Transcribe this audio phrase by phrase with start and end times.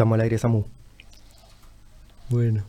[0.00, 0.64] Estamos al aire, Samu.
[2.30, 2.64] Bueno.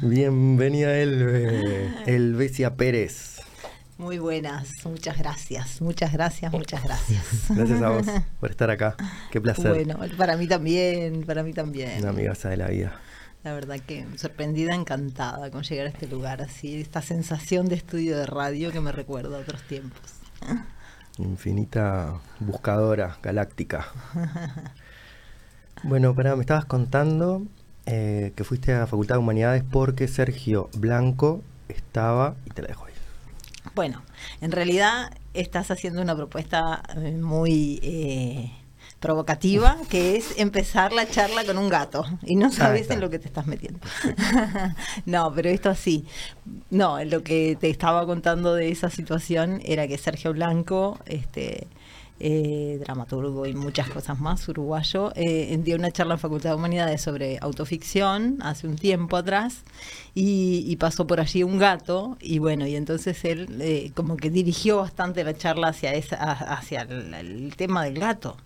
[0.00, 1.92] Bienvenida, Elbe.
[2.06, 3.42] Elvesia Pérez.
[3.98, 7.50] Muy buenas, muchas gracias, muchas gracias, muchas gracias.
[7.50, 8.06] Gracias a vos
[8.40, 8.96] por estar acá.
[9.30, 9.74] Qué placer.
[9.74, 12.00] Bueno, para mí también, para mí también.
[12.00, 12.98] Una amigaza de la vida.
[13.44, 18.16] La verdad que sorprendida, encantada con llegar a este lugar así, esta sensación de estudio
[18.16, 20.00] de radio que me recuerda a otros tiempos.
[21.18, 23.88] Infinita buscadora galáctica.
[25.82, 27.42] Bueno, para, me estabas contando
[27.86, 32.68] eh, que fuiste a la Facultad de Humanidades porque Sergio Blanco estaba, y te la
[32.68, 32.92] dejo ahí.
[33.74, 34.02] Bueno,
[34.40, 38.52] en realidad estás haciendo una propuesta eh, muy eh,
[39.00, 43.18] provocativa, que es empezar la charla con un gato y no sabes en lo que
[43.18, 43.80] te estás metiendo.
[45.06, 46.06] no, pero esto así.
[46.70, 51.66] No, lo que te estaba contando de esa situación era que Sergio Blanco, este,
[52.18, 57.02] eh, dramaturgo y muchas cosas más, uruguayo, eh, dio una charla en Facultad de Humanidades
[57.02, 59.64] sobre autoficción hace un tiempo atrás
[60.14, 64.78] y, pasó por allí un gato y bueno, y entonces él eh, como que dirigió
[64.78, 68.36] bastante la charla hacia, esa, hacia el, tema del gato.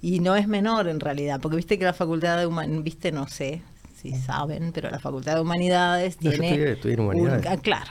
[0.00, 3.28] Y no es menor en realidad, porque viste que la Facultad de Humanidades, viste, no
[3.28, 3.62] sé
[3.96, 6.76] si saben, pero la Facultad de Humanidades tiene...
[7.48, 7.90] Ah, claro,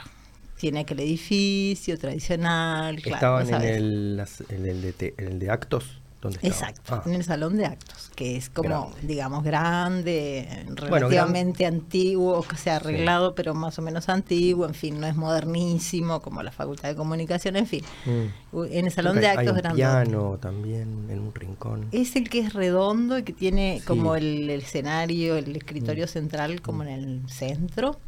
[0.62, 2.96] tiene aquel edificio tradicional.
[3.04, 5.98] Estaban en, el, en, el de, en el de actos.
[6.20, 7.02] ¿Dónde Exacto, ah.
[7.04, 12.76] en el salón de actos, que es como, digamos, grande, relativamente antiguo, que se ha
[12.76, 16.94] arreglado, pero más o menos antiguo, en fin, no es modernísimo como la Facultad de
[16.94, 17.82] Comunicación, en fin.
[18.06, 18.62] Mm.
[18.70, 21.88] En el salón de actos un piano también en un rincón.
[21.90, 26.08] Es el que es redondo y que tiene como el, escenario, el escritorio mm.
[26.08, 26.86] central como mm.
[26.86, 27.98] en el centro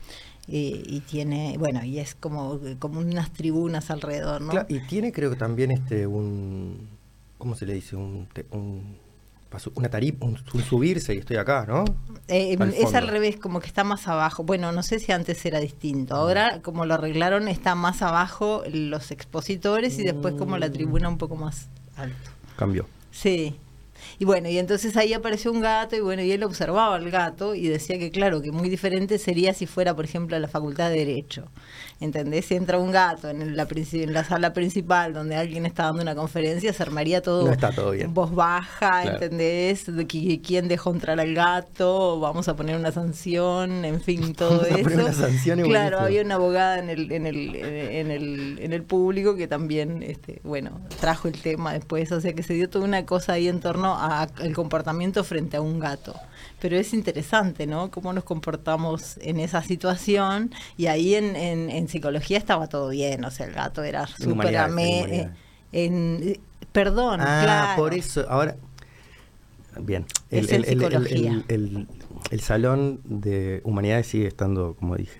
[0.47, 4.53] y, tiene, bueno, y es como, como unas tribunas alrededor, ¿no?
[4.69, 6.89] y tiene creo que también este un,
[7.39, 7.97] ¿cómo se le dice?
[7.97, 9.05] Un, un
[9.75, 11.85] una tarifa, un, subirse y estoy acá, ¿no?
[12.29, 14.43] Eh, es al revés, como que está más abajo.
[14.43, 16.15] Bueno, no sé si antes era distinto.
[16.15, 21.19] Ahora, como lo arreglaron, está más abajo los expositores y después como la tribuna un
[21.19, 22.31] poco más alto.
[22.57, 22.87] Cambió.
[23.11, 23.57] Sí.
[24.19, 27.55] Y bueno, y entonces ahí apareció un gato y bueno, y él observaba al gato
[27.55, 30.91] y decía que claro, que muy diferente sería si fuera, por ejemplo, a la Facultad
[30.91, 31.49] de Derecho.
[32.01, 32.47] ¿Entendés?
[32.47, 36.15] Si entra un gato en la, en la sala principal donde alguien está dando una
[36.15, 38.13] conferencia, se armaría todo, no está todo bien.
[38.13, 39.87] voz baja, ¿entendés?
[39.95, 44.91] De quién dejó entrar al gato, vamos a poner una sanción, en fin, todo eso.
[44.93, 49.37] Una sanción claro, había una abogada en el, en el, en el, en el público
[49.37, 53.07] que también, este, bueno, trajo el tema después, o sea que se dio toda una
[53.07, 56.15] cosa ahí en torno al comportamiento frente a un gato
[56.61, 57.91] pero es interesante, ¿no?
[57.91, 63.31] Cómo nos comportamos en esa situación y ahí en, en, psicología estaba todo bien, o
[63.31, 65.31] sea, el gato era súper amé.
[65.73, 66.39] En,
[66.73, 67.83] perdón, ah, claro.
[67.83, 68.57] por eso, ahora...
[69.81, 70.65] Bien, el, el,
[71.49, 71.89] el,
[72.31, 75.19] el, salón de humanidades sigue estando, como dije.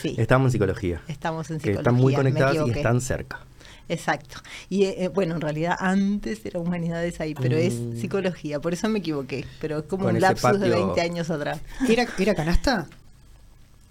[0.00, 1.02] Sí, Estamos en psicología.
[1.08, 1.72] Estamos en psicología.
[1.72, 3.40] Que están muy conectados y están cerca.
[3.88, 4.36] Exacto.
[4.68, 7.96] Y eh, eh, bueno, en realidad antes era humanidades ahí, pero es mm.
[7.96, 11.60] psicología, por eso me equivoqué, pero es como un lapsus de 20 años atrás.
[11.88, 12.88] ¿Era, ¿Era canasta?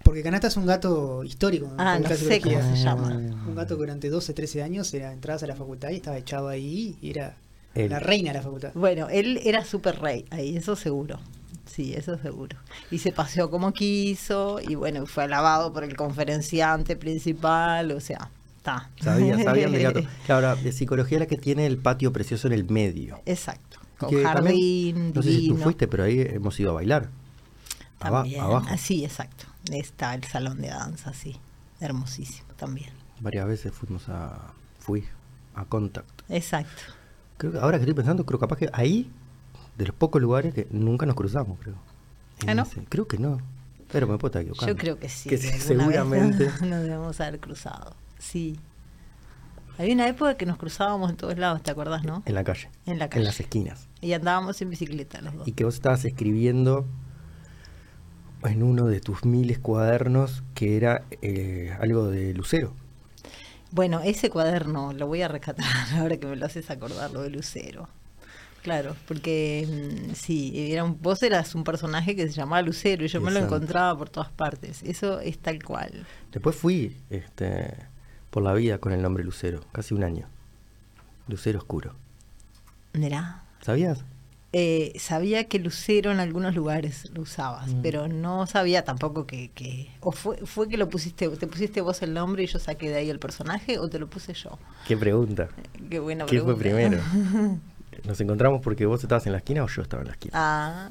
[0.02, 1.70] Porque Canasta es un gato histórico.
[1.78, 3.16] Ah, no sé cómo se llama.
[3.16, 6.48] Un gato que durante 12, 13 años era entradas a la facultad y estaba echado
[6.48, 7.36] ahí y era
[7.74, 8.72] la reina de la facultad.
[8.74, 11.18] Bueno, él era súper rey ahí, eso seguro.
[11.66, 12.56] Sí, eso seguro.
[12.90, 18.30] Y se paseó como quiso y bueno, fue alabado por el conferenciante principal, o sea,
[19.00, 20.00] Sabía, sabía gato.
[20.26, 23.20] Claro, de psicología la que tiene el patio precioso en el medio.
[23.26, 23.78] Exacto.
[23.98, 27.08] Con jardín, No sé si tú fuiste, pero ahí hemos ido a bailar.
[27.98, 28.40] También.
[28.40, 28.66] abajo.
[28.68, 29.44] Ah, sí, exacto.
[29.70, 31.36] Está el salón de danza, sí.
[31.80, 32.90] Hermosísimo también.
[33.20, 34.52] Varias veces fuimos a.
[34.80, 35.04] Fui
[35.54, 36.22] a Contact.
[36.28, 36.82] Exacto.
[37.36, 39.10] Creo ahora que estoy pensando, creo capaz que ahí,
[39.76, 41.76] de los pocos lugares que nunca nos cruzamos, creo.
[42.46, 42.66] ¿Ah, no?
[42.88, 43.40] creo que no.
[43.92, 44.72] Pero me puedo estar equivocando.
[44.72, 45.28] Yo creo que sí.
[45.28, 46.46] Que seguramente.
[46.62, 47.94] nos debemos haber cruzado.
[48.22, 48.58] Sí.
[49.78, 52.22] Había una época que nos cruzábamos en todos lados, ¿te acuerdas, no?
[52.24, 52.70] En la calle.
[52.86, 53.20] En la calle.
[53.20, 53.88] En las esquinas.
[54.00, 55.48] Y andábamos en bicicleta los dos.
[55.48, 56.86] Y que vos estabas escribiendo
[58.44, 62.74] en uno de tus miles cuadernos que era eh, algo de Lucero.
[63.70, 65.66] Bueno, ese cuaderno lo voy a rescatar
[65.98, 67.88] ahora que me lo haces acordar, lo de Lucero.
[68.62, 73.08] Claro, porque mm, sí, era un, vos eras un personaje que se llamaba Lucero y
[73.08, 74.82] yo me lo encontraba por todas partes.
[74.84, 76.06] Eso es tal cual.
[76.30, 77.74] Después fui, este,
[78.32, 80.26] por la vida con el nombre Lucero, casi un año.
[81.28, 81.94] Lucero Oscuro.
[82.94, 83.42] ¿Nerá?
[83.60, 84.04] ¿Sabías?
[84.54, 87.82] Eh, sabía que Lucero en algunos lugares lo usabas, mm.
[87.82, 89.90] pero no sabía tampoco que, que...
[90.00, 92.96] ¿O fue, fue que lo pusiste, te pusiste vos el nombre y yo saqué de
[92.96, 94.58] ahí el personaje o te lo puse yo?
[94.88, 95.48] ¿Qué pregunta?
[95.90, 97.00] qué buena ¿Qué fue primero?
[98.04, 100.32] nos encontramos porque vos estabas en la esquina o yo estaba en la esquina.
[100.34, 100.88] Ah,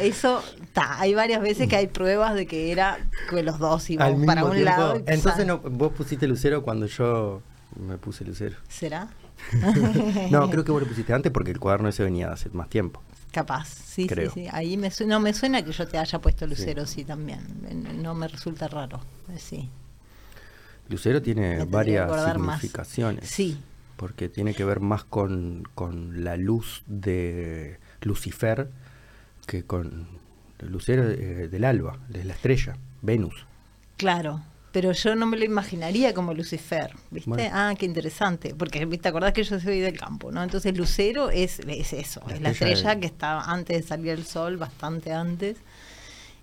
[0.00, 1.00] eso está.
[1.00, 2.98] Hay varias veces que hay pruebas de que era
[3.30, 5.02] que los dos íbamos para un lado.
[5.06, 7.42] Entonces no, vos pusiste lucero cuando yo
[7.76, 8.56] me puse lucero.
[8.68, 9.08] ¿Será?
[10.30, 13.02] no, creo que vos lo pusiste antes porque el cuaderno ese venía hace más tiempo.
[13.30, 14.46] Capaz, sí, sí, sí.
[14.52, 17.40] Ahí me no me suena que yo te haya puesto lucero, sí, también.
[18.00, 19.68] No me resulta raro, eh, sí.
[20.88, 23.28] Lucero tiene varias significaciones.
[23.28, 23.58] Sí.
[23.96, 28.68] Porque tiene que ver más con, con la luz de Lucifer
[29.46, 30.06] que con
[30.60, 33.46] lucero eh, del alba, de la estrella, Venus.
[33.96, 34.42] Claro,
[34.72, 37.48] pero yo no me lo imaginaría como Lucifer, ¿viste?
[37.52, 40.42] Ah, qué interesante, porque ¿te acordás que yo soy del campo, ¿no?
[40.42, 44.56] Entonces Lucero es, es eso, es la estrella que estaba antes de salir el sol,
[44.56, 45.58] bastante antes,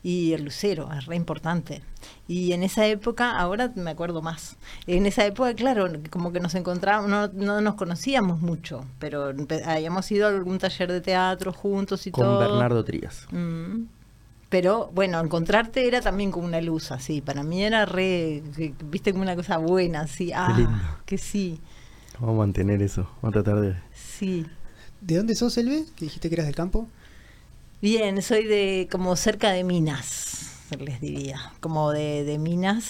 [0.04, 1.82] y el lucero es re importante.
[2.28, 4.58] Y en esa época, ahora me acuerdo más,
[4.88, 9.34] en esa época, claro, como que nos encontrábamos, no, no nos conocíamos mucho, pero
[9.66, 12.40] habíamos ido a algún taller de teatro juntos y todo.
[12.40, 13.28] Con Bernardo Trías.
[13.32, 13.84] Mm.
[14.50, 17.22] Pero bueno, encontrarte era también como una luz así.
[17.22, 18.44] Para mí era re,
[18.84, 20.32] viste, como una cosa buena, así.
[20.36, 21.62] Ah, que sí.
[22.20, 23.76] Vamos a mantener eso, vamos a tratar de.
[23.94, 24.46] Sí.
[25.00, 25.86] ¿De dónde sos, Elve?
[25.96, 26.88] Que dijiste que eras del campo.
[27.82, 31.54] Bien, soy de como cerca de Minas, les diría.
[31.60, 32.88] Como de, de Minas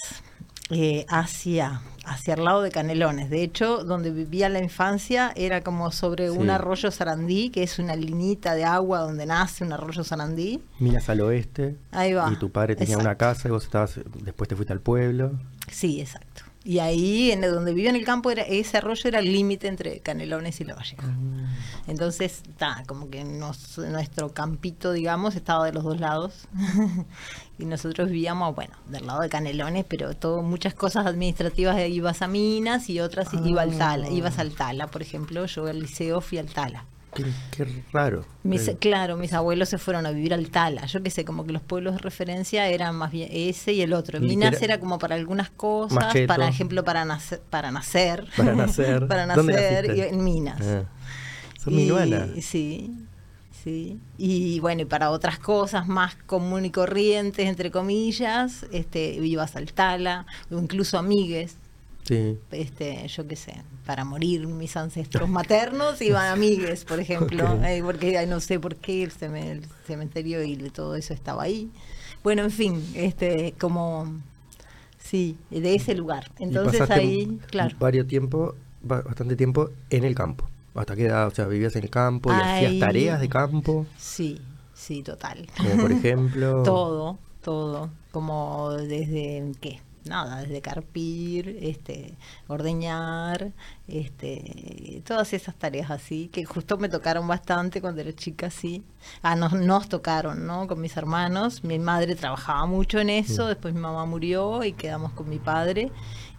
[0.70, 3.30] eh, hacia hacia el lado de Canelones.
[3.30, 7.96] De hecho, donde vivía la infancia era como sobre un arroyo Sarandí, que es una
[7.96, 10.62] linita de agua donde nace un arroyo Sarandí.
[10.78, 11.76] Miras al oeste.
[11.90, 12.30] Ahí va.
[12.32, 15.32] Y tu padre tenía una casa y vos estabas, después te fuiste al pueblo.
[15.70, 16.42] Sí, exacto.
[16.64, 19.98] Y ahí, en donde vivía en el campo, era, ese arroyo era el límite entre
[20.00, 21.02] Canelones y La Valleja.
[21.02, 21.52] Ah.
[21.88, 26.46] Entonces, está, como que nuestro campito, digamos, estaba de los dos lados.
[27.58, 32.28] y nosotros vivíamos, bueno, del lado de Canelones, pero todo, muchas cosas administrativas ibas a
[32.28, 34.12] Minas y otras iba al Tala, ah.
[34.12, 36.84] ibas al Tala, por ejemplo, yo al liceo fui al Tala.
[37.14, 38.24] Qué, raro.
[38.44, 38.76] Eh.
[38.80, 40.86] Claro, mis abuelos se fueron a vivir al Tala.
[40.86, 43.92] Yo qué sé, como que los pueblos de referencia eran más bien ese y el
[43.92, 44.18] otro.
[44.20, 47.42] Minas era, como para algunas cosas, para ejemplo, para nacer.
[47.50, 48.26] Para nacer.
[48.36, 49.06] Para nacer.
[49.06, 50.60] para nacer en Minas.
[50.62, 50.84] Ah.
[51.62, 52.90] Son y, Sí,
[53.62, 54.00] sí.
[54.18, 59.72] Y bueno, y para otras cosas más común y corrientes, entre comillas, este, ibas al
[59.72, 61.56] Tala, o incluso amigues.
[62.04, 62.38] Sí.
[62.50, 63.54] Este, yo qué sé,
[63.86, 68.76] para morir mis ancestros maternos iban a amigues, por ejemplo, eh, porque no sé por
[68.76, 69.12] qué el,
[69.86, 71.70] cementerio y todo eso estaba ahí.
[72.24, 74.20] Bueno, en fin, este, como
[74.98, 76.30] sí, de ese lugar.
[76.38, 77.76] Entonces ahí, claro.
[77.78, 80.48] Varios tiempo, bastante tiempo en el campo.
[80.74, 81.26] ¿Hasta qué edad?
[81.26, 83.86] O sea, vivías en el campo y hacías tareas de campo.
[83.98, 84.40] Sí,
[84.74, 85.46] sí, total.
[85.56, 86.62] Como por ejemplo.
[86.62, 87.90] todo, todo.
[88.10, 89.80] Como desde, ¿qué?
[90.04, 92.14] Nada, desde carpir, este,
[92.48, 93.52] ordeñar,
[93.86, 98.82] este, todas esas tareas así, que justo me tocaron bastante cuando era chica, sí.
[99.22, 100.66] Ah, nos, nos tocaron, ¿no?
[100.66, 101.62] Con mis hermanos.
[101.62, 105.92] Mi madre trabajaba mucho en eso, después mi mamá murió y quedamos con mi padre.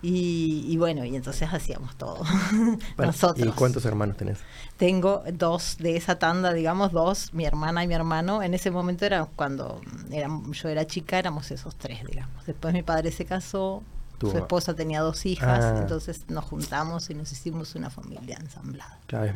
[0.05, 2.23] Y, bueno, y entonces hacíamos todo.
[2.97, 3.47] Nosotros.
[3.47, 4.39] ¿Y cuántos hermanos tenés?
[4.75, 8.43] Tengo dos de esa tanda, digamos, dos, mi hermana y mi hermano.
[8.43, 9.79] En ese momento era cuando
[10.11, 12.45] era, yo era chica, éramos esos tres, digamos.
[12.45, 13.81] Después mi padre se casó,
[14.19, 15.77] su esposa tenía dos hijas, ah.
[15.81, 18.99] entonces nos juntamos y nos hicimos una familia ensamblada.
[19.07, 19.31] Claro,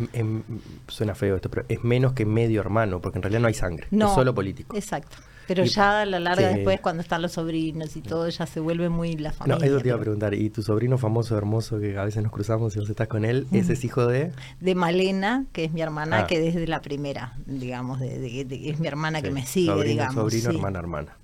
[0.88, 3.88] suena feo esto, pero es menos que medio hermano, porque en realidad no hay sangre,
[3.90, 4.76] es solo político.
[4.76, 5.18] Exacto.
[5.47, 8.89] Pero ya a la larga después, cuando están los sobrinos y todo, ya se vuelve
[8.89, 9.59] muy la familia.
[9.59, 10.33] No, eso te iba a preguntar.
[10.33, 13.47] ¿Y tu sobrino famoso, hermoso, que a veces nos cruzamos y vos estás con él,
[13.51, 14.31] ese es hijo de...?
[14.59, 16.27] De Malena, que es mi hermana, ah.
[16.27, 20.16] que desde la primera, digamos, de, es mi hermana que me sigue, sobrino, digamos.
[20.16, 21.18] Sobrino, hermana, hermana.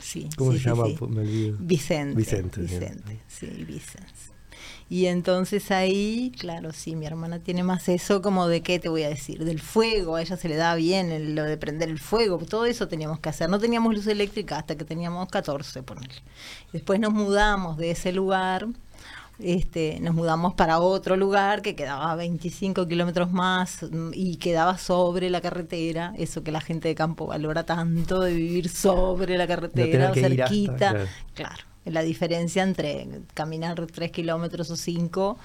[0.00, 0.28] Sí.
[0.36, 0.84] ¿Cómo se llama?
[1.08, 1.56] Me olvido.
[1.58, 2.16] Vicente.
[2.16, 2.60] Vicente.
[2.62, 4.19] Vicente, sí, Vicente.
[4.90, 9.04] Y entonces ahí, claro, sí, mi hermana tiene más eso como de qué te voy
[9.04, 12.38] a decir, del fuego, a ella se le da bien lo de prender el fuego,
[12.38, 13.48] todo eso teníamos que hacer.
[13.48, 16.00] No teníamos luz eléctrica hasta que teníamos 14, por
[16.72, 18.66] Después nos mudamos de ese lugar,
[19.38, 25.40] este, nos mudamos para otro lugar que quedaba 25 kilómetros más y quedaba sobre la
[25.40, 31.06] carretera, eso que la gente de campo valora tanto de vivir sobre la carretera, cerquita,
[31.34, 35.38] claro la diferencia entre caminar tres kilómetros o cinco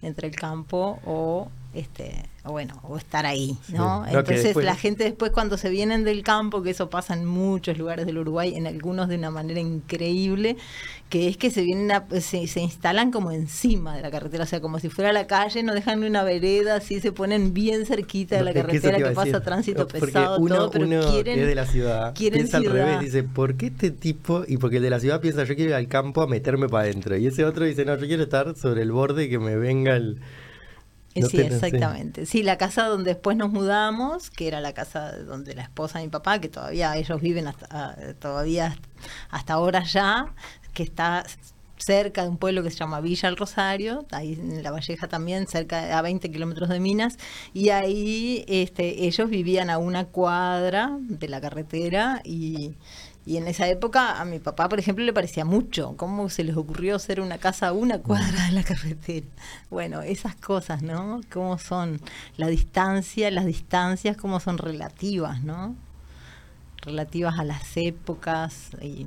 [0.00, 5.30] entre el campo o este o bueno o estar ahí no, entonces la gente después
[5.30, 9.08] cuando se vienen del campo que eso pasa en muchos lugares del Uruguay en algunos
[9.08, 10.56] de una manera increíble
[11.08, 14.60] que es que se vienen se, se, instalan como encima de la carretera o sea
[14.60, 18.44] como si fuera la calle no dejan una vereda así se ponen bien cerquita de
[18.44, 22.66] la carretera que, pasa tránsito pesado todo pero quieren es de la ciudad piensa al
[22.66, 24.44] revés dice ¿por qué este tipo?
[24.46, 26.84] y porque el de la ciudad piensa yo quiero ir al campo a meterme para
[26.84, 29.56] adentro y ese otro dice no yo quiero estar sobre el borde y que me
[29.56, 30.20] venga el
[31.14, 32.26] Sí, exactamente.
[32.26, 32.42] Sí.
[32.42, 36.10] la casa donde después nos mudamos, que era la casa donde la esposa de mi
[36.10, 38.76] papá, que todavía ellos viven hasta, ah, todavía
[39.30, 40.34] hasta ahora ya,
[40.72, 41.24] que está
[41.76, 45.46] cerca de un pueblo que se llama Villa El Rosario, ahí en La Valleja también,
[45.46, 47.18] cerca a 20 kilómetros de Minas,
[47.52, 52.74] y ahí este, ellos vivían a una cuadra de la carretera y,
[53.24, 55.94] y en esa época a mi papá, por ejemplo, le parecía mucho.
[55.96, 59.26] ¿Cómo se les ocurrió hacer una casa a una cuadra de la carretera?
[59.70, 61.20] Bueno, esas cosas, ¿no?
[61.32, 62.00] ¿Cómo son
[62.36, 65.76] la distancia, las distancias, cómo son relativas, ¿no?
[66.82, 69.06] Relativas a las épocas y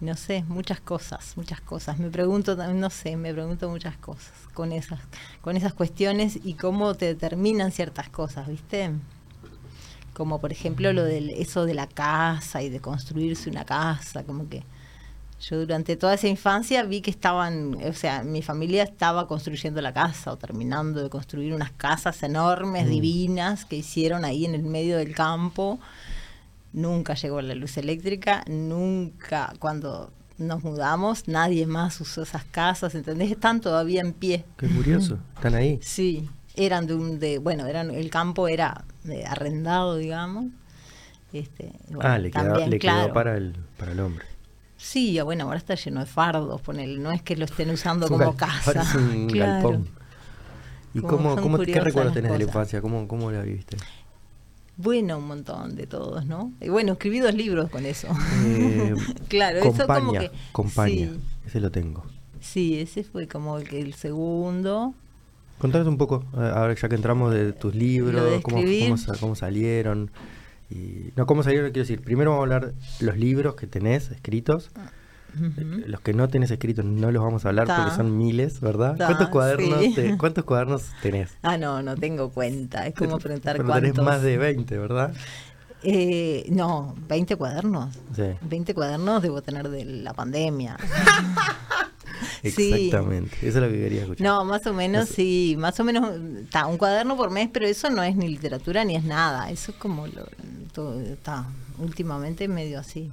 [0.00, 1.98] no sé, muchas cosas, muchas cosas.
[1.98, 5.00] Me pregunto, no sé, me pregunto muchas cosas con esas,
[5.42, 8.90] con esas cuestiones y cómo te determinan ciertas cosas, ¿viste?
[10.18, 14.48] Como por ejemplo lo del eso de la casa y de construirse una casa, como
[14.50, 14.64] que
[15.40, 19.94] yo durante toda esa infancia vi que estaban, o sea, mi familia estaba construyendo la
[19.94, 22.90] casa o terminando de construir unas casas enormes, mm.
[22.90, 25.78] divinas, que hicieron ahí en el medio del campo
[26.72, 33.30] nunca llegó la luz eléctrica, nunca cuando nos mudamos, nadie más usó esas casas, ¿entendés?
[33.30, 34.44] Están todavía en pie.
[34.56, 35.78] Qué curioso, están ahí.
[35.82, 38.84] Sí, eran de un, de, bueno, eran, el campo era
[39.26, 40.46] arrendado, digamos.
[41.32, 44.24] Este, ah, le, quedó, para, el, para el hombre.
[44.78, 48.36] Sí, bueno, ahora está lleno de fardos, ponele, no es que lo estén usando como
[48.36, 48.84] casa.
[50.94, 52.80] ¿Y cómo, cómo, qué recuerdos tenés de la infancia?
[52.80, 53.76] ¿Cómo, cómo la viviste?
[54.76, 56.52] Bueno, un montón de todos, ¿no?
[56.60, 58.08] Y bueno, escribí dos libros con eso.
[58.44, 58.94] Eh,
[59.28, 60.30] claro, eso como que...
[60.52, 61.10] Compañía,
[61.44, 62.04] ese lo tengo.
[62.40, 64.94] Sí, ese fue como el, el segundo.
[65.58, 68.62] Contanos un poco, ahora ya que entramos de tus libros, cómo,
[69.20, 70.10] cómo, salieron.
[70.70, 74.70] Y, no, cómo salieron, quiero decir, primero vamos a hablar los libros que tenés escritos.
[74.76, 74.90] Ah.
[75.86, 78.96] Los que no tenés escritos no los vamos a hablar porque son miles, ¿verdad?
[78.96, 79.84] ¿Cuántos cuadernos
[80.18, 81.36] ¿Cuántos cuadernos tenés?
[81.42, 82.86] Ah, no, no tengo cuenta.
[82.86, 85.12] Es como preguntar Pero tenés más de 20, ¿verdad?
[85.82, 87.94] Eh, no, 20 cuadernos.
[88.16, 88.24] Sí.
[88.40, 90.76] 20 cuadernos debo tener de la pandemia.
[92.42, 94.26] Exactamente, eso es lo que quería escuchar.
[94.26, 97.90] No, más o menos, sí, más o menos, está un cuaderno por mes, pero eso
[97.90, 100.26] no es ni literatura ni es nada, eso es como lo,
[101.12, 101.46] está
[101.78, 103.10] últimamente medio así.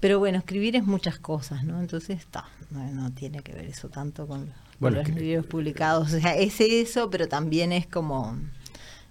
[0.00, 1.78] Pero bueno, escribir es muchas cosas, ¿no?
[1.78, 6.14] Entonces está, no, tiene que ver eso tanto con, los libros publicados.
[6.14, 8.38] O sea, es eso, pero también es como,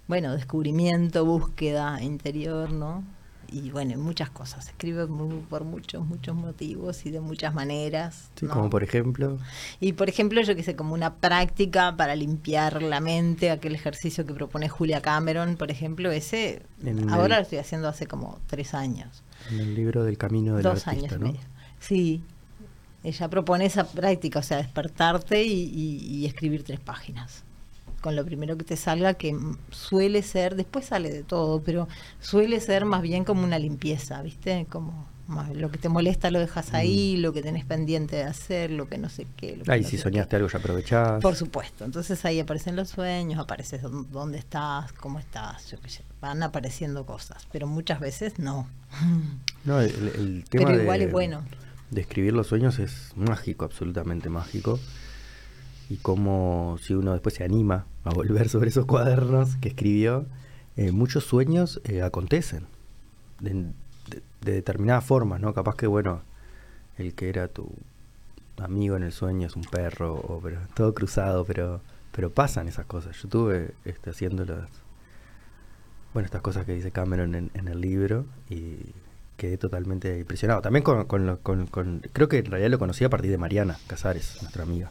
[0.08, 3.04] bueno, descubrimiento, búsqueda interior, ¿no?
[3.52, 4.68] Y bueno, muchas cosas.
[4.68, 5.06] Escribe
[5.48, 8.30] por muchos, muchos motivos y de muchas maneras.
[8.36, 9.38] Sí, como por ejemplo.
[9.80, 14.26] Y por ejemplo, yo que sé, como una práctica para limpiar la mente, aquel ejercicio
[14.26, 16.62] que propone Julia Cameron, por ejemplo, ese,
[17.08, 19.22] ahora lo estoy haciendo hace como tres años.
[19.50, 21.34] En el libro del camino del Dos años ¿no?
[21.80, 22.22] Sí,
[23.02, 27.44] ella propone esa práctica, o sea, despertarte y, escribir tres páginas.
[28.00, 29.36] Con lo primero que te salga, que
[29.70, 31.88] suele ser, después sale de todo, pero
[32.20, 34.66] suele ser más bien como una limpieza, ¿viste?
[34.70, 35.06] Como
[35.54, 37.22] lo que te molesta lo dejas ahí, mm.
[37.22, 39.62] lo que tenés pendiente de hacer, lo que no sé qué.
[39.68, 41.22] Ahí si soñaste algo ya aprovechás.
[41.22, 46.02] Por supuesto, entonces ahí aparecen los sueños, apareces dónde estás, cómo estás, yo qué sé,
[46.20, 48.68] van apareciendo cosas, pero muchas veces no.
[49.62, 51.44] No, el, tema pero igual de, es bueno.
[51.90, 54.80] de escribir los sueños es mágico, absolutamente mágico.
[55.90, 60.26] Y como si uno después se anima a volver sobre esos cuadernos que escribió,
[60.76, 62.66] eh, muchos sueños eh, acontecen
[63.40, 63.72] de
[64.40, 65.54] determinadas formas, ¿no?
[65.54, 66.22] Capaz que, bueno,
[66.98, 67.70] el que era tu
[68.58, 71.80] amigo en el sueño es un perro, o, pero todo cruzado, pero
[72.12, 73.16] pero pasan esas cosas.
[73.22, 74.68] Yo tuve este, haciendo las,
[76.12, 78.78] bueno, estas cosas que dice Cameron en, el libro y
[79.36, 80.60] quedé totalmente impresionado.
[80.60, 84.38] También con, con, con, creo que en realidad lo conocí a partir de Mariana Casares,
[84.42, 84.90] nuestra amiga,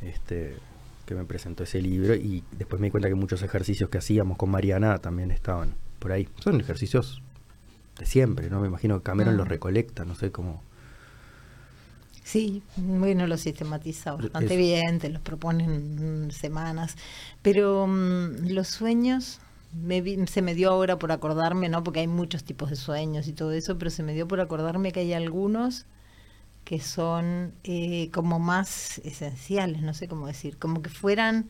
[0.00, 0.56] este,
[1.04, 4.36] que me presentó ese libro y después me di cuenta que muchos ejercicios que hacíamos
[4.36, 6.28] con Mariana también estaban por ahí.
[6.40, 7.22] Son ejercicios
[7.98, 8.60] de siempre, ¿no?
[8.60, 9.50] Me imagino que Cameron los ah.
[9.50, 10.62] recolecta, no sé cómo.
[12.24, 16.96] Sí, bueno, lo sistematiza bastante bien, te los proponen semanas,
[17.42, 19.40] pero mm, los sueños,
[20.28, 21.82] se me dio ahora por acordarme, ¿no?
[21.82, 24.92] Porque hay muchos tipos de sueños y todo eso, pero se me dio por acordarme
[24.92, 25.84] que hay algunos
[26.64, 31.48] que son eh, como más esenciales, no sé cómo decir, como que fueran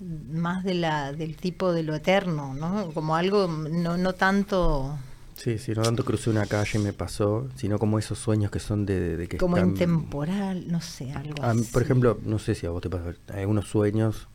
[0.00, 2.90] más de la del tipo de lo eterno, ¿no?
[2.92, 4.98] Como algo no no tanto
[5.40, 8.58] Sí, sí, no tanto crucé una calle y me pasó, sino como esos sueños que
[8.58, 9.38] son de, que...
[9.38, 11.62] Como intemporal, no sé, algo así.
[11.72, 14.28] Por ejemplo, no sé si a vos te pasa, hay unos sueños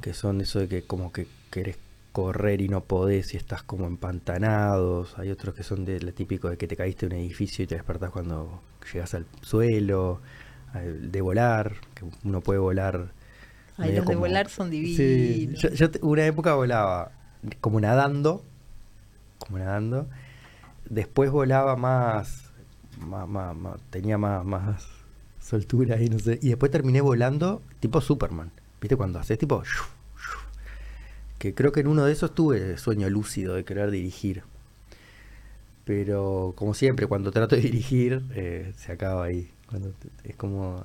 [0.00, 1.78] que son eso de que como que querés
[2.10, 6.50] correr y no podés y estás como empantanados, hay otros que son de lo típico
[6.50, 8.60] de que te caíste de un edificio y te despertás cuando
[8.92, 10.20] llegas al suelo,
[10.74, 13.12] de volar, que uno puede volar
[13.78, 14.96] Ay, los de volar son divinos.
[14.96, 17.12] Sí, yo, una época volaba
[17.60, 18.44] como nadando,
[19.38, 20.08] como nadando.
[20.88, 22.50] Después volaba más,
[22.98, 23.56] más,
[23.90, 24.86] tenía más, más
[25.40, 26.38] soltura y no sé.
[26.42, 28.50] Y después terminé volando tipo Superman.
[28.80, 28.96] ¿Viste?
[28.96, 29.62] Cuando haces tipo...
[31.38, 34.44] Que creo que en uno de esos tuve sueño lúcido de querer dirigir.
[35.94, 39.50] Pero como siempre, cuando trato de dirigir, eh, se acaba ahí.
[39.68, 39.92] Cuando
[40.24, 40.82] es como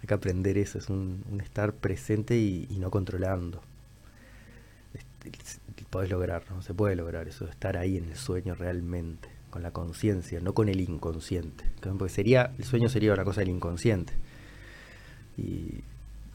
[0.00, 3.60] hay que aprender eso, es un, estar presente y, no controlando.
[5.90, 6.62] podés lograr, ¿no?
[6.62, 10.70] Se puede lograr eso, estar ahí en el sueño realmente, con la conciencia, no con
[10.70, 11.64] el inconsciente.
[11.82, 14.14] Porque sería, el sueño sería una cosa del inconsciente.
[15.36, 15.82] Y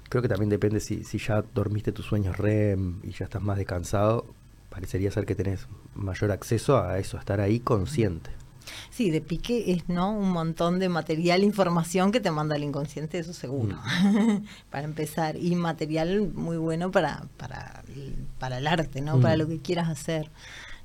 [0.10, 3.58] creo que también depende si, si ya dormiste tus sueños REM y ya estás más
[3.58, 4.28] descansado,
[4.72, 8.32] parecería ser que tenés mayor acceso a eso, a estar ahí consciente.
[8.90, 13.20] Sí, de pique es no un montón de material, información que te manda el inconsciente,
[13.20, 13.78] eso seguro.
[13.78, 14.46] Mm.
[14.72, 15.36] para empezar.
[15.36, 17.84] Y material muy bueno para, para,
[18.40, 19.20] para el arte, ¿no?
[19.20, 19.40] Para mm.
[19.40, 20.32] lo que quieras hacer.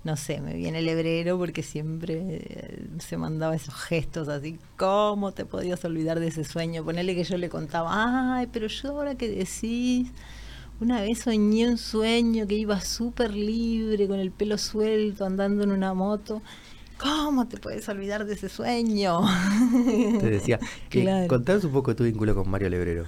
[0.02, 4.58] No sé, me viene el hebrero porque siempre eh, se mandaba esos gestos así.
[4.76, 6.84] ¿Cómo te podías olvidar de ese sueño?
[6.84, 10.12] Ponerle que yo le contaba, ay, pero yo ahora que decís.
[10.78, 15.72] Una vez soñé un sueño que iba súper libre, con el pelo suelto, andando en
[15.72, 16.42] una moto.
[16.98, 19.20] ¿Cómo te puedes olvidar de ese sueño?
[20.20, 23.04] Te decía, que contanos un poco tu vínculo con Mario Lebrero.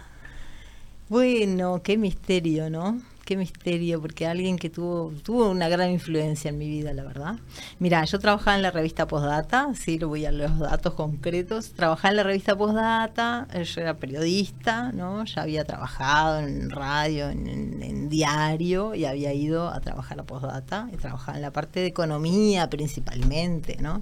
[1.08, 3.00] Bueno, qué misterio, ¿no?
[3.28, 7.35] Qué misterio, porque alguien que tuvo, tuvo una gran influencia en mi vida, la verdad.
[7.78, 11.73] Mira, yo trabajaba en la revista Postdata, sí, lo voy a los datos concretos.
[11.75, 15.26] Trabajaba en la revista Postdata, yo era periodista, ¿no?
[15.26, 20.97] Ya había trabajado en radio, en, diario, y había ido a trabajar a Postdata, y
[20.97, 24.00] trabajaba en la parte de economía principalmente, ¿no?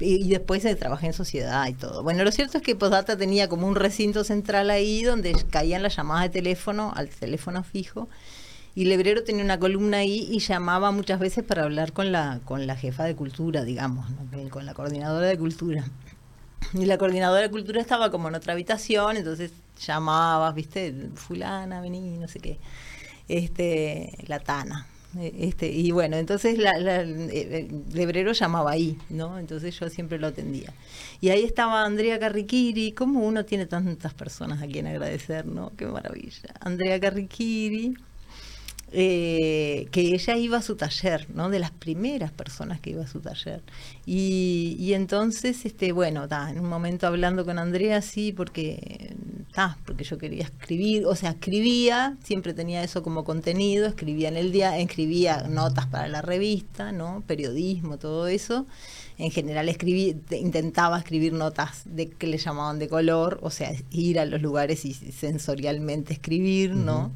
[0.00, 2.02] Y, después trabajé en sociedad y todo.
[2.02, 5.96] Bueno, lo cierto es que Postdata tenía como un recinto central ahí donde caían las
[5.96, 8.08] llamadas de teléfono al teléfono fijo
[8.74, 12.66] y Lebrero tenía una columna ahí y llamaba muchas veces para hablar con la con
[12.66, 14.06] la jefa de cultura, digamos,
[14.50, 15.84] con la coordinadora de cultura.
[16.72, 19.52] Y la coordinadora de cultura estaba como en otra habitación, entonces
[19.84, 22.58] llamabas, viste, fulana, vení, no sé qué.
[23.28, 24.86] Este, la Tana,
[25.20, 29.38] este, y bueno, entonces la, eh, Lebrero llamaba ahí, ¿no?
[29.38, 30.72] Entonces yo siempre lo atendía.
[31.20, 35.72] Y ahí estaba Andrea Carriquiri, como uno tiene tantas personas a quien agradecer, ¿no?
[35.76, 36.54] Qué maravilla.
[36.60, 37.94] Andrea Carriquiri,
[38.94, 41.48] eh, que ella iba a su taller, ¿no?
[41.48, 43.62] De las primeras personas que iba a su taller.
[44.04, 49.14] Y, y entonces, este, bueno, en un momento hablando con Andrea, sí, porque,
[49.86, 54.52] porque yo quería escribir, o sea, escribía, siempre tenía eso como contenido, escribía en el
[54.52, 57.22] día, escribía notas para la revista, ¿no?
[57.26, 58.66] Periodismo, todo eso.
[59.16, 64.18] En general escribí, intentaba escribir notas de que le llamaban de color, o sea, ir
[64.18, 67.12] a los lugares y sensorialmente escribir, ¿no?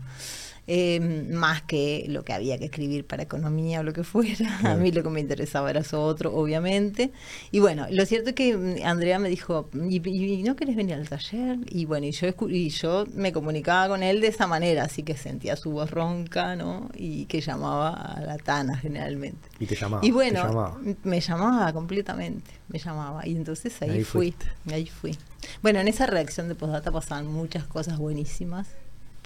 [0.68, 4.58] Em, más que lo que había que escribir para economía o lo que fuera.
[4.64, 7.12] A mí lo que me interesaba era eso otro, obviamente.
[7.52, 11.08] Y bueno, lo cierto es que mm, Andrea me dijo, ¿y, no querés venir al
[11.08, 11.58] taller?
[11.70, 15.16] Y bueno, y yo, y yo me comunicaba con él de esa manera, así que
[15.16, 16.90] sentía su voz ronca, ¿no?
[16.94, 19.48] Y que llamaba a la Tana generalmente.
[19.60, 20.04] Y te llamaba.
[20.04, 23.24] Y bueno, me llamaba completamente, me llamaba.
[23.24, 24.34] Y entonces ahí, fui,
[24.72, 25.16] ahí fui.
[25.62, 28.66] Bueno, en esa reacción de postdata pasaban muchas cosas buenísimas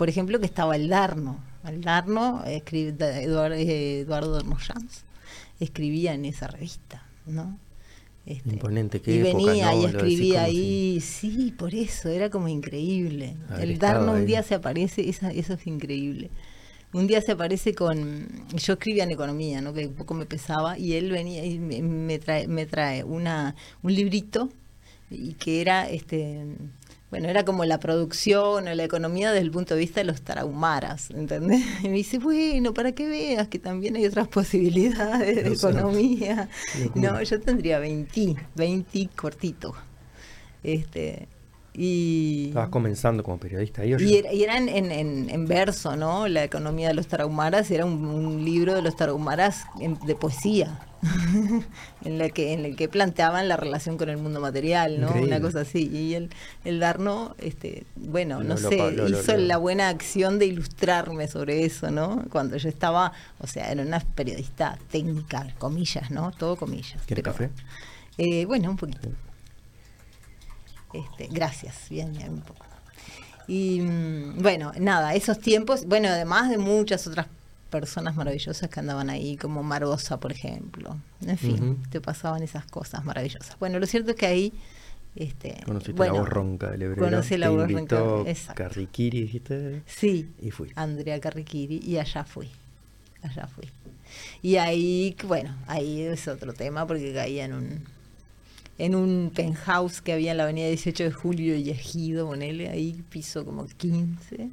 [0.01, 1.39] por ejemplo, que estaba el Darno.
[1.63, 4.41] El Darno, Eduardo, Eduardo
[5.61, 7.59] escribía en esa revista, ¿no?
[8.25, 13.37] Este, Imponente, qué Y venía y escribía ahí, sí, por eso, era como increíble.
[13.59, 16.31] el Darno un día se aparece, eso es increíble.
[16.95, 19.75] Un día se aparece con, yo escribía en economía, ¿no?
[19.75, 23.95] que un poco me pesaba, y él venía y me, trae, me trae una, un
[23.95, 24.49] librito
[25.11, 26.57] y que era este
[27.11, 30.23] bueno, era como la producción o la economía desde el punto de vista de los
[30.23, 31.65] tarahumaras, ¿entendés?
[31.83, 36.49] Y me dice, bueno, para que veas que también hay otras posibilidades de economía.
[36.95, 39.75] No, yo tendría 20, 20 cortitos.
[40.63, 41.27] Este,
[41.83, 43.97] y, Estabas comenzando como periodista ahí.
[43.99, 46.29] y, era, y era en, en, verso, ¿no?
[46.29, 50.79] La economía de los tarahumaras era un, libro de los tarahumaras de poesía.
[52.05, 55.11] en la que en el que planteaban la relación con el mundo material, ¿no?
[55.13, 55.89] Una cosa así.
[55.91, 56.29] Y el,
[56.67, 58.77] el Darno, este, bueno, no sé,
[59.09, 62.27] hizo la buena acción de ilustrarme sobre eso, ¿no?
[62.31, 66.31] Cuando yo estaba, o sea, era una periodista técnica, comillas, ¿no?
[66.33, 67.01] Todo comillas.
[67.07, 67.49] ¿Quiere café?
[68.19, 69.09] Eh, bueno, un poquito.
[70.93, 72.65] Este, gracias, bien, bien, un poco.
[73.47, 77.27] Y mm, bueno, nada, esos tiempos, bueno, además de muchas otras
[77.71, 80.97] personas maravillosas que andaban ahí, como Marosa, por ejemplo.
[81.25, 83.57] En fin, te pasaban esas cosas maravillosas.
[83.59, 84.53] Bueno, lo cierto es que ahí
[85.17, 87.05] Este, Conociste la voz ronca del hebrero.
[87.05, 88.01] Conocí la voz ronca.
[88.55, 89.83] Carriquiri, dijiste.
[89.87, 90.31] Sí.
[90.41, 90.71] Y fui.
[90.77, 92.49] Andrea Carriquiri, y allá fui.
[93.23, 93.69] Allá fui.
[94.43, 97.85] Y ahí, bueno, ahí es otro tema porque caía en un
[98.81, 103.03] en un penthouse que había en la avenida 18 de Julio y Ejido, ponele, ahí
[103.11, 104.51] piso como 15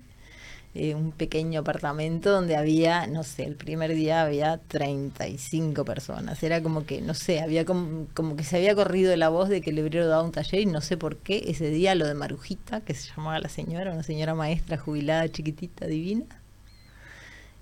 [0.80, 6.44] eh, un pequeño apartamento donde había, no sé, el primer día había 35 personas.
[6.44, 9.72] Era como que, no sé, había como, que se había corrido la voz de que
[9.72, 12.82] el hebrero daba un taller y no sé por qué ese día lo de Marujita,
[12.82, 16.26] que se llamaba la señora, una señora maestra jubilada, chiquitita, divina.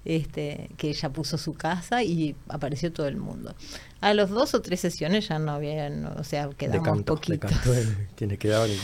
[0.05, 3.55] Este, que ella puso su casa y apareció todo el mundo.
[4.01, 7.51] A los dos o tres sesiones ya no había, o sea, quedamos poquitos.
[8.15, 8.77] quienes quedaban y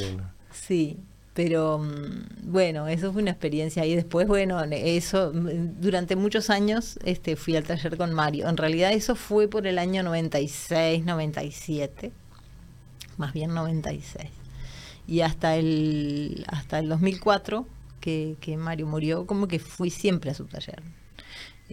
[0.51, 0.97] Sí,
[1.33, 6.99] pero mm, bueno, eso fue una experiencia y después, bueno, eso mm, durante muchos años
[7.03, 8.49] este fui al taller con Mario.
[8.49, 12.11] En realidad eso fue por el año 96, 97.
[13.17, 14.29] Más bien 96.
[15.07, 17.65] Y hasta el hasta el 2004
[18.01, 20.81] que, que Mario murió, como que fui siempre a su taller.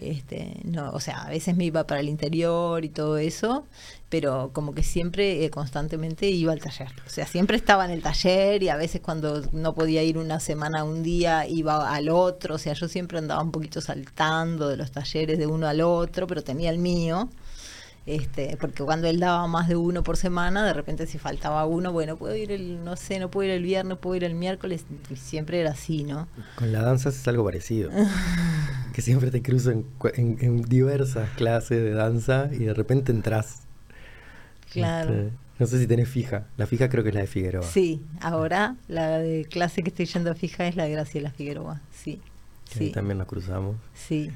[0.01, 3.65] Este, no, o sea, a veces me iba para el interior y todo eso,
[4.09, 6.89] pero como que siempre, eh, constantemente iba al taller.
[7.05, 10.39] O sea, siempre estaba en el taller y a veces cuando no podía ir una
[10.39, 12.55] semana, un día, iba al otro.
[12.55, 16.27] O sea, yo siempre andaba un poquito saltando de los talleres de uno al otro,
[16.27, 17.29] pero tenía el mío.
[18.05, 21.91] Este, porque cuando él daba más de uno por semana, de repente si faltaba uno,
[21.91, 24.85] bueno, puedo ir el, no sé, no puedo ir el viernes, puedo ir el miércoles,
[25.15, 26.27] siempre era así, ¿no?
[26.55, 27.91] Con la danza es algo parecido,
[28.93, 29.71] que siempre te cruzo
[30.15, 33.63] en, diversas clases de danza y de repente entras.
[34.71, 35.13] Claro.
[35.13, 37.63] Este, no sé si tenés fija, la fija creo que es la de Figueroa.
[37.63, 42.21] Sí, ahora la de clase que estoy yendo fija es la de Graciela Figueroa, sí.
[42.71, 42.91] sí.
[42.91, 43.75] también nos cruzamos.
[43.93, 44.31] Sí.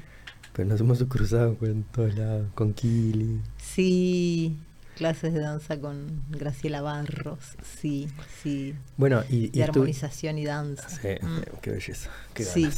[0.52, 3.40] Pero nos hemos cruzado con todos lados, con Kili.
[3.74, 4.56] Sí,
[4.96, 7.40] clases de danza con Graciela Barros,
[7.80, 8.08] sí,
[8.42, 8.74] sí.
[8.96, 10.88] Bueno, y, de armonización y danza.
[10.88, 11.58] Sí, mm.
[11.60, 12.68] qué belleza, qué sí.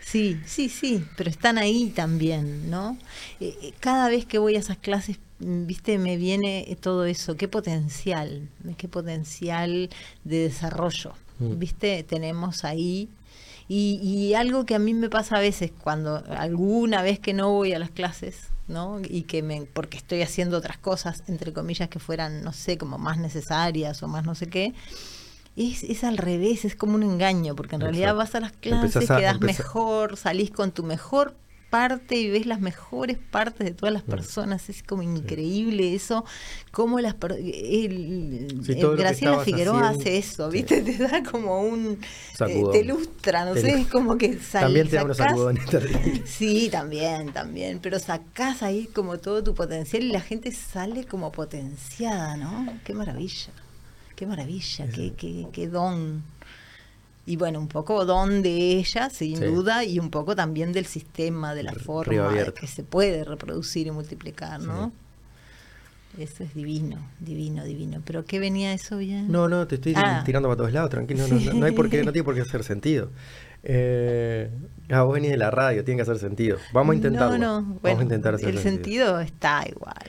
[0.00, 2.96] Sí, sí, sí, pero están ahí también, ¿no?
[3.40, 7.48] Eh, eh, cada vez que voy a esas clases, viste, me viene todo eso, qué
[7.48, 9.90] potencial, qué potencial
[10.22, 11.58] de desarrollo, mm.
[11.58, 13.08] viste, tenemos ahí
[13.68, 17.72] y, algo que a mí me pasa a veces cuando alguna vez que no voy
[17.72, 19.00] a las clases, ¿no?
[19.02, 22.98] Y que me, porque estoy haciendo otras cosas, entre comillas, que fueran, no sé, como
[22.98, 24.74] más necesarias o más no sé qué,
[25.56, 29.08] es, es al revés, es como un engaño, porque en realidad vas a las clases,
[29.08, 31.34] quedas mejor, salís con tu mejor
[31.70, 34.68] parte y ves las mejores partes de todas las personas.
[34.68, 36.24] Es como increíble eso,
[36.70, 38.62] cómo las el,
[38.96, 40.82] Graciela Figueroa hace eso, ¿viste?
[40.82, 41.98] Te da como un
[42.40, 45.64] eh, te ilustra, no sé, es como que sal, También te da unos sacudones
[46.24, 51.32] Sí, también, también, pero sacás ahí como todo tu potencial y la gente sale como
[51.32, 52.66] potenciada, ¿no?
[52.84, 53.52] Qué maravilla.
[54.14, 56.22] Qué maravilla, qué, qué, qué don
[57.26, 61.56] y bueno, un poco don de ella, sin duda, y un poco también del sistema,
[61.56, 64.92] de la forma que se puede reproducir y multiplicar, ¿no?
[66.16, 68.00] Eso es divino, divino, divino.
[68.06, 69.30] ¿Pero qué venía eso bien?
[69.30, 70.22] No, no, te estoy ah.
[70.24, 73.10] tirando para todos lados, tranquilo, no, hay por qué, no tiene por qué hacer sentido.
[73.64, 74.48] Eh,
[74.90, 76.58] ah, vos venís de la radio, tiene que hacer sentido.
[76.72, 77.36] Vamos a intentarlo.
[77.36, 79.20] No, no, Vamos a intentar hacer el sentido.
[79.20, 80.06] está igual.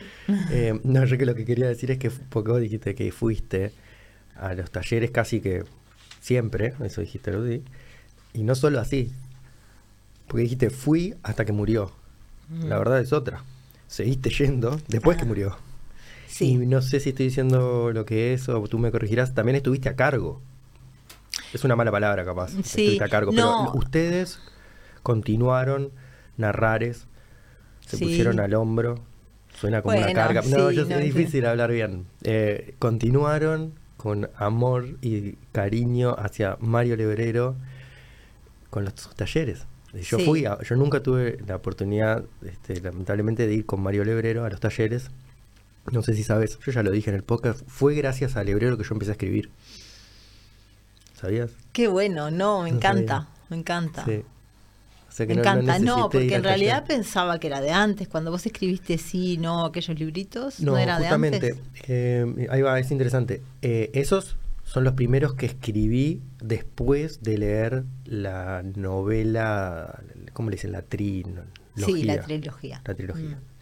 [0.52, 3.74] Eh, no, yo que lo que quería decir es que, porque vos dijiste que fuiste
[4.36, 5.66] a los talleres casi que
[6.28, 7.64] siempre, eso dijiste, Rudy,
[8.34, 9.14] y no solo así,
[10.28, 11.94] porque dijiste fui hasta que murió.
[12.50, 12.80] La mm.
[12.80, 13.44] verdad es otra.
[13.88, 15.28] Seguiste yendo después que ah.
[15.28, 15.58] murió.
[16.28, 16.52] Sí.
[16.52, 19.34] Y no sé si estoy diciendo lo que es o tú me corregirás.
[19.34, 20.42] También estuviste a cargo.
[21.54, 22.50] Es una mala palabra, capaz.
[22.52, 22.60] Sí.
[22.60, 23.32] Estuviste a cargo.
[23.32, 24.40] Pero ustedes
[25.04, 25.92] continuaron
[26.36, 27.08] narrares,
[27.86, 29.00] se pusieron al hombro.
[29.56, 30.42] Suena como una carga.
[30.42, 32.06] No, yo es difícil hablar bien.
[32.24, 37.56] Eh, continuaron con amor y cariño hacia Mario Lebrero
[38.70, 39.66] con los talleres.
[39.94, 44.50] Yo fui, yo nunca tuve la oportunidad, este, lamentablemente, de ir con Mario Lebrero a
[44.50, 45.10] los talleres.
[45.92, 48.78] No sé si sabes, yo ya lo dije en el podcast, fue gracias a Lebrero
[48.78, 49.50] que yo empecé a escribir.
[51.20, 51.52] ¿Sabías?
[51.74, 54.06] Qué bueno, no, me encanta, me encanta.
[54.06, 54.24] Sí
[55.26, 59.38] me encanta, no, porque en realidad pensaba que era de antes, cuando vos escribiste sí,
[59.38, 61.56] no, aquellos libritos, no, era de antes.
[61.88, 63.42] Eh, ahí va, es interesante.
[63.62, 70.04] Eh, esos son los primeros que escribí después de leer la novela,
[70.34, 70.74] ¿cómo le dicen?
[70.74, 71.46] La trilogía.
[71.76, 72.82] Sí, la trilogía.
[72.86, 73.38] La trilogía.
[73.38, 73.58] Mm.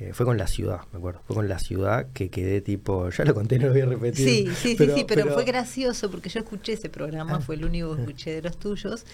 [0.00, 1.20] Eh, fue con la ciudad, me acuerdo.
[1.26, 3.10] Fue con la ciudad que quedé tipo.
[3.10, 4.28] Ya lo conté, no lo voy a repetir.
[4.28, 7.40] Sí, sí, sí, sí, pero, fue gracioso porque yo escuché ese programa, ah.
[7.40, 9.04] fue el único que escuché de los tuyos.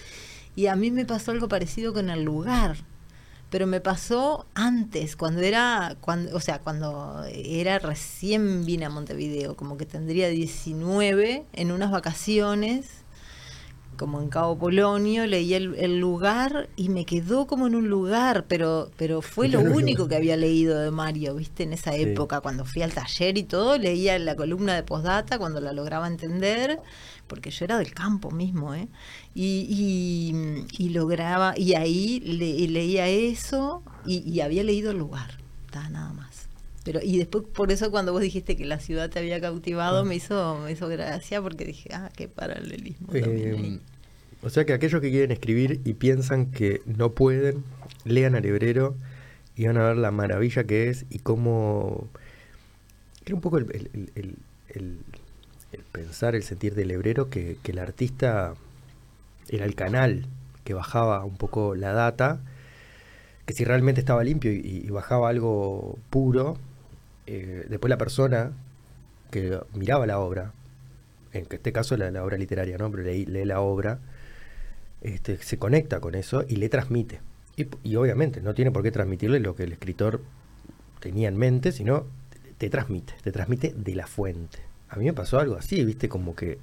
[0.56, 2.76] Y a mí me pasó algo parecido con el lugar,
[3.50, 9.56] pero me pasó antes, cuando era, cuando, o sea, cuando era recién vine a Montevideo,
[9.56, 13.00] como que tendría 19 en unas vacaciones
[14.00, 18.90] como en Cabo Polonio, leí el, lugar y me quedó como en un lugar, pero,
[18.96, 21.64] pero fue lo único que había leído de Mario, ¿viste?
[21.64, 25.60] En esa época, cuando fui al taller y todo, leía la columna de postdata cuando
[25.60, 26.80] la lograba entender,
[27.30, 28.88] porque yo era del campo mismo, ¿eh?
[29.34, 30.34] Y,
[30.76, 35.38] y, lograba, y ahí leía eso y, había leído el lugar,
[35.72, 36.48] nada más.
[36.84, 40.04] Pero, y después, por eso cuando vos dijiste que la ciudad te había cautivado, ah.
[40.04, 43.08] me hizo me hizo gracia porque dije, ah, qué paralelismo.
[43.14, 43.78] Eh,
[44.42, 47.62] o sea que aquellos que quieren escribir y piensan que no pueden,
[48.04, 48.96] lean al hebrero
[49.54, 52.08] y van a ver la maravilla que es y cómo...
[53.24, 53.68] Era un poco el,
[55.92, 58.54] pensar, el sentir del hebrero que, el artista
[59.48, 60.26] era el canal
[60.64, 62.40] que bajaba un poco la data,
[63.46, 66.56] que si realmente estaba limpio y, bajaba algo puro,
[67.26, 68.52] eh, después la persona
[69.30, 70.52] que miraba la obra,
[71.32, 72.90] en este caso la, obra literaria, ¿no?
[72.90, 74.00] Pero lee la obra,
[75.00, 77.20] este, se conecta con eso y le transmite.
[77.56, 80.22] Y, obviamente no tiene por qué transmitirle lo que el escritor
[81.00, 82.06] tenía en mente, sino
[82.58, 84.69] te, transmite, te transmite de la fuente.
[84.90, 86.58] A mí me pasó algo así, viste, como que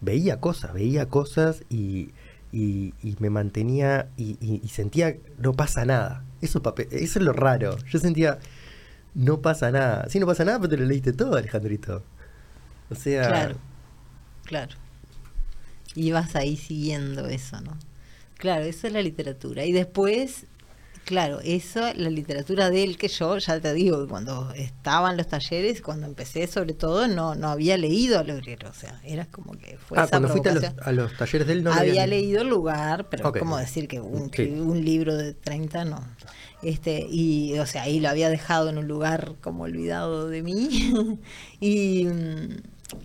[0.00, 2.10] veía cosas, veía cosas y,
[2.52, 6.24] me mantenía y, sentía no pasa nada.
[6.40, 7.76] Eso, eso es lo raro.
[7.86, 8.38] Yo sentía
[9.14, 10.08] no pasa nada.
[10.08, 12.02] Sí, no pasa nada, pero te lo leíste todo, Alejandrito.
[12.90, 13.28] O sea.
[13.28, 13.56] Claro,
[14.44, 14.86] claro
[15.96, 17.76] y vas ahí siguiendo eso, ¿no?
[18.36, 19.64] Claro, eso es la literatura.
[19.64, 20.46] Y después,
[21.06, 25.28] claro, eso, la literatura de él, que yo ya te digo, cuando estaba en los
[25.28, 29.52] talleres, cuando empecé sobre todo, no, no había leído a Logrero, o sea, era como
[29.52, 29.98] que fue...
[29.98, 33.56] Ah, cuando fuiste a los, talleres de él no Había leído el lugar, pero como
[33.56, 36.04] decir que un, un libro de 30 no.
[36.62, 41.18] Este, y, o sea, ahí lo había dejado en un lugar como olvidado de mí.
[41.60, 42.56] y mm,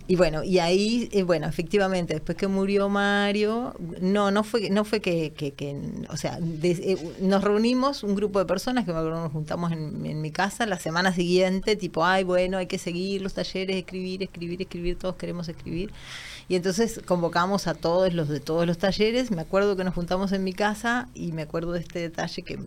[0.06, 4.84] y bueno, y ahí, eh, bueno, efectivamente, después que murió Mario, no, no fue, no
[4.84, 5.76] fue que, que,
[6.08, 10.66] o sea, eh, nos reunimos un grupo de personas que nos juntamos en, mi casa
[10.66, 15.16] la semana siguiente, tipo, ay, bueno, hay que seguir los talleres, escribir, escribir, escribir, todos
[15.16, 15.92] queremos escribir.
[16.48, 19.30] Y entonces convocamos a todos los de todos los talleres.
[19.30, 22.58] Me acuerdo que nos juntamos en mi casa y me acuerdo de este detalle que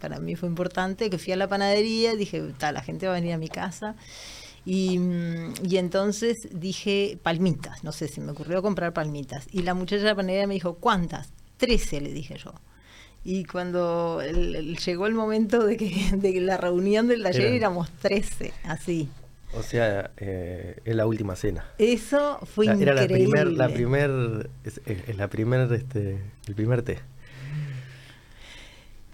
[0.00, 3.34] para mí fue importante, que fui a la panadería, dije, la gente va a venir
[3.34, 3.96] a mi casa.
[4.66, 4.98] Y,
[5.62, 9.46] y, entonces dije palmitas, no sé, si me ocurrió comprar palmitas.
[9.52, 11.32] Y la muchacha de la panadería me dijo, ¿cuántas?
[11.58, 12.54] Trece, le dije yo.
[13.24, 19.08] Y cuando llegó el momento de que de la reunión del taller éramos trece, así.
[19.56, 21.64] O sea, eh, es la última cena.
[21.78, 22.90] Eso fue increíble.
[22.90, 24.80] Era la primer, la primer, es,
[25.16, 26.98] la primer, este, el primer té.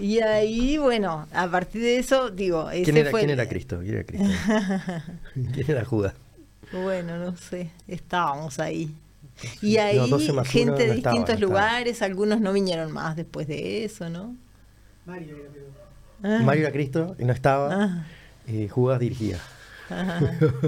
[0.01, 3.81] Y ahí, bueno, a partir de eso, digo, ese ¿Quién era, fue ¿quién era Cristo?
[3.81, 4.27] ¿Quién era Cristo?
[5.53, 6.15] ¿Quién era Judas?
[6.73, 8.95] Bueno, no sé, estábamos ahí.
[9.61, 9.99] Y ahí
[10.45, 14.37] gente de distintos lugares, algunos no vinieron más después de eso, ¿no?
[15.07, 16.43] Mario era, ah.
[16.43, 17.69] Mario era Cristo y no estaba.
[17.73, 18.07] Ah.
[18.47, 19.39] Y Judas dirigía.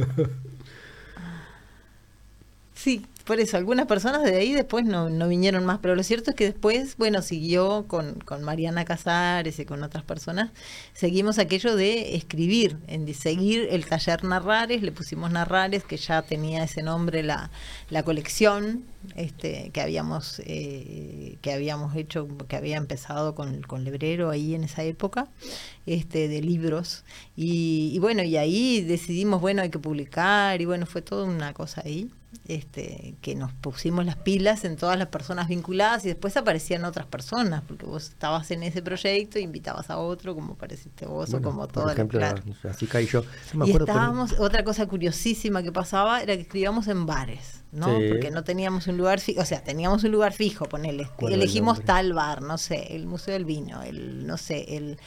[2.74, 6.30] sí, por eso, algunas personas de ahí después no, no, vinieron más, pero lo cierto
[6.30, 10.50] es que después, bueno, siguió con, con, Mariana Casares y con otras personas,
[10.92, 16.64] seguimos aquello de escribir, en seguir el taller Narrares, le pusimos Narrares, que ya tenía
[16.64, 17.50] ese nombre la,
[17.90, 18.84] la colección
[19.16, 24.64] este, que habíamos eh, que habíamos hecho, que había empezado con, con Lebrero ahí en
[24.64, 25.28] esa época,
[25.86, 27.04] este, de libros.
[27.36, 31.52] Y, y bueno, y ahí decidimos, bueno, hay que publicar, y bueno, fue toda una
[31.52, 32.10] cosa ahí
[32.48, 37.06] este, que nos pusimos las pilas en todas las personas vinculadas y después aparecían otras
[37.06, 41.42] personas, porque vos estabas en ese proyecto e invitabas a otro, como pareciste vos o
[41.42, 41.84] como todo.
[41.84, 42.20] Por ejemplo,
[42.68, 43.24] así caí yo.
[43.64, 47.86] y estábamos, otra cosa curiosísima que pasaba era que escribíamos en bares, ¿no?
[47.86, 52.12] Porque no teníamos un lugar fijo, o sea, teníamos un lugar fijo, ponele, elegimos tal
[52.12, 54.98] bar, no sé, el Museo del Vino, el, no sé, el,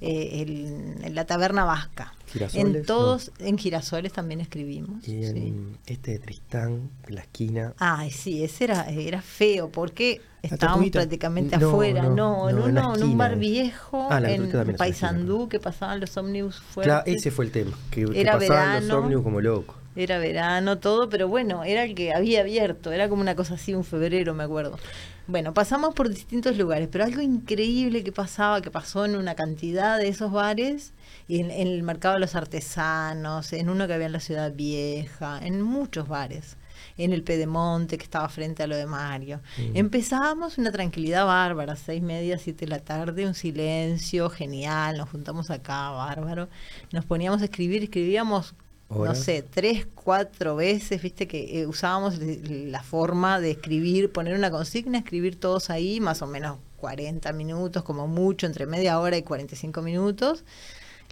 [0.00, 2.14] eh, la Taberna Vasca
[2.54, 5.06] en todos, en Girasoles también escribimos.
[5.06, 7.74] Y en este de Tristán, la esquina.
[7.78, 12.02] Ay, sí, ese era, era feo, porque estábamos prácticamente afuera.
[12.02, 17.02] No, en, uno, en, un bar viejo, ah, en Paysandú, que pasaban los ómnibus fuera.
[17.02, 19.76] Claro, ese fue el tema, que, era pasaban los ómnibus como locos.
[19.96, 23.74] Era verano, todo, pero bueno, era el que había abierto, era como una cosa así,
[23.74, 24.78] un febrero, me acuerdo.
[25.26, 29.98] Bueno, pasamos por distintos lugares, pero algo increíble que pasaba, que pasó en una cantidad
[29.98, 30.92] de esos bares,
[31.28, 35.40] en, en el mercado de los artesanos, en uno que había en la ciudad vieja,
[35.42, 36.56] en muchos bares
[36.96, 39.40] en el Pedemonte, que estaba frente a lo de Mario.
[39.74, 45.50] Empezábamos una tranquilidad bárbara, seis media, siete de la tarde, un silencio genial, nos juntamos
[45.50, 46.48] acá, bárbaro.
[46.92, 48.54] Nos poníamos a escribir, escribíamos
[48.90, 54.50] no sé, tres, cuatro veces, viste que eh, usábamos la forma de escribir, poner una
[54.50, 59.22] consigna, escribir todos ahí, más o menos 40 minutos, como mucho, entre media hora y
[59.22, 60.44] 45 minutos.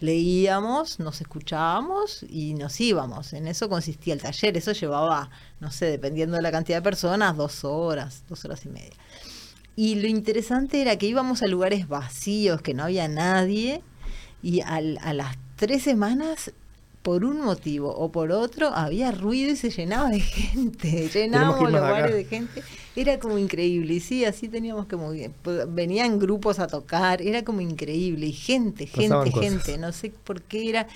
[0.01, 3.33] Leíamos, nos escuchábamos y nos íbamos.
[3.33, 4.57] En eso consistía el taller.
[4.57, 8.69] Eso llevaba, no sé, dependiendo de la cantidad de personas, dos horas, dos horas y
[8.69, 8.97] media.
[9.77, 13.83] Y lo interesante era que íbamos a lugares vacíos, que no había nadie,
[14.43, 16.53] y a las tres semanas
[17.03, 21.81] por un motivo o por otro había ruido y se llenaba de gente, llenábamos los
[21.81, 22.63] lugares de gente,
[22.97, 25.35] era como increíble, y sí, así teníamos que muy bien,
[25.69, 30.69] venían grupos a tocar, era como increíble, y gente, gente, gente, no sé por qué
[30.69, 30.89] era,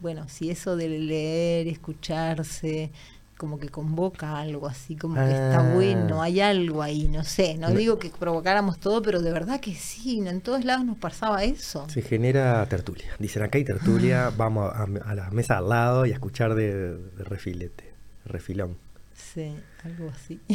[0.00, 2.90] bueno, si eso de leer, escucharse,
[3.38, 5.74] como que convoca algo así, como que está ah.
[5.74, 9.74] bueno, hay algo ahí, no sé, no digo que provocáramos todo, pero de verdad que
[9.74, 11.88] sí, en todos lados nos pasaba eso.
[11.88, 14.32] Se genera tertulia, dicen acá hay tertulia, ah.
[14.36, 17.94] vamos a, la mesa al lado y a escuchar de, refilete,
[18.26, 18.76] refilón.
[19.14, 20.40] Sí, algo así.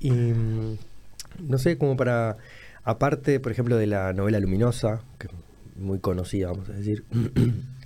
[0.00, 0.78] Y mm,
[1.40, 2.36] no sé, como para,
[2.84, 5.32] aparte, por ejemplo, de la novela luminosa, que es
[5.74, 7.04] muy conocida, vamos a decir.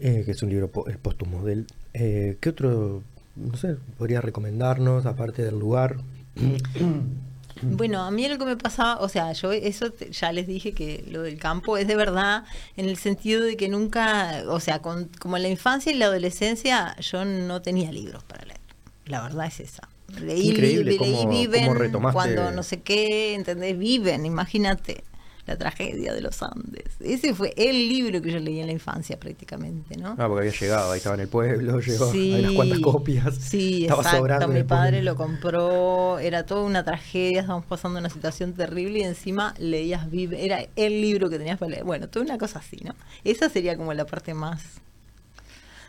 [0.00, 1.66] Eh, que es un libro póstumo de él.
[1.92, 3.02] Eh, ¿Qué otro,
[3.36, 5.96] no sé, podría recomendarnos, aparte del lugar?
[7.62, 11.04] Bueno, a mí lo que me pasaba, o sea, yo eso ya les dije que
[11.10, 12.44] lo del campo es de verdad
[12.76, 16.96] en el sentido de que nunca, o sea, como en la infancia y la adolescencia
[17.00, 18.60] yo no tenía libros para leer.
[19.04, 19.88] La verdad es esa.
[20.20, 23.78] Leí, Increíble leí Viven cuando no sé qué, ¿entendés?
[23.78, 25.04] Viven, imagínate.
[25.50, 26.84] La tragedia de los Andes.
[27.00, 30.10] Ese fue el libro que yo leí en la infancia prácticamente, ¿no?
[30.16, 33.34] Ah, porque había llegado, ahí estaba en el pueblo, llegó, sí, hay unas cuantas copias.
[33.34, 39.00] Sí, exacto, mi padre lo compró, era toda una tragedia, estábamos pasando una situación terrible
[39.00, 41.84] y encima leías Vive, era el libro que tenías para leer.
[41.84, 42.94] Bueno, toda una cosa así, ¿no?
[43.24, 44.62] Esa sería como la parte más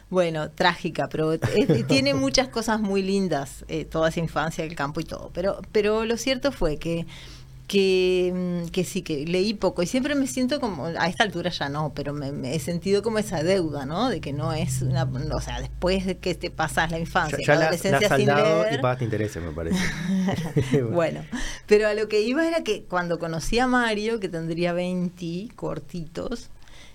[0.10, 1.40] bueno, trágica, pero
[1.88, 5.30] tiene muchas cosas muy lindas, eh, toda esa infancia, el campo y todo.
[5.34, 7.06] Pero, pero lo cierto fue que
[7.72, 11.52] que, mm, que, sí, que leí poco y siempre me siento como, a esta altura
[11.52, 14.10] ya no, pero me, he sentido como esa deuda, ¿no?
[14.10, 17.56] De que no es una, o sea, después de que te pasas la infancia, ya,
[17.56, 18.74] la adolescencia sin leer...
[18.74, 19.80] y pagaste intereses, me parece.
[20.92, 21.24] bueno,
[21.66, 26.50] pero a lo que iba era que cuando conocí a Mario, que tendría 20 cortitos,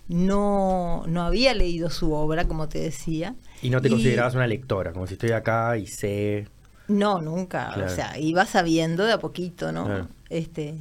[0.09, 3.35] no, no había leído su obra, como te decía.
[3.63, 6.49] Y no te considerabas una lectora, como si estoy acá y sé...
[6.89, 7.75] No, nunca.
[7.85, 10.09] O sea, iba sabiendo de a poquito, ¿no?
[10.31, 10.75] Este,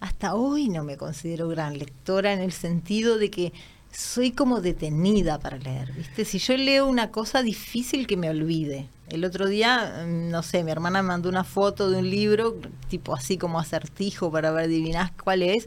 [0.00, 3.52] hasta hoy no me considero gran lectora en el sentido de que
[3.90, 6.24] soy como detenida para leer, ¿viste?
[6.24, 8.88] Si yo leo una cosa difícil que me olvide.
[9.08, 12.56] El otro día, mm, no sé, mi hermana me mandó una foto de un libro,
[12.88, 15.66] tipo así como acertijo para ver adivinás cuál es,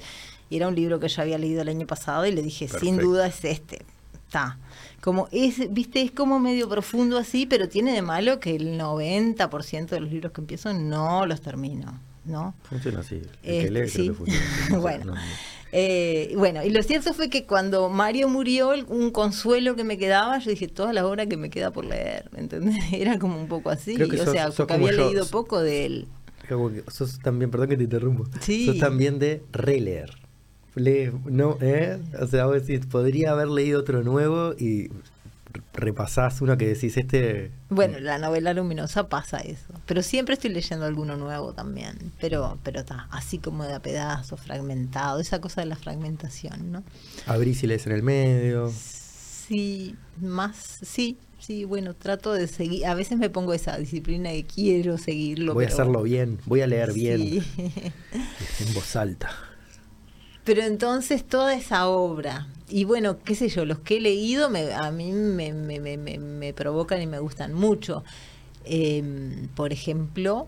[0.50, 3.00] y era un libro que yo había leído el año pasado y le dije, sin
[3.00, 3.86] duda es este.
[4.32, 4.58] Está.
[5.02, 9.90] Como es, viste, es como medio profundo así, pero tiene de malo que el 90%
[9.90, 12.00] de los libros que empiezo no los termino.
[12.24, 12.54] ¿no?
[12.64, 13.22] Funciona así.
[13.44, 14.10] El que sí.
[14.80, 15.16] bueno.
[15.74, 20.40] Eh, bueno, y lo cierto fue que cuando Mario murió, un consuelo que me quedaba,
[20.40, 22.78] yo dije, toda la hora que me queda por leer, ¿entendés?
[22.94, 26.08] Era como un poco así, o sea, porque había leído poco de él.
[26.88, 30.21] sos también, perdón que te interrumpo, sos también de releer.
[30.76, 32.00] No, ¿eh?
[32.20, 34.90] O sea, vos decís, podría haber leído otro nuevo y
[35.74, 37.52] repasás uno que decís este...
[37.70, 42.82] Bueno, la novela luminosa pasa eso, pero siempre estoy leyendo alguno nuevo también, pero pero
[42.82, 46.84] está, así como de a pedazos, fragmentado, esa cosa de la fragmentación, ¿no?
[47.26, 48.72] Abrís y lees en el medio.
[48.72, 54.46] Sí, más, sí, sí, bueno, trato de seguir, a veces me pongo esa disciplina que
[54.46, 55.54] quiero seguirlo.
[55.54, 59.30] Voy a hacerlo bien, voy a leer bien, en voz alta.
[60.44, 64.74] Pero entonces toda esa obra, y bueno, qué sé yo, los que he leído me,
[64.74, 68.04] a mí me, me, provocan y me gustan mucho.
[68.66, 70.48] Em, por ejemplo,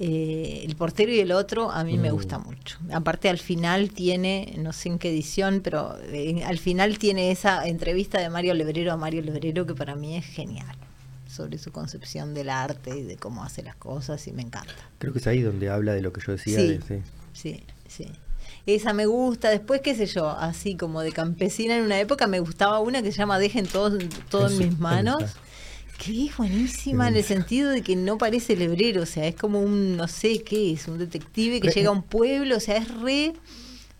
[0.00, 2.14] eh, El portero y el otro a mí me mm.
[2.14, 2.78] gusta mucho.
[2.92, 7.66] Aparte al final tiene, no sé en qué edición, pero eh, al final tiene esa
[7.66, 10.76] entrevista de Mario Lebrero a Mario Lebrero que para mí es genial
[11.28, 14.72] sobre su concepción del arte y de cómo hace las cosas y me encanta.
[14.98, 16.58] Creo que es ahí donde habla de lo que yo decía.
[16.58, 16.78] sí,
[17.32, 17.64] sí.
[17.88, 18.12] sí
[18.74, 19.50] esa me gusta.
[19.50, 23.12] Después, qué sé yo, así como de campesina en una época, me gustaba una que
[23.12, 23.98] se llama Dejen todo,
[24.30, 25.22] todo en mis manos.
[25.98, 29.60] Que es buenísima en el sentido de que no parece lebrero, o sea, es como
[29.60, 32.88] un, no sé qué es, un detective que llega a un pueblo, o sea, es
[33.00, 33.34] re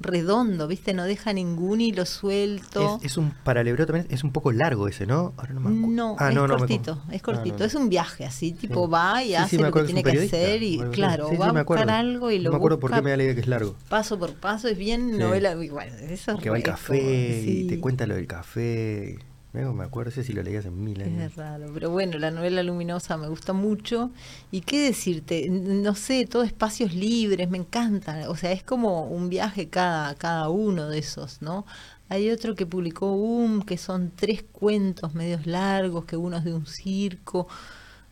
[0.01, 0.95] redondo, ¿viste?
[0.95, 3.01] No deja ningún hilo suelto.
[3.03, 5.35] Es, un paralelo también, es un poco largo ese, ¿no?
[5.51, 7.65] no, ah, es cortito, es cortito.
[7.65, 11.31] es un viaje así, tipo va y hace lo que tiene que hacer y claro,
[11.39, 13.35] va a buscar algo y lo No me acuerdo por qué me da la idea
[13.35, 13.75] que es largo.
[13.89, 18.07] Paso por paso, es bien novela, bueno, eso Que va al café y te cuenta
[18.07, 19.19] lo del café
[19.53, 21.23] me acuerdo, sé si lo leí hace mil años.
[21.23, 24.11] Es raro, pero bueno, la novela luminosa me gusta mucho.
[24.51, 25.49] ¿Y qué decirte?
[25.49, 28.29] No sé, todo espacios libres, me encanta.
[28.31, 31.65] O sea, es como un viaje cada, cada uno de esos, ¿no?
[32.09, 36.55] Hay otro que publicó UM, que son tres cuentos medios largos, que uno es de
[36.55, 37.49] un circo,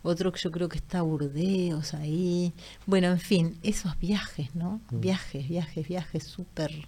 [0.03, 2.53] otro que yo creo que está Burdeos ahí.
[2.87, 4.81] Bueno, en fin, esos viajes, ¿no?
[4.91, 5.01] Mm.
[5.01, 6.87] Viajes, viajes, viajes súper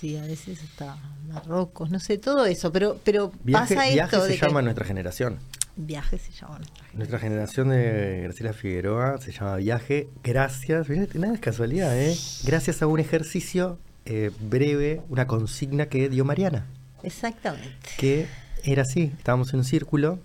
[0.00, 0.96] sí, a veces está
[1.28, 4.16] Marruecos, no sé, todo eso, pero, pero pasa esto.
[4.16, 5.38] Viaje se llama nuestra generación.
[5.76, 6.98] Viaje se llama nuestra generación.
[6.98, 12.16] Nuestra generación de Graciela Figueroa se llama Viaje, gracias, nada es casualidad, ¿eh?
[12.44, 16.66] Gracias a un ejercicio eh, breve, una consigna que dio Mariana.
[17.02, 17.70] Exactamente.
[17.98, 18.26] Que
[18.64, 20.18] era así, estábamos en un círculo,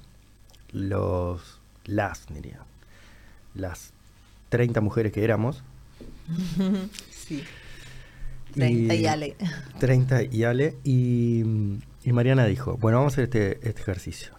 [0.71, 2.59] los, las, diría,
[3.53, 3.91] las
[4.49, 5.63] 30 mujeres que éramos.
[7.11, 7.43] sí
[8.55, 9.35] 30 y, Ale.
[9.79, 10.77] 30 y Ale.
[10.83, 11.43] Y,
[12.05, 14.33] Mariana dijo, bueno, vamos a hacer este, este ejercicio.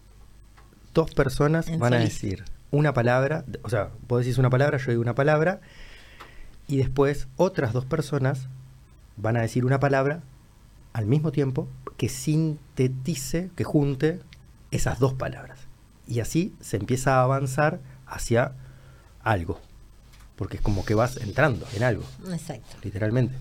[0.95, 5.03] Dos personas van a decir una palabra, o sea, vos decís una palabra, yo digo
[5.03, 5.61] una palabra,
[6.69, 8.49] y después otras dos personas
[9.17, 10.23] van a decir una palabra
[10.93, 14.21] al mismo tiempo que sintetice, que junte
[14.71, 15.61] esas dos palabras.
[16.07, 18.53] Y así se empieza a avanzar hacia
[19.23, 19.61] algo.
[20.37, 22.05] Porque es como que vas entrando en algo.
[22.31, 22.77] Exacto.
[22.83, 23.35] Literalmente.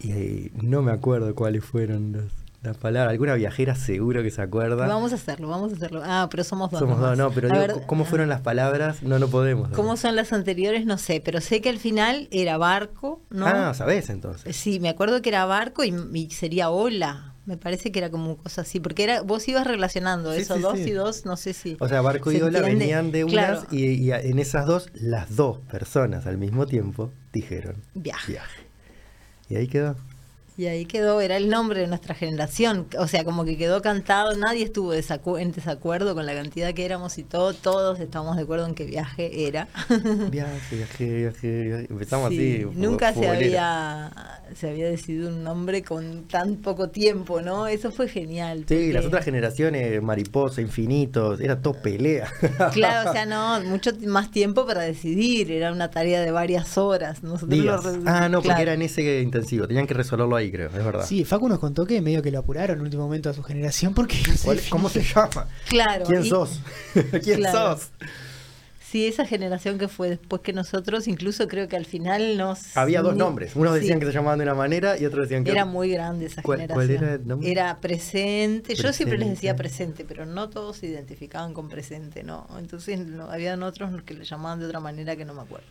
[0.00, 2.30] Y no me acuerdo cuáles fueron
[2.62, 3.12] las palabras.
[3.12, 4.86] Alguna viajera seguro que se acuerda.
[4.86, 6.02] Vamos a hacerlo, vamos a hacerlo.
[6.04, 6.80] Ah, pero somos dos.
[6.80, 7.48] Somos dos, no, pero
[7.86, 9.02] ¿cómo fueron las palabras?
[9.02, 9.70] No, no podemos.
[9.70, 10.86] ¿Cómo son las anteriores?
[10.86, 13.46] No sé, pero sé que al final era barco, ¿no?
[13.46, 14.54] Ah, ¿sabés entonces?
[14.56, 17.34] Sí, me acuerdo que era barco y, sería ola.
[17.46, 20.90] Me parece que era como cosa así, porque era vos ibas relacionando eso, dos y
[20.90, 21.78] dos, no sé si.
[21.80, 26.26] O sea, barco y ola venían de unas y, en esas dos, las dos personas
[26.26, 28.32] al mismo tiempo dijeron viaje.
[28.32, 28.67] viaje.
[29.48, 29.96] Y ahí quedó.
[30.58, 34.36] Y ahí quedó, era el nombre de nuestra generación, o sea, como que quedó cantado,
[34.36, 38.66] nadie estuvo en desacuerdo con la cantidad que éramos y todo, todos estamos de acuerdo
[38.66, 39.68] en que viaje era.
[40.32, 42.66] Viaje, viaje, viaje, empezamos así.
[42.74, 44.10] Nunca se había,
[44.56, 47.68] se había decidido un nombre con tan poco tiempo, ¿no?
[47.68, 48.64] Eso fue genial.
[48.66, 52.26] Sí, las otras generaciones, Mariposa, Infinitos, era todo pelea.
[52.72, 57.22] Claro, o sea, no, mucho más tiempo para decidir, era una tarea de varias horas.
[57.22, 61.04] Nosotros ah, no, porque era en ese intensivo, tenían que resolverlo ahí creo, es verdad.
[61.06, 63.42] Sí, Facu nos contó que medio que lo apuraron en el último momento a su
[63.42, 64.16] generación porque
[64.70, 65.46] ¿Cómo se llama?
[65.68, 66.04] Claro.
[66.06, 66.60] ¿Quién sos?
[67.22, 67.90] ¿Quién sos?
[68.90, 72.74] Sí, esa generación que fue después que nosotros, incluso creo que al final nos...
[72.74, 75.50] Había dos nombres, unos decían que se llamaban de una manera y otros decían que...
[75.50, 76.74] Era muy grande esa generación.
[76.74, 77.50] ¿Cuál era el nombre?
[77.50, 78.74] Era presente.
[78.74, 82.46] yo siempre les decía presente, pero no todos se identificaban con presente, ¿no?
[82.58, 85.66] Entonces no, habían otros que le llamaban de otra manera que no me acuerdo.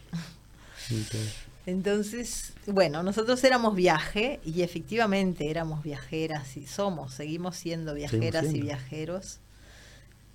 [1.68, 8.62] Entonces, bueno, nosotros éramos viaje y efectivamente éramos viajeras y somos, seguimos siendo viajeras y
[8.62, 9.40] viajeros.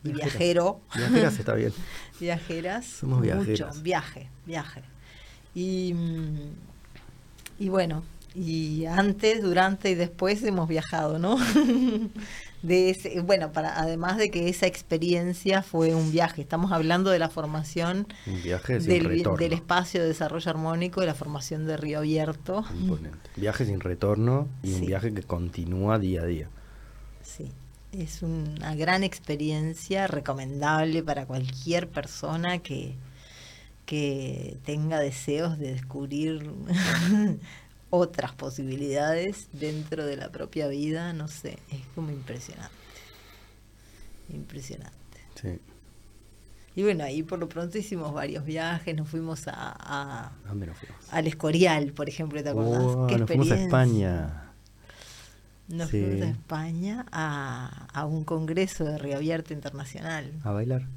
[0.05, 0.83] Y viajero.
[0.95, 1.73] Viajeras está bien.
[2.21, 2.85] viajeras.
[2.85, 3.49] Somos viajeras.
[3.49, 4.83] Mucho, viaje, viaje.
[5.55, 5.95] Y,
[7.59, 8.03] y bueno,
[8.35, 11.39] y antes, durante y después hemos viajado, ¿no?
[12.63, 17.19] de ese, bueno, para además de que esa experiencia fue un viaje, estamos hablando de
[17.19, 22.65] la formación del, espacio de desarrollo armónico, de la formación de Río Abierto.
[23.37, 26.49] Viaje sin retorno y un viaje que continúa día a día.
[27.23, 27.51] Sí,
[27.93, 32.95] es una gran experiencia recomendable para cualquier persona que,
[33.87, 36.49] que tenga deseos de descubrir
[37.95, 42.75] otras posibilidades dentro de la propia vida, no sé, es como impresionante.
[44.31, 45.21] Impresionante.
[45.35, 45.61] Sí.
[46.75, 51.13] Y bueno, ahí por lo pronto hicimos varios viajes, nos fuimos a, ¿Dónde nos fuimos?
[51.13, 53.09] al Escorial, por ejemplo, ¿te acordás?
[53.09, 54.53] ¿Qué nos fuimos a España.
[55.69, 60.33] Nos fuimos a España a, a un congreso de Reabierto Internacional.
[60.45, 60.89] ¿A bailar?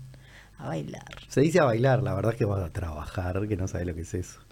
[0.58, 1.14] A bailar.
[1.28, 3.96] Se dice a bailar, la verdad es que vas a trabajar, que no sabes lo
[3.96, 4.45] que es eso.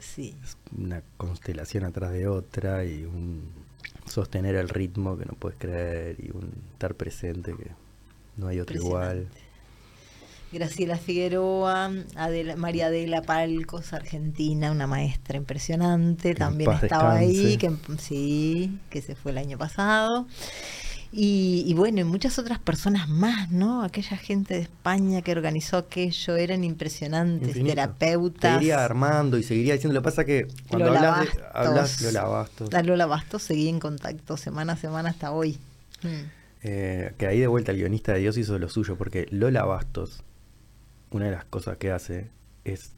[0.00, 0.34] Sí.
[0.76, 3.42] una constelación atrás de otra y un
[4.06, 7.70] sostener el ritmo que no puedes creer y un estar presente que
[8.36, 9.28] no hay otro igual.
[10.52, 11.92] Graciela Figueroa,
[12.56, 19.30] María Adela Palcos, argentina, una maestra impresionante, también estaba ahí, que sí, que se fue
[19.30, 20.26] el año pasado.
[21.12, 23.82] Y, bueno, y muchas otras personas más, ¿no?
[23.82, 28.52] Aquella gente de España que organizó aquello, eran impresionantes, terapeutas.
[28.52, 32.72] Seguiría armando y seguiría diciendo, lo que pasa que cuando hablas, de, hablas Lola Bastos.
[32.72, 35.58] La Lola Bastos seguí en contacto semana a semana hasta hoy.
[36.02, 36.40] Mm.
[36.62, 40.22] Eh, que ahí de vuelta el guionista de Dios hizo lo suyo, porque Lola Bastos,
[41.10, 42.30] una de las cosas que hace
[42.64, 42.92] es,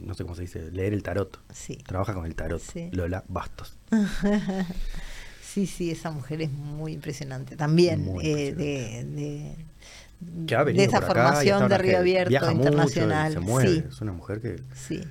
[0.00, 1.40] no sé cómo se dice, leer el tarot.
[1.52, 1.76] Sí.
[1.76, 2.62] Trabaja con el tarot.
[2.92, 3.76] Lola Bastos.
[5.52, 7.56] Sí, sí, esa mujer es muy impresionante.
[7.56, 13.38] También eh, de, de, esa formación de Río Abierto internacional.
[13.60, 13.84] Sí.
[13.86, 14.62] Es una mujer que.
[14.74, 15.02] Sí.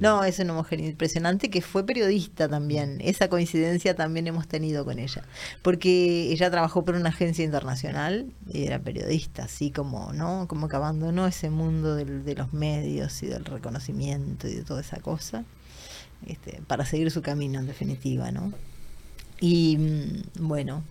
[0.00, 2.98] No, es una mujer impresionante que fue periodista también.
[3.02, 5.22] Esa coincidencia también hemos tenido con ella.
[5.62, 10.48] Porque ella trabajó por una agencia internacional y era periodista, así como, ¿no?
[10.48, 14.98] Como que abandonó ese mundo de los medios y del reconocimiento y de toda esa
[14.98, 15.44] cosa.
[16.26, 18.52] Este, para seguir su camino en definitiva, ¿no?
[19.42, 20.84] Y mm, bueno,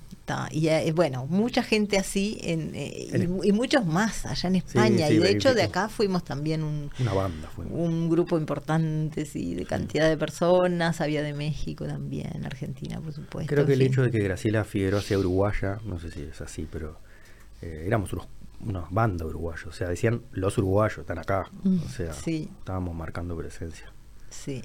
[0.52, 5.10] y eh, bueno, mucha gente así en, eh, y, muchos más allá en España.
[5.10, 9.66] y de hecho de acá fuimos también un, Una banda, un grupo importante, sí, de
[9.66, 11.02] cantidad de personas.
[11.02, 13.54] Había de México también, Argentina, por supuesto.
[13.54, 16.68] Creo que el hecho de que Graciela Figueroa sea uruguaya, no sé si es así,
[16.72, 16.98] pero
[17.62, 18.28] eh, éramos unos,
[18.62, 19.68] una banda uruguayos.
[19.68, 21.50] O sea, decían los uruguayos están acá.
[21.64, 23.92] Mm, o sea, estábamos marcando presencia.
[24.30, 24.62] Sí.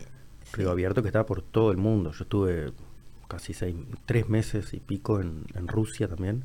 [0.52, 2.12] Río Abierto que estaba por todo el mundo.
[2.12, 2.72] Yo estuve
[3.28, 6.44] casi seis, tres meses y pico en, en Rusia también,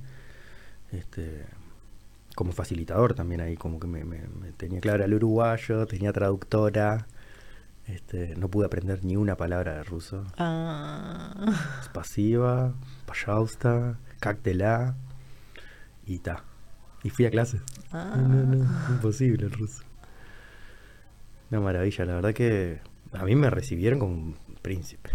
[0.91, 1.45] este,
[2.35, 4.03] como facilitador también ahí, como que me,
[4.57, 7.07] tenía claro el uruguayo, tenía traductora,
[7.87, 10.25] este, no pude aprender ni una palabra de ruso.
[10.37, 11.89] Ah.
[11.93, 12.73] Pasiva,
[13.05, 14.95] payausta, cactela
[16.05, 16.43] y ta.
[17.03, 17.61] Y fui a clases.
[17.91, 18.17] Ah.
[18.89, 19.83] imposible el ruso.
[21.49, 22.79] Una maravilla, la verdad que
[23.11, 25.09] a mí me recibieron como un príncipe,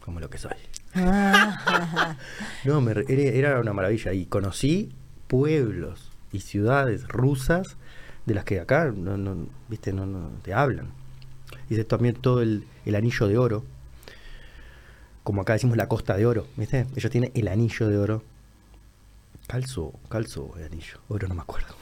[0.00, 0.56] como lo que soy.
[2.64, 4.12] no, era una maravilla.
[4.12, 4.92] Y conocí
[5.28, 7.76] pueblos y ciudades rusas
[8.26, 10.88] de las que acá no, viste, no, te hablan.
[11.68, 13.64] Hice también todo el, anillo de oro.
[15.22, 16.86] Como acá decimos la costa de oro, ¿viste?
[16.96, 18.24] Ellos tienen el anillo de oro.
[19.46, 20.98] Calzo, calzo el anillo.
[21.08, 21.74] Oro no me acuerdo.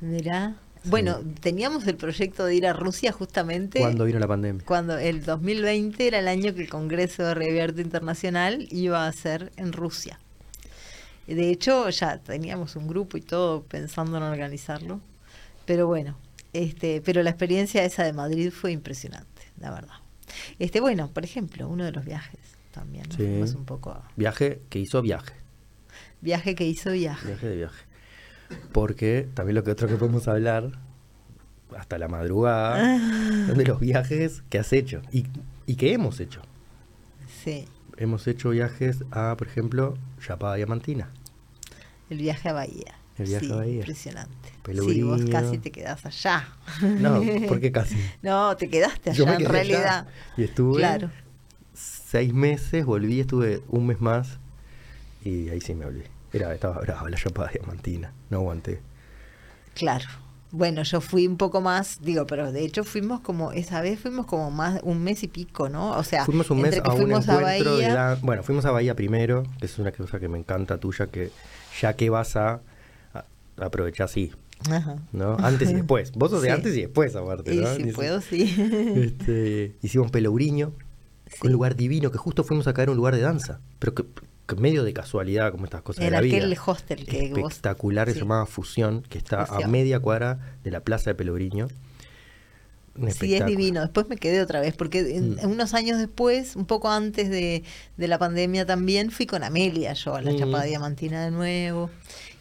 [0.00, 0.54] Mirá.
[0.84, 3.78] Bueno, teníamos el proyecto de ir a Rusia justamente.
[3.78, 4.64] Cuando vino la pandemia.
[4.66, 9.52] Cuando el 2020 era el año que el Congreso de Reabierto Internacional iba a ser
[9.56, 10.18] en Rusia.
[11.26, 15.00] De hecho, ya teníamos un grupo y todo pensando en organizarlo.
[15.64, 16.16] Pero bueno,
[16.52, 19.96] este, pero la experiencia esa de Madrid fue impresionante, la verdad.
[20.58, 22.40] Este, bueno, por ejemplo, uno de los viajes
[22.72, 23.06] también.
[23.16, 23.22] Sí.
[23.56, 25.32] un poco Viaje que hizo viaje.
[26.20, 27.26] Viaje que hizo viaje.
[27.26, 27.84] Viaje de viaje.
[28.72, 30.70] Porque también lo que otro que podemos hablar,
[31.76, 33.52] hasta la madrugada, ah.
[33.52, 35.26] de los viajes que has hecho y,
[35.66, 36.42] y que hemos hecho.
[37.42, 37.66] Sí.
[37.96, 41.10] Hemos hecho viajes a, por ejemplo, Chapada Diamantina.
[42.10, 42.98] El viaje a Bahía.
[43.18, 43.74] El viaje a Bahía.
[43.76, 44.54] Impresionante.
[44.72, 46.48] Sí, vos casi te quedás allá.
[46.82, 47.96] No, ¿por qué casi?
[48.22, 50.08] no, te quedaste allá en realidad.
[50.36, 50.82] Y estuve
[51.74, 54.38] seis meses, volví, estuve un mes más
[55.24, 56.04] y ahí sí me volví.
[56.34, 58.80] Era, estaba bravo la chapada diamantina, no aguanté.
[59.74, 60.06] Claro.
[60.50, 64.26] Bueno, yo fui un poco más, digo, pero de hecho fuimos como, esa vez fuimos
[64.26, 65.90] como más, un mes y pico, ¿no?
[65.92, 69.66] O sea, fuimos un mes a un encuentro Bahía, bueno, fuimos a Bahía primero, que
[69.66, 71.32] es una cosa que me encanta tuya, que
[71.80, 72.60] ya que vas a,
[73.56, 74.32] aprovechar así,
[74.70, 74.96] Ajá.
[75.12, 75.36] ¿no?
[75.40, 76.12] Antes y después.
[76.12, 77.74] Vos sos de antes y después, aparte, ¿no?
[77.74, 78.54] si puedo, sí.
[78.96, 80.72] Este, hicimos Pelourinho,
[81.42, 84.04] un lugar divino, que justo fuimos a caer en un lugar de danza, pero que
[84.56, 86.36] medio de casualidad, como estas cosas de la vida.
[86.36, 90.80] aquel hostel que Espectacular, que se llamaba Fusión, que está a media cuadra de la
[90.80, 91.68] Plaza de Pelogriño.
[93.18, 93.80] Sí, es divino.
[93.80, 95.48] Después me quedé otra vez, porque mm.
[95.48, 97.64] unos años después, un poco antes de,
[97.96, 100.38] la pandemia también, fui con Amelia yo a la mm.
[100.38, 101.90] Chapada Diamantina de nuevo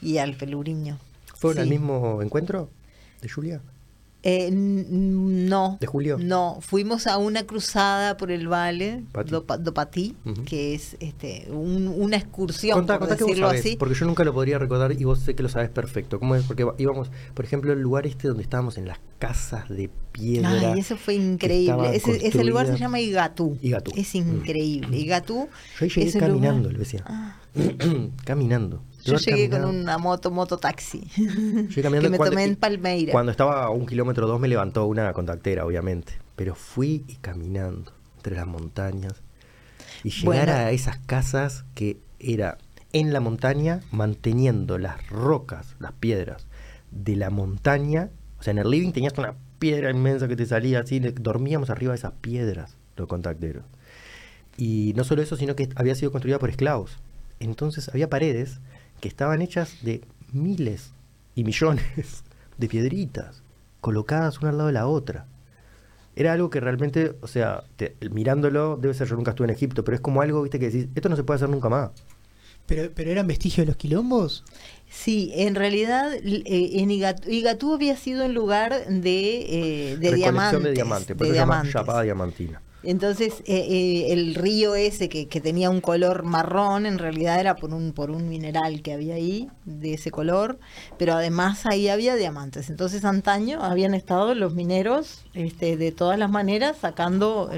[0.02, 1.00] y al Pelugriño.
[1.36, 2.70] ¿Fue el mismo encuentro
[3.22, 3.62] de Julia?
[4.26, 5.78] Eh, no.
[5.82, 6.18] ¿De julio?
[6.18, 10.16] No, fuimos a una cruzada por el Valle do, Patí,
[10.46, 13.76] que es este, una excursión, por decirlo así.
[13.76, 16.20] Porque yo nunca lo podría recordar y vos sé que lo sabes perfecto.
[16.20, 16.46] ¿Cómo es?
[16.46, 20.72] Porque íbamos, por ejemplo, el lugar este donde estábamos en las casas de piedra.
[20.74, 21.94] Ay, eso fue increíble.
[21.94, 23.58] Ese, lugar se llama Igatú.
[23.96, 24.98] Es increíble.
[24.98, 25.50] Igatú.
[25.82, 27.04] Yo llegué caminando, le decía.
[27.06, 27.36] Ah.
[28.26, 28.84] caminando.
[29.04, 31.02] Yo llegué con una moto, mototaxi.
[31.74, 33.12] que me tomé en Palmeira.
[33.12, 36.14] Cuando estaba a un kilómetro o dos me levantó una contactera, obviamente.
[36.36, 39.22] Pero fui y caminando entre las montañas.
[40.04, 42.58] Y llegar a esas casas que era
[42.94, 46.48] en la montaña, manteniendo las rocas, las piedras
[46.92, 48.10] de la montaña.
[48.40, 51.00] O sea, en el living tenías una piedra inmensa que te salía así.
[51.00, 53.64] Dormíamos arriba de esas piedras, los contacteros.
[54.58, 56.98] Y no solo eso, sino que había sido construida por esclavos
[57.44, 58.60] entonces había paredes
[59.04, 60.00] que estaban hechas de
[60.32, 60.94] miles
[61.36, 62.24] y millones
[62.58, 63.44] de piedritas
[63.82, 65.26] colocadas una al lado de la otra.
[66.16, 67.66] Era algo que realmente, o sea,
[68.12, 70.88] mirándolo, debe ser, yo nunca estuve en Egipto, pero es como algo, viste, que decís,
[70.96, 71.92] esto no se puede hacer nunca más.
[72.66, 74.46] ¿Pero, pero eran vestigios de los quilombos?
[74.90, 80.64] Sí, en realidad eh, en Igatú, había sido un lugar de, eh, de diamantes.
[80.64, 82.62] de diamantes, por eso se llama Chapada Diamantina.
[82.84, 87.56] Entonces, eh, eh, el río ese que, que, tenía un color marrón, en realidad era
[87.56, 90.60] por un, por un mineral que había ahí, de ese color,
[90.98, 92.70] pero además ahí había diamantes.
[92.70, 97.50] Entonces, antaño habían estado los mineros este, de todas las maneras sacando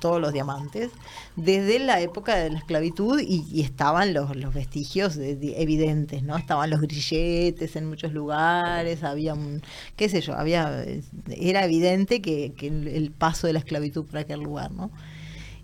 [0.00, 0.90] todos los diamantes,
[1.36, 6.36] desde la época de la esclavitud, y, estaban los, los vestigios evidentes, ¿no?
[6.36, 9.62] Estaban los grilletes en muchos lugares, había un,
[9.96, 10.84] qué sé yo, había,
[11.28, 14.70] era evidente que, que el paso de la esclavitud por aquel lugar.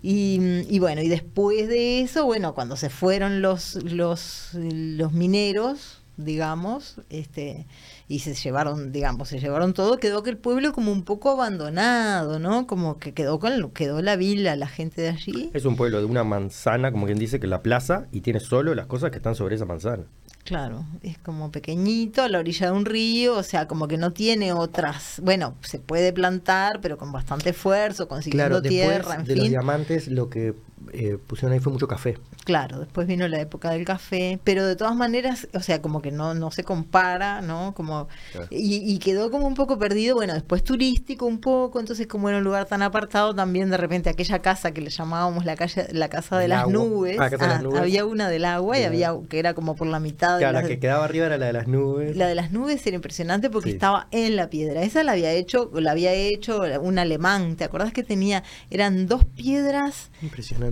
[0.03, 6.97] Y, bueno, y después de eso, bueno, cuando se fueron los, los, los mineros, digamos,
[7.09, 7.65] este,
[8.07, 12.67] y se llevaron, digamos, se llevaron todo, quedó aquel pueblo como un poco abandonado, ¿no?
[12.67, 15.49] Como que quedó con quedó la vila, la gente de allí.
[15.53, 18.75] Es un pueblo de una manzana, como quien dice, que la plaza y tiene solo
[18.75, 20.03] las cosas que están sobre esa manzana.
[20.43, 24.11] Claro, es como pequeñito a la orilla de un río, o sea, como que no
[24.11, 25.21] tiene otras.
[25.23, 30.07] Bueno, se puede plantar, pero con bastante esfuerzo, consiguiendo claro, tierra, en de los diamantes,
[30.07, 30.55] lo que
[30.93, 32.17] eh, pusieron ahí fue mucho café.
[32.43, 36.11] Claro, después vino la época del café, pero de todas maneras, o sea, como que
[36.11, 37.73] no, no se compara, ¿no?
[37.73, 38.07] Como,
[38.49, 42.43] y, quedó como un poco perdido, bueno, después turístico un poco, entonces como era un
[42.43, 46.37] lugar tan apartado, también de repente aquella casa que le llamábamos la calle, la casa
[46.37, 49.87] de, las nubes, ah, ah, había una del agua y había que era como por
[49.87, 52.15] la mitad de la que quedaba arriba era la de las nubes.
[52.15, 54.83] La de las nubes era impresionante porque estaba en la piedra.
[54.83, 59.25] Esa la había hecho, la había hecho un alemán, ¿te acordás que tenía eran dos
[59.25, 60.11] piedras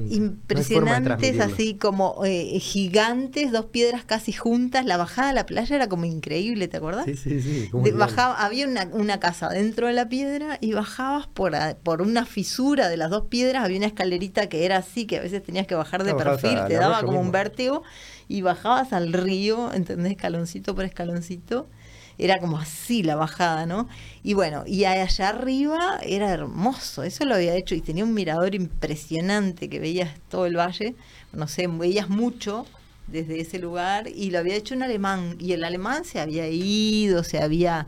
[0.10, 4.86] impresionantes así como eh, gigantes, dos piedras casi juntas.
[4.86, 7.06] La bajada a la playa era como increíble, ¿te acordás?
[7.06, 7.70] Sí, sí, sí.
[7.94, 12.98] bajaba, había una, casa dentro de la piedra y bajabas por, por una fisura de
[12.98, 16.04] las dos piedras, había una escalerita que era así, que a veces tenías que bajar
[16.04, 17.84] de perfil, te daba como un vértigo,
[18.28, 20.12] y bajabas al río, ¿entendés?
[20.12, 21.68] Escaloncito por escaloncito
[22.20, 23.88] era como así la bajada, ¿no?
[24.24, 28.54] Y bueno, y allá arriba era hermoso, eso lo había hecho y tenía un mirador
[28.54, 30.96] impresionante que veías todo el valle,
[31.32, 32.66] no sé, veías mucho
[33.08, 37.24] desde ese lugar y lo había hecho un alemán y el alemán se había ido,
[37.24, 37.88] se había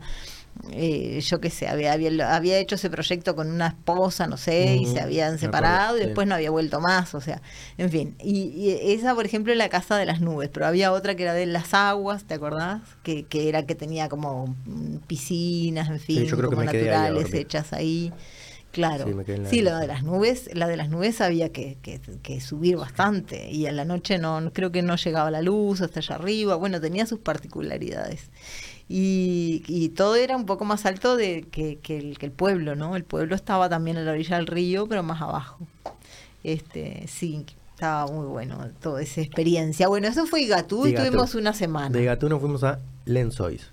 [0.70, 4.86] eh, yo qué sé, había, había, hecho ese proyecto con una esposa, no sé, y
[4.86, 7.42] se habían separado y después no había vuelto más, o sea,
[7.78, 8.14] en fin.
[8.22, 11.34] Y, esa, por ejemplo, es la casa de las nubes, pero había otra que era
[11.34, 12.80] de las aguas, ¿te acordás?
[13.02, 14.54] Que, que era que tenía como
[15.08, 18.12] piscinas, en fin, como naturales hechas ahí.
[18.70, 19.04] Claro,
[19.50, 23.50] sí, la, de las nubes, la de las nubes había que, que, que, subir bastante
[23.50, 26.80] y en la noche no creo que no llegaba la luz hasta allá arriba, bueno,
[26.80, 28.30] tenía sus particularidades
[28.88, 32.96] y, todo era un poco más alto de, que, el, que el pueblo, ¿no?
[32.96, 35.58] El pueblo estaba también a la orilla del río, pero más abajo.
[36.44, 39.88] Este, sí, estaba muy bueno toda esa experiencia.
[39.88, 41.90] Bueno, eso fue Igatú y tuvimos una semana.
[41.90, 43.70] De Igatú nos fuimos a Lenzois.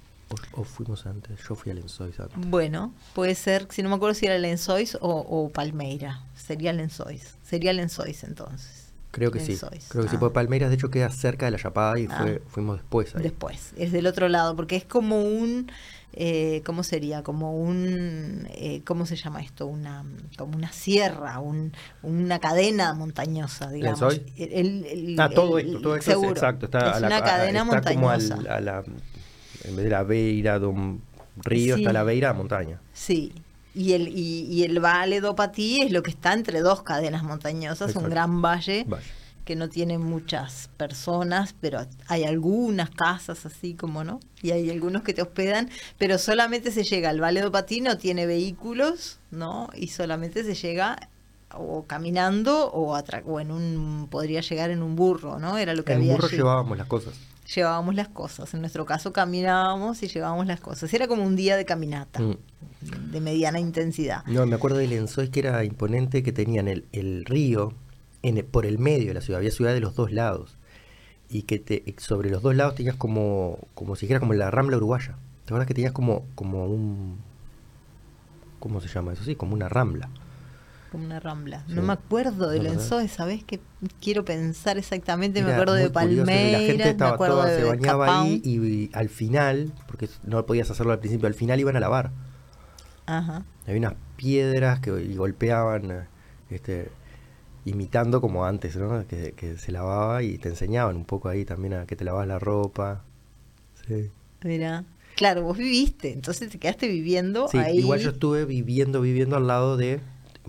[0.54, 2.38] O, fuimos antes, yo fui a Lenzois antes.
[2.50, 6.22] Bueno, puede ser, si no me acuerdo si era Lenzois o, o Palmeira.
[6.36, 7.36] Sería Lenzois.
[7.44, 8.79] Sería Lenzois entonces.
[9.12, 9.58] Creo que sí.
[9.90, 10.20] Creo que sí, ah.
[10.20, 12.18] porque Palmeiras de hecho queda cerca de la Chapada y ah.
[12.18, 13.14] fue, fuimos después.
[13.14, 15.72] Después, es del otro lado, porque es como un,
[16.14, 17.24] eh, ¿cómo sería?
[17.24, 19.66] Como un, eh, ¿cómo se llama esto?
[19.66, 20.04] Una,
[20.38, 24.22] como una sierra, un, una cadena montañosa, digamos.
[25.18, 26.66] ah, todo esto, todo esto es exacto.
[26.66, 28.36] Está es una cadena montañosa.
[28.36, 28.84] Como a la,
[29.64, 31.02] en vez de la beira de un
[31.38, 32.82] río, está la beira de montaña.
[32.94, 33.34] Sí,
[33.74, 37.96] y el, y, el Valle do Patí es lo que está entre dos cadenas montañosas,
[37.96, 38.86] un gran valle,
[39.46, 44.20] que no tiene muchas personas, pero hay algunas casas así como, ¿no?
[44.42, 47.98] Y hay algunos que te hospedan, pero solamente se llega al Valle do Patí, no
[47.98, 49.70] tiene vehículos, ¿no?
[49.76, 51.10] Y solamente se llega
[51.56, 55.58] o caminando o, o en un podría llegar en un burro, ¿no?
[55.58, 56.12] Era lo que en había.
[56.12, 57.14] En burro llevábamos las cosas
[57.56, 58.54] llevábamos las cosas.
[58.54, 60.94] En nuestro caso caminábamos y llevábamos las cosas.
[60.94, 63.12] Era como un día de caminata, mm.
[63.12, 64.24] de mediana intensidad.
[64.26, 67.74] No, me acuerdo del Lenzois que era imponente, que tenían el, el río
[68.22, 69.40] en, por el medio de la ciudad.
[69.40, 70.58] Había ciudad de los dos lados.
[71.30, 74.78] Y que te, sobre los dos lados tenías como, como si dijera como la rambla
[74.78, 75.18] uruguaya.
[75.46, 77.20] ¿Te acuerdas que tenías como, como un...
[78.60, 79.24] ¿Cómo se llama eso?
[79.24, 80.10] Sí, como una rambla
[80.90, 81.64] como una rambla.
[81.68, 83.44] No me acuerdo de Lenzoe, ¿sabes?
[83.44, 83.60] Que
[84.02, 85.42] quiero pensar exactamente.
[85.44, 90.10] me acuerdo de Palmeiras, la gente estaba toda, se bañaba ahí y, al final, porque
[90.24, 92.12] no podías hacerlo al principio, al final iban a lavar.
[93.06, 93.44] Ajá.
[93.66, 96.08] Había unas piedras que golpeaban,
[96.50, 96.90] este,
[97.66, 99.08] imitando como antes, ¿no?
[99.08, 102.28] Que, que, se lavaba y te enseñaban un poco ahí también a que te lavas
[102.28, 103.04] la ropa.
[103.88, 104.12] Sí.
[104.44, 104.86] Mira.
[105.16, 107.80] Claro, vos viviste, entonces te quedaste viviendo sí, ahí.
[107.80, 110.00] Igual yo estuve viviendo, viviendo al lado de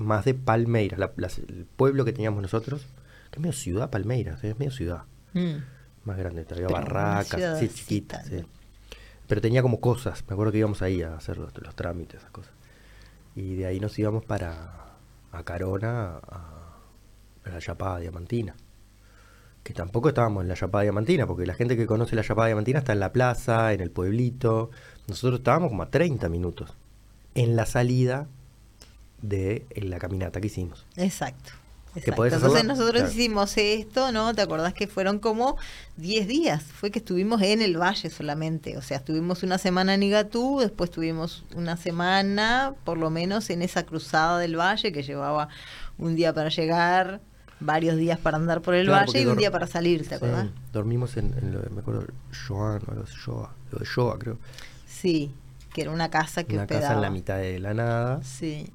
[0.01, 1.01] más de Palmeiras,
[1.48, 2.86] el pueblo que teníamos nosotros,
[3.30, 5.05] que es medio ciudad, Palmeiras, es medio ciudad.
[5.34, 5.57] Mm.
[6.05, 8.44] Más grande, había barracas, sí, chiquitas, sí.
[9.26, 12.53] Pero tenía como cosas, me acuerdo que íbamos ahí a hacer los, trámites, esas cosas.
[13.36, 14.96] Y de ahí nos íbamos para
[15.30, 16.78] a Carona, a,
[17.44, 18.57] a la Chapada Diamantina
[19.62, 22.78] que tampoco estábamos en la Chapada Diamantina, porque la gente que conoce la Chapada Diamantina
[22.78, 24.70] está en la plaza, en el pueblito.
[25.07, 26.74] Nosotros estábamos como a 30 minutos
[27.34, 28.26] en la salida
[29.23, 30.87] de la caminata que hicimos.
[30.97, 31.53] Exacto.
[31.95, 34.33] Entonces nosotros hicimos esto, ¿no?
[34.33, 35.57] ¿Te acordás que fueron como
[35.97, 36.62] 10 días?
[36.62, 38.77] Fue que estuvimos en el valle solamente.
[38.77, 43.62] O sea, estuvimos una semana en Igatú, después tuvimos una semana, por lo menos, en
[43.62, 45.49] esa cruzada del valle que llevaba
[45.99, 47.21] un día para llegar,
[47.59, 50.49] varios días para andar por el valle y un día para salir, ¿te acuerdas?
[50.73, 52.07] dormimos en, lo de, me acuerdo,
[52.47, 54.39] Joan, o Shoa, lo de Shoa, creo.
[54.87, 55.35] Sí,
[55.75, 58.23] que era una casa que Una casa en la mitad de la nada.
[58.23, 58.73] Sí.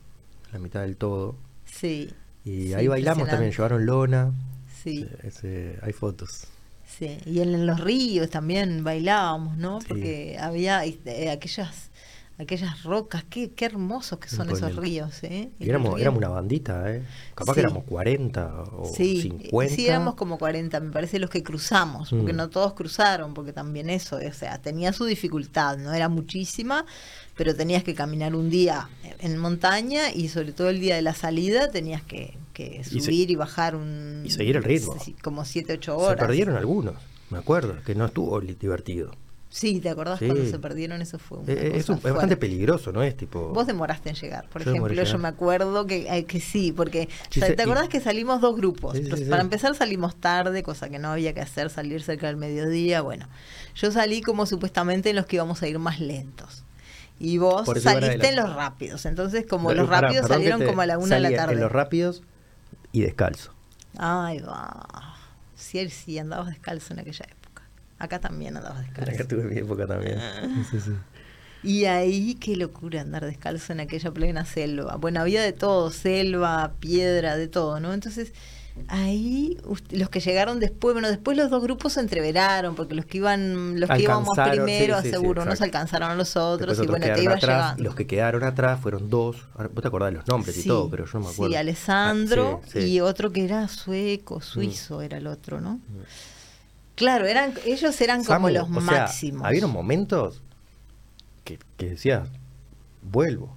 [0.48, 1.36] En la mitad del todo.
[1.66, 2.10] Sí.
[2.43, 4.34] Y ahí bailamos también, llevaron lona.
[4.84, 5.08] Sí.
[5.24, 6.48] Ese, hay fotos.
[6.88, 9.80] Sí, y en, los ríos también bailábamos, ¿no?
[9.88, 11.89] Porque había eh, aquellas
[12.38, 15.52] aquellas rocas, qué, qué hermosos que son esos ríos, ¿eh?
[15.58, 17.04] Y éramos, éramos una bandita, ¿eh?
[17.34, 19.76] Capaz que éramos 40 o sí, 50.
[19.76, 22.38] Sí, éramos como 40, me parece, los que cruzamos, porque mm.
[22.38, 26.86] no todos cruzaron, porque también eso, o sea, tenía su dificultad, no era muchísima,
[27.36, 31.14] pero tenías que caminar un día en montaña y sobre todo el día de la
[31.14, 32.38] salida tenías que,
[32.84, 34.24] subir y, bajar un...
[34.26, 34.98] Y seguir el ritmo.
[35.22, 36.20] Como 7, 8 horas.
[36.20, 36.96] Se perdieron algunos,
[37.30, 39.12] me acuerdo, que no estuvo divertido.
[39.56, 41.02] Sí, ¿te acordás cuando se perdieron?
[41.02, 43.02] Eso fue un, eh, es, bastante peligroso, ¿no?
[43.04, 43.54] Es tipo...
[43.54, 45.02] Vos demoraste en llegar, por ejemplo.
[45.02, 49.00] Yo me acuerdo que, eh, que sí, porque ¿te acordás que salimos dos grupos?
[49.30, 53.02] para empezar salimos tarde, cosa que no había que hacer, salir cerca del mediodía.
[53.02, 53.30] Bueno,
[53.76, 56.64] yo salí como supuestamente en los que íbamos a ir más lentos.
[57.20, 59.05] Y vos saliste en los rápidos.
[59.05, 61.53] Entonces, como los rápidos salieron como a la una de la tarde.
[61.53, 62.24] En los rápidos
[62.91, 63.53] y descalzo.
[63.97, 65.16] Ay, va.
[65.55, 67.63] Sí, sí, andabas descalzo en aquella época.
[67.99, 69.11] Acá también andabas descalzo.
[69.11, 70.20] Acá tuve mi época también.
[70.20, 70.47] Ah.
[71.63, 74.97] Y ahí qué locura andar descalzo en aquella plena selva.
[74.97, 77.93] Bueno, había de todo, selva, piedra, de todo, ¿no?
[77.93, 78.34] Entonces,
[78.88, 79.57] ahí
[79.91, 83.80] los que llegaron después, bueno, después los dos grupos se entreveraron, porque los que iban,
[83.80, 87.36] los que íbamos primero, seguro, no se alcanzaron a los otros, y bueno, te iba
[87.36, 87.84] llegando.
[87.84, 91.05] los que quedaron atrás fueron dos, vos te acordás de los nombres y todo, pero
[91.05, 91.51] yo no me acuerdo.
[91.51, 95.76] Sí, Alessandro ah, y otro que era sueco, suizo era el otro, ¿no?
[95.76, 95.82] Mm.
[96.95, 99.45] Claro, eran, ellos eran como los máximos.
[99.45, 100.41] había momentos
[101.43, 102.30] que, que decías,
[103.01, 103.55] vuelvo.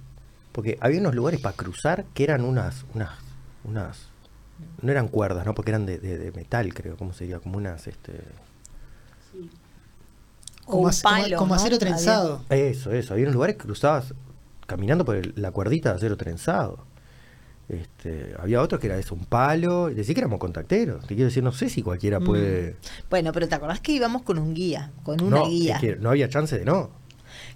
[0.51, 3.11] Porque había unos lugares para cruzar que eran unas, unas,
[3.63, 4.08] unas,
[4.81, 5.53] no eran cuerdas, ¿no?
[5.53, 7.39] Porque eran de, de, metal, creo, ¿cómo sería?
[7.39, 8.13] Como unas, este...
[10.65, 10.89] Como,
[11.37, 12.43] como, acero trenzado.
[12.49, 13.13] Eso, eso.
[13.13, 14.13] Había unos lugares que cruzabas
[14.67, 16.85] caminando por la cuerdita de acero trenzado.
[17.67, 21.01] Este, había otros que era eso, un palo, decía que éramos contacteros.
[21.01, 22.23] Te quiero decir, no sé si cualquiera mm.
[22.23, 22.75] puede.
[23.09, 25.79] Bueno, pero te acordás que íbamos con un guía, con una guía.
[25.99, 26.91] no había chance de no.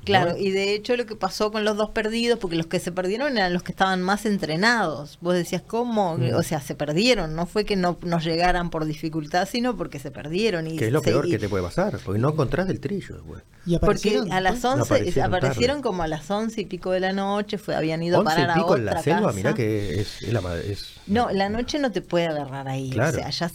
[0.03, 2.91] Claro, y de hecho lo que pasó con los dos perdidos, porque los que se
[2.91, 5.17] perdieron eran los que estaban más entrenados.
[5.21, 6.17] Vos decías, ¿cómo?
[6.17, 6.35] Mm.
[6.35, 10.11] O sea, se perdieron, no fue que no nos llegaran por dificultad, sino porque se
[10.11, 10.67] perdieron.
[10.67, 13.21] Y que es lo peor que te puede pasar, porque no encontrás el trillo.
[13.65, 17.57] ¿Y porque a las 11 aparecieron, como a las once y pico de la noche,
[17.57, 20.95] fue, habían ido a parar a otra en la selva, mirá que es, la es,
[21.07, 22.91] No, la noche no te puede agarrar ahí.
[22.91, 23.51] O sea, ya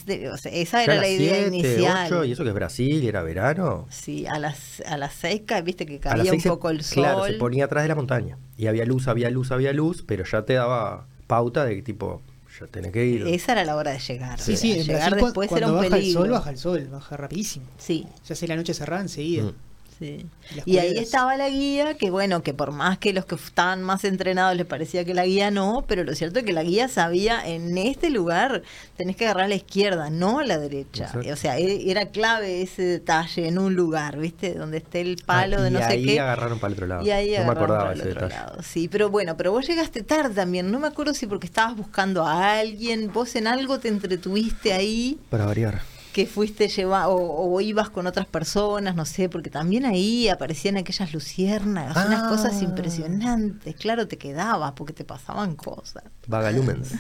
[0.51, 2.27] esa era la idea inicial.
[2.27, 3.87] y eso que es Brasil, y era verano.
[3.91, 7.03] Sí, a las, a las 6, viste que cabía un poco el sol.
[7.03, 8.39] Claro, se ponía atrás de la montaña.
[8.57, 12.23] Y había luz, había luz, había luz, pero ya te daba pauta de que tipo,
[12.59, 13.27] ya tenés que ir.
[13.27, 14.41] Esa era la hora de llegar.
[14.41, 17.67] Sí, sí, llegar después era un baja el sol, baja el sol, baja rapidísimo.
[17.77, 18.07] Sí.
[18.23, 19.45] Se hace la noche cerrada enseguida.
[19.45, 19.55] Mm.
[20.01, 24.05] Y ahí estaba la guía, que bueno, que por más que los que estaban más
[24.05, 27.45] entrenados les parecía que la guía no, pero lo cierto es que la guía sabía
[27.47, 28.63] en este lugar
[28.97, 31.13] tenés que agarrar a la izquierda, no a la derecha.
[31.33, 34.55] O sea, e, era clave ese detalle en un lugar, ¿viste?
[34.55, 35.99] Donde esté el palo ah, de no sé qué.
[35.99, 37.05] Y ahí agarraron para el otro lado.
[37.05, 38.35] Y ahí no me acordaba ese detalle.
[38.63, 40.71] Sí, pero bueno, pero vos llegaste tarde también.
[40.71, 45.19] No me acuerdo si porque estabas buscando a alguien, vos en algo te entretuviste ahí.
[45.31, 50.29] Para variar que fuiste llevar o, ibas con otras personas, no sé, porque también ahí
[50.29, 52.29] aparecían aquellas luciernas, unas ah.
[52.29, 53.77] cosas impresionantes.
[53.77, 56.03] Claro, te quedabas porque te pasaban cosas.
[56.27, 56.95] Vagalumens.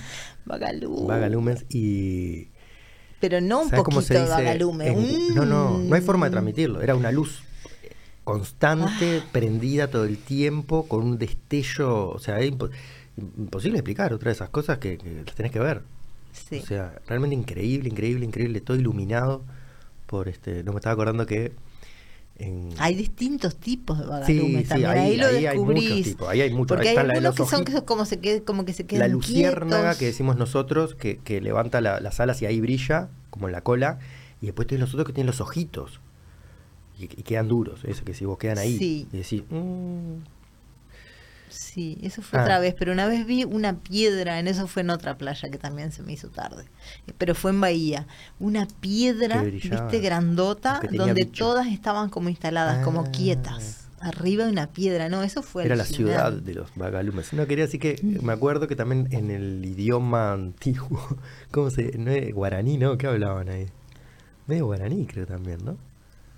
[0.44, 1.08] Vagalumens.
[1.08, 2.50] Vagalumens y...
[3.18, 5.34] Pero no un poquito de vagalumen.
[5.34, 6.80] No, no, no hay forma de transmitirlo.
[6.80, 7.42] Era una luz
[8.22, 9.28] constante, ah.
[9.32, 12.52] prendida todo el tiempo, con un destello, o sea, es
[13.16, 15.82] imposible explicar otra de esas cosas que, que las tenés que ver.
[16.50, 19.44] O sea, realmente increíble, increíble, increíble, todo iluminado
[20.06, 21.52] por este, no me estaba acordando que
[22.78, 24.90] hay distintos tipos de vagalumes sí, también.
[24.90, 25.82] ahí, lo descubrís.
[25.82, 26.28] Hay muchos tipos.
[26.28, 26.76] Ahí hay muchos.
[26.76, 30.06] Porque hay algunos que son como, se que, como que se quedan La luciérnaga que
[30.06, 33.98] decimos nosotros, que, que levanta las alas y ahí brilla, como en la cola.
[34.40, 36.00] Y después tienes los otros que tienen los ojitos.
[36.96, 37.84] Y, quedan duros.
[37.84, 39.42] Eso que si vos quedan ahí y decís...
[39.50, 40.37] Mm".
[41.50, 42.60] Sí, eso fue otra ah.
[42.60, 45.92] vez, pero una vez vi una piedra, en eso fue en otra playa que también
[45.92, 46.64] se me hizo tarde,
[47.18, 48.06] pero fue en Bahía,
[48.38, 53.10] una piedra, viste, grandota, donde todas estaban como instaladas, como ah.
[53.10, 57.32] quietas arriba de una piedra, no, eso fue Era la ciudad de los vagalumes.
[57.32, 58.24] No quería decir que mm.
[58.24, 61.00] me acuerdo que también en el idioma antiguo,
[61.50, 61.98] ¿cómo se?
[61.98, 62.96] No es guaraní, ¿no?
[62.98, 63.66] ¿Qué hablaban ahí?
[64.46, 65.76] Medio guaraní creo también, ¿no?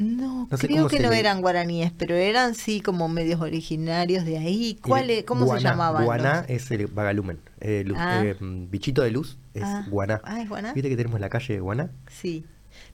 [0.01, 4.79] No, creo que no eran guaraníes, pero eran sí como medios originarios de ahí.
[4.81, 6.07] ¿Cuál ¿Cómo se llamaban?
[6.07, 7.39] Guaná es el vagalumen.
[7.61, 8.23] Eh, ah.
[8.25, 9.87] eh, bichito de luz es ah.
[9.91, 10.23] guaná.
[10.25, 10.73] Ah, guaná.
[10.73, 11.91] ¿Viste que tenemos la calle de Guaná?
[12.09, 12.47] Sí.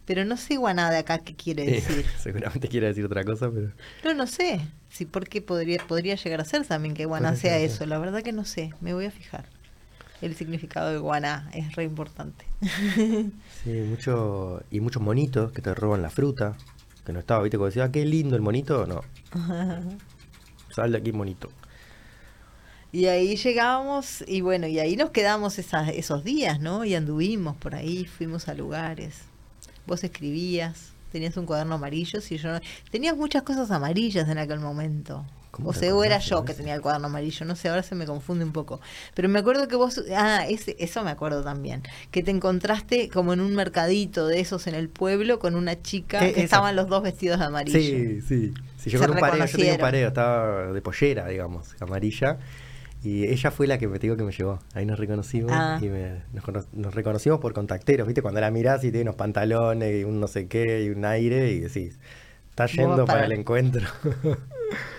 [0.05, 2.05] Pero no sé guaná de acá qué quiere eh, decir.
[2.19, 3.71] seguramente quiere decir otra cosa, pero.
[4.05, 4.61] No, no sé.
[4.89, 7.87] Sí, porque podría, podría llegar a ser también que guaná sea eso.
[7.87, 8.73] La verdad que no sé.
[8.81, 9.45] Me voy a fijar.
[10.23, 12.47] El significado de guaná es re importante.
[13.63, 14.65] sí, mucho.
[14.73, 16.57] Y muchos monitos que te roban la fruta
[17.07, 17.57] que no estaba, ¿viste?
[17.57, 19.03] Cuando decía, ah, qué lindo el monito, no.
[20.75, 21.49] Sal de aquí, monito.
[22.93, 26.85] Y ahí llegábamos y bueno, y ahí nos quedamos esos días, ¿no?
[26.85, 29.21] Y anduvimos por ahí, fuimos a lugares.
[29.87, 32.61] Vos escribías, tenías un cuaderno amarillo, si yo no...
[32.91, 35.25] Tenías muchas cosas amarillas en aquel momento.
[35.65, 38.07] O sea, o era yo que tenía el cuaderno amarillo, no sé, ahora se me
[38.07, 38.81] confunde un poco.
[39.15, 43.33] Pero me acuerdo que vos, ah, ese, eso me acuerdo también, que te encontraste como
[43.33, 46.89] en un mercadito de esos en el pueblo con una chica eh, que estaban los
[46.89, 47.79] dos vestidos de amarillo.
[47.79, 48.55] Sí, sí.
[48.77, 52.39] sí yo con un pareo, yo tenía un pareo, estaba de pollera, digamos, amarilla.
[53.03, 54.59] Y ella fue la que me digo que me llevó.
[54.75, 55.79] Ahí nos reconocimos ah.
[55.81, 55.89] y
[56.35, 58.21] nos, reconocimos por contacteros, ¿viste?
[58.21, 61.53] Cuando la mirás y tiene unos pantalones y un no sé qué y un aire
[61.53, 62.01] y decís,
[62.51, 63.87] está yendo para el encuentro.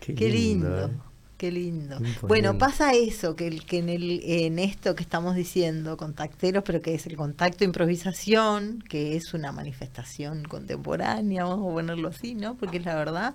[0.00, 0.86] Qué, lindo.
[0.86, 0.90] Eh.
[1.36, 1.98] Qué lindo.
[2.22, 6.94] Bueno, pasa eso, que, que en, el, en esto que estamos diciendo, contacteros, pero que
[6.94, 12.56] es el contacto improvisación, que es una manifestación contemporánea, vamos a ponerlo así, ¿no?
[12.56, 13.34] Porque es la verdad,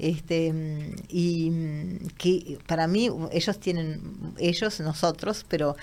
[0.00, 0.52] este
[1.08, 1.52] y
[2.16, 4.00] que para mí ellos tienen
[4.38, 5.76] ellos nosotros pero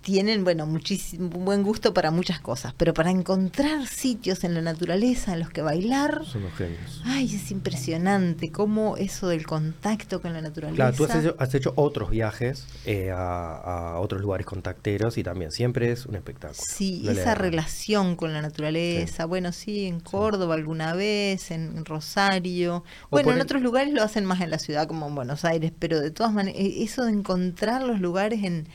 [0.00, 2.74] tienen bueno muchísimo buen gusto para muchas cosas.
[2.76, 7.02] Pero para encontrar sitios en la naturaleza en los que bailar son los genios.
[7.04, 10.76] ay es impresionante cómo eso del contacto con la naturaleza.
[10.76, 16.06] Claro tú has hecho, otros viajes eh, a, otros lugares contacteros y también siempre es
[16.06, 16.62] un espectáculo.
[16.66, 19.26] Sí esa relación con la naturaleza.
[19.26, 22.84] Bueno sí en Córdoba alguna vez en Rosario.
[23.10, 26.00] Bueno en otros lugares lo hacen más en la ciudad como en Buenos Aires, pero
[26.00, 28.66] de todas maneras, e-, eso de encontrar los lugares en,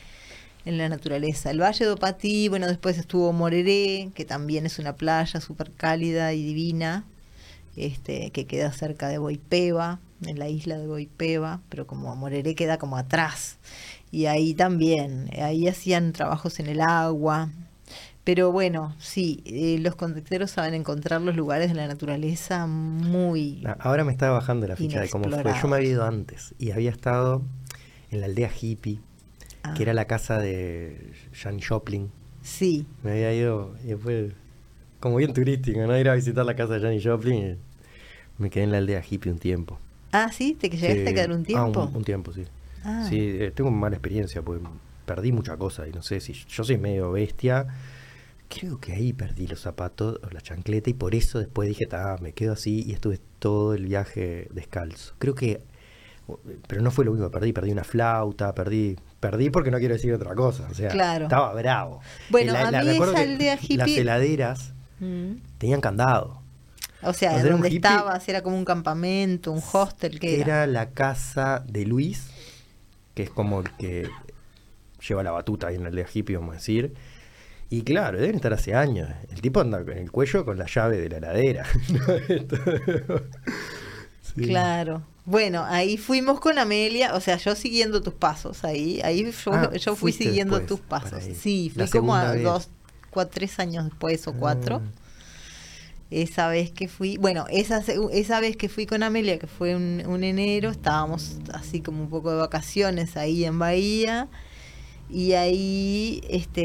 [0.65, 1.51] en la naturaleza.
[1.51, 6.33] El Valle de Opatí, bueno, después estuvo Moreré, que también es una playa súper cálida
[6.33, 7.05] y divina,
[7.75, 12.77] este, que queda cerca de Boipeba, en la isla de Boipeba, pero como Moreré queda
[12.77, 13.57] como atrás.
[14.11, 17.49] Y ahí también, ahí hacían trabajos en el agua,
[18.23, 23.63] pero bueno, sí, eh, los conducteros saben encontrar los lugares de la naturaleza muy.
[23.79, 25.53] Ahora me estaba bajando la ficha de cómo fue.
[25.59, 27.41] Yo me había ido antes y había estado
[28.11, 28.99] en la aldea hippie,
[29.63, 29.75] que ah.
[29.79, 32.11] era la casa de Jan Joplin.
[32.43, 32.85] Sí.
[33.03, 34.31] Me había ido y fue
[34.99, 35.97] como bien turístico, ¿no?
[35.97, 37.57] Ir a visitar la casa de Janis Joplin.
[38.37, 39.79] me quedé en la aldea hippie un tiempo.
[40.11, 41.89] Ah, sí, te llegaste a quedar un tiempo.
[41.91, 42.43] Ah, un, tiempo, sí.
[42.83, 43.07] Ah.
[43.09, 44.63] Sí, eh, tengo mala experiencia, porque
[45.05, 47.67] perdí mucha cosa y no sé si yo soy medio bestia
[48.51, 51.87] creo que ahí perdí los zapatos o la chancleta y por eso después dije,
[52.19, 55.15] me quedo así y estuve todo el viaje descalzo.
[55.19, 55.61] Creo que,
[56.67, 59.93] pero no fue lo único que perdí, perdí una flauta, perdí, perdí porque no quiero
[59.93, 62.01] decir otra cosa, o sea, estaba bravo.
[62.29, 63.77] Bueno, a mí esa aldea hippie...
[63.77, 65.33] Las heladeras mm.
[65.57, 66.41] tenían candado.
[67.03, 70.63] O sea, donde estabas era como un campamento, un hostel, que era?
[70.63, 72.29] Era la casa de Luis,
[73.15, 74.09] que es como el que
[75.07, 76.93] lleva la batuta ahí en la aldea hippie, vamos a decir
[77.71, 79.09] y claro, deben estar hace años.
[79.31, 81.65] El tipo anda en el cuello con la llave de la heladera.
[84.33, 85.01] Claro.
[85.25, 89.95] Bueno, ahí fuimos con Amelia, o sea, yo siguiendo tus pasos, ahí, ahí yo, ah,
[89.97, 91.21] fui siguiendo tus pasos.
[91.37, 92.69] Sí, fui como a dos,
[93.09, 94.81] cuatro, tres años después o cuatro.
[94.81, 94.91] Ah.
[96.11, 100.01] Esa vez que fui, bueno, esa, esa vez que fui con Amelia, que fue un,
[100.07, 104.29] un enero, estábamos así como un poco de vacaciones ahí en Bahía
[105.11, 106.61] y ahí este,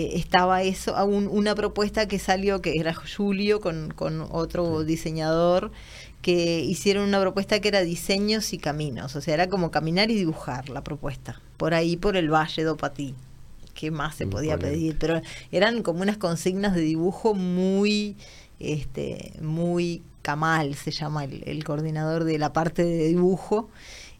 [0.00, 5.72] eh, estaba eso, una propuesta que salió, que era Julio con, con otro diseñador,
[6.22, 10.14] que hicieron una propuesta que era diseños y caminos, o sea, era como caminar y
[10.14, 13.14] dibujar la propuesta, por ahí por el Valle de Opatí.
[13.74, 14.96] ¿Qué más se podía pedir?
[14.98, 15.22] Pero
[15.52, 18.16] eran como unas consignas de dibujo muy,
[18.58, 23.70] este, muy Kamal, se llama el, el coordinador de la parte de dibujo,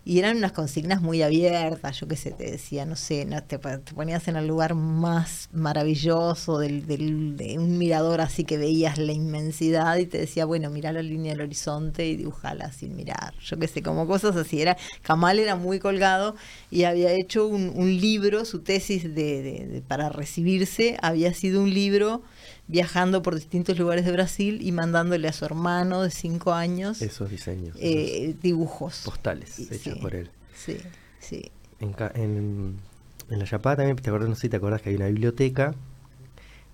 [0.04, 4.28] y eran unas consignas muy abiertas, yo qué sé, te decía, no sé, te, ponías
[4.28, 9.98] en el lugar más maravilloso del, del, de un mirador así que veías la inmensidad
[9.98, 13.68] y te decía, bueno, mira la línea del horizonte y dibujala sin mirar, yo qué
[13.68, 14.62] sé, como cosas así.
[14.62, 16.34] Era, Kamal era muy colgado
[16.70, 21.74] y había hecho un, un libro, su tesis de, de, para recibirse había sido un
[21.74, 22.22] libro
[22.70, 27.28] viajando por distintos lugares de Brasil y mandándole a su hermano de cinco años esos
[27.28, 30.30] diseños, eh, dibujos postales hechos por él.
[30.54, 30.76] Sí,
[31.18, 31.50] sí.
[31.80, 32.76] En, en,
[33.28, 35.74] en, la Chapada también, te acuerdas, no sé si te acuerdas que hay una biblioteca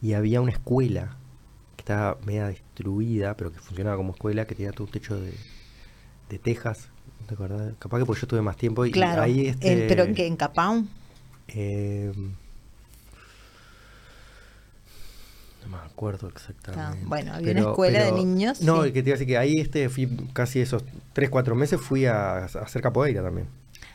[0.02, 1.16] y había una escuela
[1.76, 5.32] que estaba media destruida, pero que funcionaba como escuela, que tenía todo un techo de,
[6.28, 6.88] de tejas.
[7.26, 7.72] ¿Te acuerdas?
[7.78, 10.86] Capaz que porque yo tuve más tiempo y claro, ahí este, pero que en Capão.
[11.48, 12.12] Eh,
[15.55, 17.04] No me acuerdo exactamente.
[17.06, 18.60] bueno, había una escuela de niños.
[18.60, 21.80] No, que te iba a decir que ahí este, fui casi esos 3, 4 meses
[21.80, 23.48] fui a, hacer capoeira también.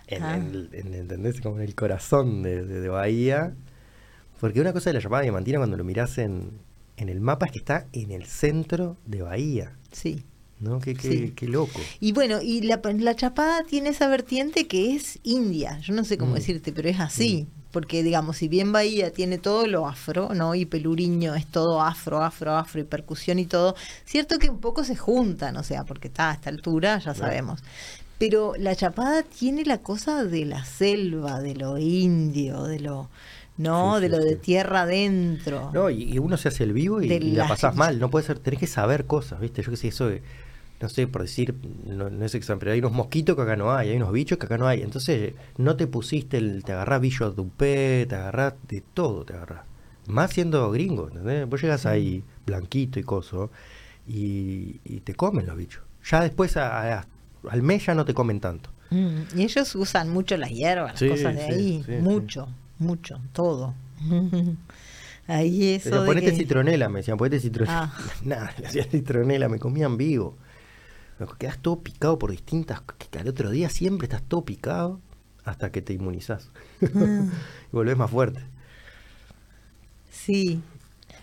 [0.07, 0.35] En, ah.
[0.35, 1.41] ¿Entendés?
[1.41, 3.53] Como en el corazón de, Bahía.
[4.39, 6.59] Porque una cosa de la llamada Diamantina cuando lo mirás en,
[6.97, 9.73] el mapa es que está en el centro de Bahía.
[9.91, 10.25] Sí.
[10.61, 10.79] ¿No?
[10.79, 11.79] Qué, qué, qué loco.
[11.99, 15.79] Y bueno, y la, la, Chapada tiene esa vertiente que es India.
[15.79, 16.35] Yo no sé cómo mm.
[16.35, 17.47] decirte, pero es así.
[17.49, 20.55] Mm porque digamos, si bien Bahía tiene todo lo afro, ¿no?
[20.55, 24.83] Y Peluriño es todo afro, afro, afro y percusión y todo, cierto que un poco
[24.83, 27.63] se juntan, o sea, porque está a esta altura, ya sabemos.
[28.17, 33.09] Pero la Chapada tiene la cosa de la selva, de lo indio, de lo
[33.57, 33.99] ¿no?
[33.99, 35.71] de lo de tierra adentro.
[35.73, 38.59] No, y, uno se hace el vivo y, la, pasás mal, no puede ser, tenés
[38.59, 39.63] que saber cosas, ¿viste?
[39.63, 40.21] Yo que sé, eso de
[40.81, 41.55] no sé, por decir,
[41.85, 44.47] no, es examen, pero hay unos mosquitos que acá no hay, hay unos bichos que
[44.47, 44.81] acá no hay.
[44.81, 49.65] Entonces, no te pusiste, el, te agarrás bicho dupé, te agarrás de todo, te agarrás.
[50.07, 51.47] Más siendo gringo, ¿entendés?
[51.47, 53.51] Vos llegas ahí, blanquito y coso,
[54.07, 55.83] y, te comen los bichos.
[56.03, 57.05] Ya después, al
[57.61, 58.71] mes ya no te comen tanto.
[58.89, 63.75] Mm, y ellos usan mucho las hierbas, las cosas de ahí, mucho, mucho, todo.
[65.27, 66.05] ahí eso.
[66.05, 67.83] ponete citronela, me decían, ponete citronela.
[67.83, 67.97] Ah.
[68.25, 70.35] Nada, le hacían citronela, me comían vivo
[71.37, 72.81] quedas todo picado por distintas.
[72.81, 74.99] Que al otro día siempre estás todo picado
[75.43, 76.49] hasta que te inmunizás.
[76.95, 77.25] Ah.
[77.71, 78.41] y volvés más fuerte.
[80.09, 80.61] Sí.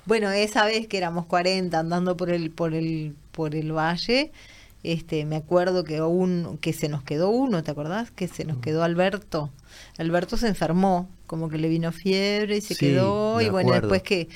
[0.07, 4.33] Bueno, esa vez que éramos 40 andando por el, por el, por el valle,
[4.83, 8.11] este, me acuerdo que un, que se nos quedó uno, ¿te acordás?
[8.11, 8.61] Que se nos mm.
[8.61, 9.51] quedó Alberto.
[9.99, 14.29] Alberto se enfermó, como que le vino fiebre y se quedó, y bueno, después que,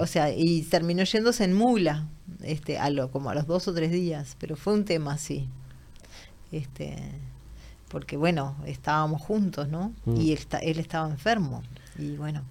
[0.00, 2.08] o sea, y terminó yéndose en mula,
[2.44, 5.48] este, a lo, como a los dos o tres días, pero fue un tema así,
[6.52, 6.96] este,
[7.88, 9.92] porque bueno, estábamos juntos, ¿no?
[10.04, 10.16] Mm.
[10.20, 11.62] Y él, él estaba enfermo,
[11.98, 12.42] y bueno.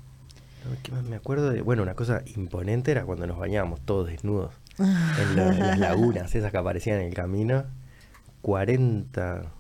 [1.10, 5.78] me acuerdo de, bueno, una cosa imponente era cuando nos bañábamos todos desnudos en, las
[5.78, 7.66] lagunas, esas que aparecían en el camino,
[8.42, 9.52] 40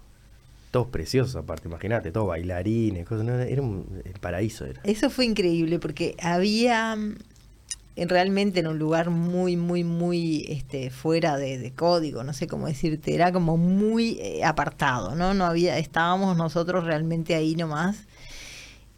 [0.71, 4.65] todos preciosos aparte, imagínate, todos bailarines, cosas, era un el paraíso.
[4.65, 4.81] Era.
[4.83, 6.97] Eso fue increíble porque había
[7.95, 13.13] realmente en un lugar muy, muy, muy este, fuera de, código, no sé cómo decirte,
[13.13, 15.33] era como muy eh, apartado, ¿no?
[15.33, 17.97] No había, estábamos nosotros realmente ahí nomás.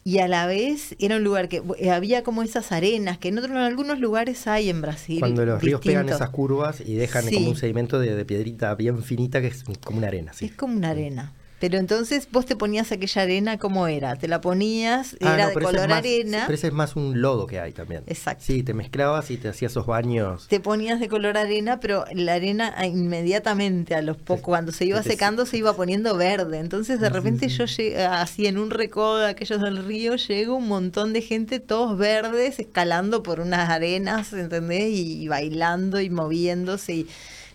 [0.04, 3.38] Y a la vez era un lugar que eh, había como esas arenas que en,
[3.38, 5.18] otros, en algunos lugares hay en Brasil.
[5.18, 9.40] Cuando los ríos pegan esas curvas y dejan como un sedimento de, piedrita bien finita
[9.40, 10.32] que es como una arena.
[10.40, 11.32] Es como una arena.
[11.58, 14.16] Pero entonces vos te ponías aquella arena, ¿cómo era?
[14.16, 16.42] Te la ponías, ah, era de color arena.
[16.46, 18.02] Pero ese es más un lodo que hay también.
[18.06, 18.44] Exacto.
[18.46, 20.48] Sí, te mezclabas y te hacías esos baños.
[20.48, 24.84] Te ponías de color arena, pero la arena ah, inmediatamente, a los pocos, cuando se
[24.84, 26.58] iba secando, se iba poniendo verde.
[26.58, 30.68] Entonces de repente yo llegué, así en un recodo de aquellos del río, llego un
[30.68, 34.90] montón de gente, todos verdes, escalando por unas arenas, ¿entendés?
[34.90, 36.94] y bailando y moviéndose.
[36.94, 37.06] Y,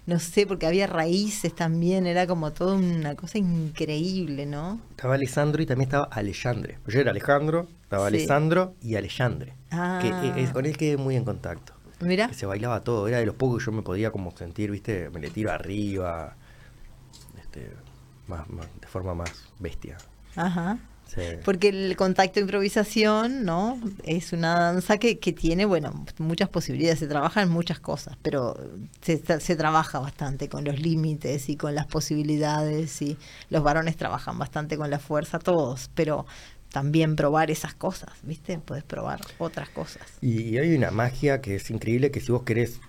[0.05, 4.81] no sé, porque había raíces también, era como toda una cosa increíble, ¿no?
[4.91, 6.79] Estaba Alessandro y también estaba Alejandre.
[6.87, 9.53] Yo era Alejandro, estaba Alessandro y Alejandre.
[9.69, 9.99] Ah.
[10.01, 11.73] Que, con él quedé muy en contacto.
[11.99, 12.27] Mira.
[12.27, 15.09] Que se bailaba todo, era de los pocos que yo me podía como sentir, viste,
[15.11, 16.35] me le tiro arriba,
[17.39, 17.71] este,
[18.27, 18.47] más,
[18.79, 19.97] de forma más bestia.
[20.35, 20.79] Ajá.
[21.43, 23.79] Porque el contacto de improvisación, ¿no?
[24.03, 28.57] Es una danza que, que tiene, bueno, muchas posibilidades, se trabaja en muchas cosas, pero
[29.01, 33.17] se, se trabaja bastante con los límites y con las posibilidades y
[33.49, 36.25] los varones trabajan bastante con la fuerza, todos, pero
[36.71, 38.57] también probar esas cosas, ¿viste?
[38.57, 40.03] Puedes probar otras cosas.
[40.21, 42.79] Y hay una magia que es increíble que si vos querés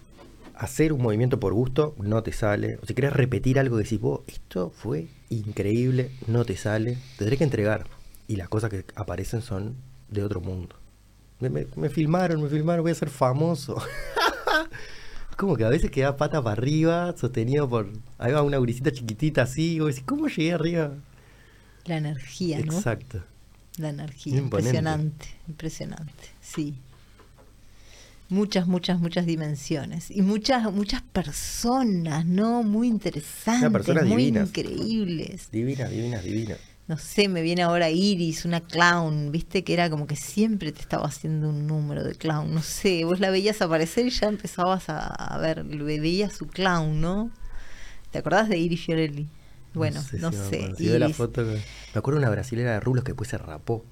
[0.54, 2.78] hacer un movimiento por gusto, no te sale.
[2.82, 7.36] O si querés repetir algo que decís, vos, esto fue increíble, no te sale, tendré
[7.36, 7.86] que entregar.
[8.32, 9.76] Y las cosas que aparecen son
[10.08, 10.74] de otro mundo.
[11.38, 13.76] Me, filmaron, me filmaron, voy a ser famoso.
[15.36, 17.90] como que a veces queda pata para arriba, sostenido por.
[18.16, 20.94] Ahí va una grisita chiquitita así, ¿cómo llegué arriba?
[21.84, 22.72] La energía, ¿no?
[22.72, 23.22] Exacto.
[23.76, 26.74] La energía, impresionante, impresionante, sí.
[28.30, 32.62] Muchas, muchas, muchas dimensiones y muchas, muchas personas, ¿no?
[32.62, 35.50] Muy interesantes, muy increíbles.
[35.52, 36.71] Divinas, divinas, divinas.
[36.88, 40.80] No sé, me viene ahora Iris, una clown, viste que era como que siempre te
[40.80, 44.84] estaba haciendo un número de clown, no sé, vos la veías aparecer y ya empezabas
[44.88, 47.30] a, ver, veías su clown, ¿no?
[48.10, 49.28] ¿Te acordás de Iris Fiorelli?
[49.74, 50.74] Bueno, no sé.
[50.98, 51.62] la foto me
[51.94, 53.84] acuerdo de una brasilera de rulos que después se rapó.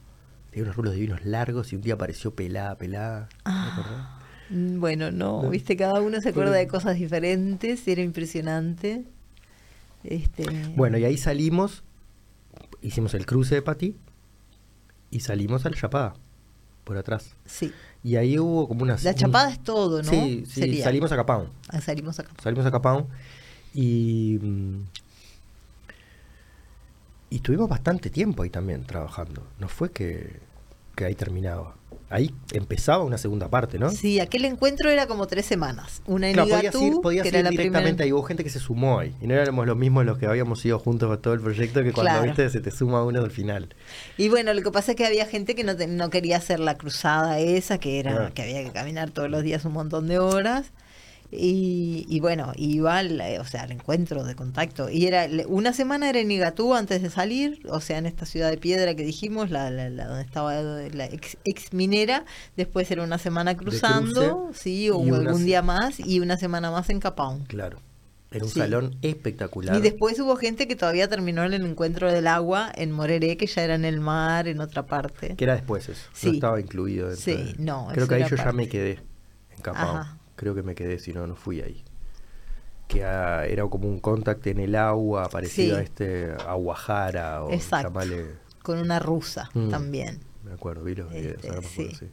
[0.50, 3.28] Tenía unos rulos divinos largos y un día apareció pelada, pelada.
[3.44, 4.20] Ah,
[4.50, 9.04] bueno, no, viste, cada uno se acuerda de cosas diferentes, era impresionante.
[10.02, 10.44] Este...
[10.74, 11.84] Bueno, y ahí salimos,
[12.82, 13.96] hicimos el cruce de Pati
[15.10, 16.14] y salimos al Chapada,
[16.84, 17.34] por atrás.
[17.44, 17.72] Sí.
[18.02, 18.96] Y ahí hubo como una...
[19.02, 20.10] La Chapada es todo, ¿no?
[20.10, 21.48] Sí, sí salimos a Capão.
[21.68, 22.42] Ah, salimos a Capão.
[22.42, 23.06] Salimos a Capão
[23.74, 24.80] y mm,
[27.30, 29.46] y estuvimos bastante tiempo ahí también trabajando.
[29.60, 30.40] No fue que,
[30.96, 31.76] ahí terminaba.
[32.12, 33.90] Ahí empezaba una segunda parte, ¿no?
[33.90, 36.02] Sí, aquel encuentro era como tres semanas.
[36.06, 36.50] Una en claro,
[37.00, 38.12] podías ir, directamente ahí.
[38.12, 39.14] Hubo gente que se sumó ahí.
[39.20, 41.92] Y no éramos los mismos los que habíamos ido juntos a todo el proyecto que
[41.92, 43.74] cuando viste se te suma uno al final.
[44.18, 46.76] Y bueno, lo que pasa es que había gente que no, no quería hacer la
[46.76, 50.72] cruzada esa, que era que había que caminar todos los días un montón de horas.
[51.32, 54.90] Y, bueno, iba al, o sea, al encuentro de contacto.
[54.90, 58.50] Y era una semana era en Igatú antes de salir, o sea, en esta ciudad
[58.50, 61.36] de piedra que dijimos, la, la, donde estaba la ex,
[61.72, 62.24] minera.
[62.56, 67.00] Después era una semana cruzando, sí, o algún día más, y una semana más en
[67.00, 67.46] Capão.
[67.46, 67.78] Claro.
[68.32, 69.76] Era un salón espectacular.
[69.76, 73.46] Y después hubo gente que todavía terminó en el encuentro del agua en Moreré, que
[73.46, 75.34] ya era en el mar, en otra parte.
[75.36, 76.08] Que era después eso.
[76.22, 77.14] No estaba incluido.
[77.16, 77.88] sí, no.
[77.92, 79.00] Creo que ahí yo ya me quedé
[79.50, 81.84] en Capão creo que me quedé, si no, no fui ahí.
[82.88, 87.52] Que era como un contacto en el agua, parecido a este Aguajara o.
[88.62, 89.68] Con una rusa mm.
[89.68, 90.20] también.
[90.42, 92.08] Me acuerdo, vi los videos, este, sí.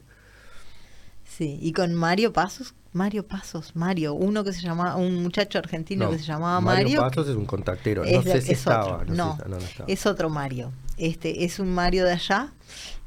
[1.24, 1.58] sí.
[1.60, 6.18] y con Mario Pasos, Mario Pasos, Mario, uno que se llamaba, un muchacho argentino que
[6.18, 7.00] se llamaba Mario.
[7.00, 9.04] Mario Pasos es un contactero, no sé si estaba.
[9.06, 9.38] No,
[9.86, 10.70] es otro Mario.
[10.98, 12.52] Este es un Mario de allá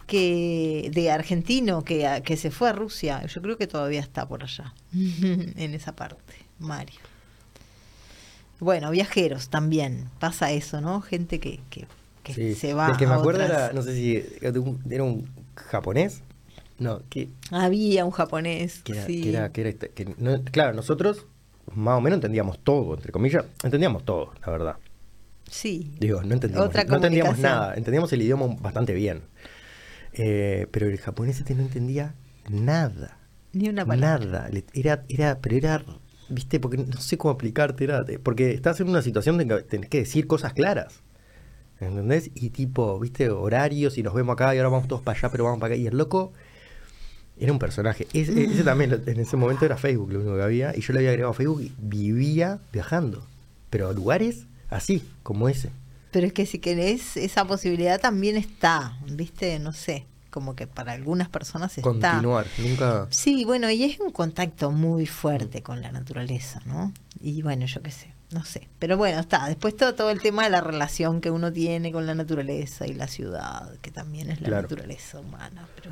[0.07, 3.25] que de argentino que, que se fue a Rusia.
[3.25, 6.99] Yo creo que todavía está por allá, en esa parte, Mario.
[8.59, 11.01] Bueno, viajeros también, pasa eso, ¿no?
[11.01, 11.59] Gente que,
[12.23, 12.89] que, se va.
[12.89, 16.21] El que me acuerdo era, no sé si era un, japonés.
[16.77, 17.29] No, que.
[17.49, 18.81] Había un japonés.
[18.83, 18.93] Que
[19.29, 20.05] era, que era, que
[20.51, 21.25] claro, nosotros
[21.75, 24.75] más o menos entendíamos todo, entre comillas, entendíamos todo, la verdad.
[25.49, 25.91] Sí.
[25.99, 29.23] Digo, no entendíamos, no entendíamos nada, entendíamos el idioma bastante bien.
[30.13, 32.15] Eh, pero el japonés este no entendía
[32.49, 33.17] nada.
[33.53, 34.49] Ni una palabra.
[34.49, 34.49] Nada.
[34.73, 35.85] Era, era, pero era,
[36.29, 39.89] viste, porque no sé cómo aplicarte, era, porque estás en una situación de que tenés
[39.89, 41.01] que decir cosas claras.
[41.79, 42.29] ¿Entendés?
[42.35, 45.45] Y tipo, viste, horarios y nos vemos acá y ahora vamos todos para allá, pero
[45.45, 45.81] vamos para acá.
[45.81, 46.31] Y el loco
[47.39, 48.07] era un personaje.
[48.13, 50.77] Ese, ese también en ese momento era Facebook lo único que había.
[50.77, 53.25] Y yo le había agregado a Facebook y vivía viajando.
[53.71, 55.71] Pero a lugares así, como ese.
[56.11, 59.57] Pero es que si querés, esa posibilidad también está, ¿viste?
[59.59, 61.89] No sé, como que para algunas personas está.
[61.89, 63.07] Continuar, nunca.
[63.09, 66.93] Sí, bueno, y es un contacto muy fuerte con la naturaleza, ¿no?
[67.21, 68.67] Y bueno, yo qué sé, no sé.
[68.79, 69.47] Pero bueno, está.
[69.47, 72.93] Después todo, todo el tema de la relación que uno tiene con la naturaleza y
[72.93, 75.91] la ciudad, que también es la naturaleza humana, pero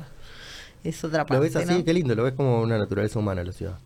[0.84, 1.34] es otra parte.
[1.34, 3.78] Lo ves así, qué lindo, lo ves como una naturaleza humana la ciudad.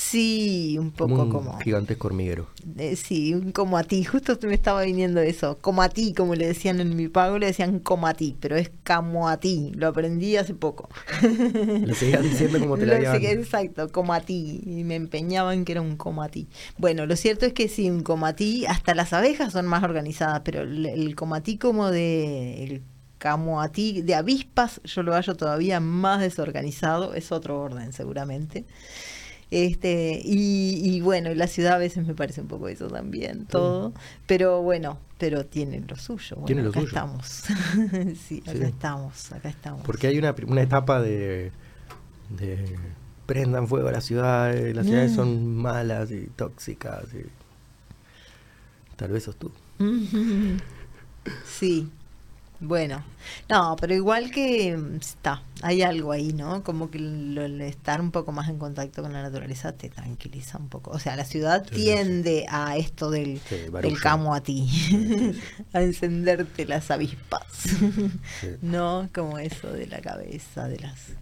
[0.00, 1.54] Sí, un poco como.
[1.54, 2.46] Un gigantesco hormiguero.
[2.78, 4.04] Eh, sí, como a ti.
[4.04, 5.58] Justo me estaba viniendo eso.
[5.60, 8.54] Como a ti, como le decían en mi pago, le decían como a ti, pero
[8.54, 9.72] es como a ti.
[9.74, 10.88] Lo aprendí hace poco.
[11.84, 14.62] Lo seguías diciendo como te lo la Exacto, como a ti.
[14.64, 16.46] Y me empeñaban que era un como a ti.
[16.78, 19.82] Bueno, lo cierto es que sí, un como a ti, hasta las abejas son más
[19.82, 22.62] organizadas, pero el, como a ti como de.
[22.62, 22.82] El,
[23.20, 28.64] como a ti de avispas, yo lo hallo todavía más desorganizado, es otro orden seguramente.
[29.50, 33.92] Este, y, bueno, la ciudad a veces me parece un poco eso también, todo.
[34.26, 36.36] Pero bueno, pero tiene lo suyo.
[36.46, 36.88] tiene lo acá suyo.
[36.88, 37.44] estamos.
[38.28, 39.82] sí, acá estamos, acá estamos.
[39.84, 41.50] Porque hay una, una etapa de,
[42.28, 42.76] de
[43.26, 45.56] prendan fuego a la ciudad, las ciudades son mm.
[45.56, 47.04] malas y tóxicas.
[48.96, 49.52] Tal vez sos tú.
[51.44, 51.90] sí.
[52.60, 53.04] Bueno,
[53.48, 56.64] no, pero igual que mm, está, hay algo ahí, ¿no?
[56.64, 60.68] Como que el, estar un poco más en contacto con la naturaleza te tranquiliza un
[60.68, 60.90] poco.
[60.90, 63.40] O sea, la ciudad tiende a esto del,
[63.80, 64.68] del camo a ti,
[65.72, 67.46] a encenderte las avispas,
[68.62, 69.08] ¿no?
[69.14, 71.12] Como eso de la cabeza, de las...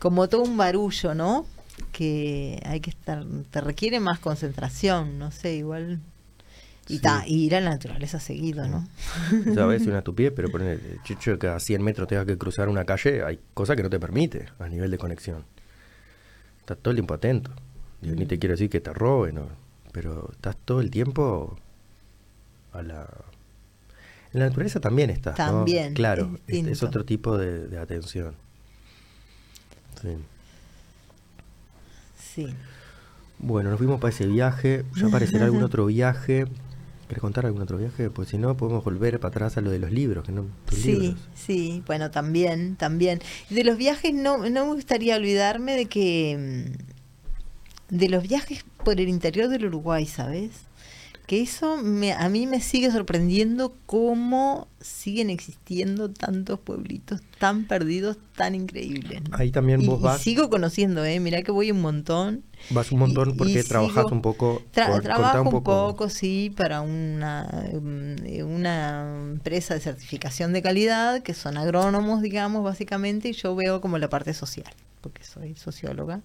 [0.00, 1.46] Como todo un barullo, ¿no?
[1.92, 6.00] Que hay que estar, te requiere más concentración, no sé, igual
[6.88, 8.86] y, ir a la naturaleza seguido, ¿no?
[9.60, 12.84] a veces una estupidez, pero poner chicho que a 100 metros tengas que cruzar una
[12.84, 15.44] calle, hay cosas que no te permite a nivel de conexión.
[16.60, 17.52] Estás todo el tiempo atento.
[18.00, 19.40] Ni te quiero decir que te roben,
[19.92, 21.56] pero estás todo el tiempo
[22.72, 23.06] a la...
[24.32, 25.92] En la naturaleza también estás, También.
[25.94, 28.34] Claro, es, otro tipo de, de atención.
[30.00, 30.16] Sí.
[32.18, 32.54] Sí.
[33.38, 34.84] Bueno, nos fuimos para ese viaje.
[34.96, 36.46] Ya aparecerá algún otro viaje
[37.12, 38.08] ¿Querés contar algún otro viaje?
[38.08, 40.24] Pues si no, podemos volver para atrás a lo de los libros.
[40.24, 43.20] Que no, sí, sí, bueno, también, también.
[43.50, 46.64] De los viajes no, no me gustaría olvidarme de que...
[47.90, 50.52] Mm, de los viajes por el interior del Uruguay, ¿sabes?
[51.26, 58.18] Que eso me, a mí me sigue sorprendiendo cómo siguen existiendo tantos pueblitos tan perdidos,
[58.36, 59.22] tan increíbles.
[59.30, 60.20] Ahí también vos vas.
[60.20, 61.20] Y sigo conociendo, ¿eh?
[61.20, 62.42] Mirá que voy un montón.
[62.70, 64.62] Vas un montón porque trabajas un poco.
[64.72, 66.08] trabajo un poco.
[66.08, 73.28] sí, para una, mm, una empresa de certificación de calidad, que son agrónomos, digamos, básicamente,
[73.28, 76.20] y yo veo como la parte social, porque soy socióloga.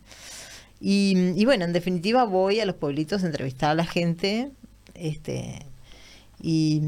[0.80, 4.52] Y, y, bueno, en definitiva voy a los pueblitos a entrevistar a la gente
[4.98, 5.65] este,
[6.39, 6.81] y,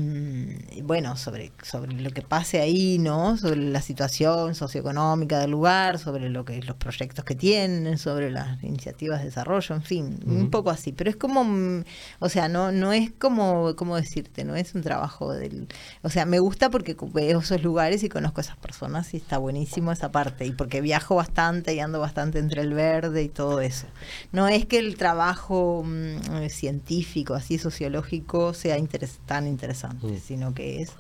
[0.84, 3.36] bueno, sobre, sobre lo que pase ahí, ¿no?
[3.36, 8.64] Sobre la situación socioeconómica del lugar, sobre lo que los proyectos que tienen, sobre las
[8.64, 10.92] iniciativas de desarrollo, en fin, un poco así.
[10.92, 11.84] Pero es como, mm,
[12.20, 14.44] o sea, no, no es como, ¿cómo decirte?
[14.44, 15.68] No es un trabajo del...
[16.04, 19.40] O sea, me gusta porque veo esos lugares y conozco a esas personas y está
[19.40, 20.46] buenísimo esa parte.
[20.46, 23.88] Y porque viajo bastante y ando bastante entre el verde y todo eso.
[24.32, 30.20] No es que el trabajo mm, científico, así sociológico, sea interesante interesante, mm.
[30.20, 30.92] sino que es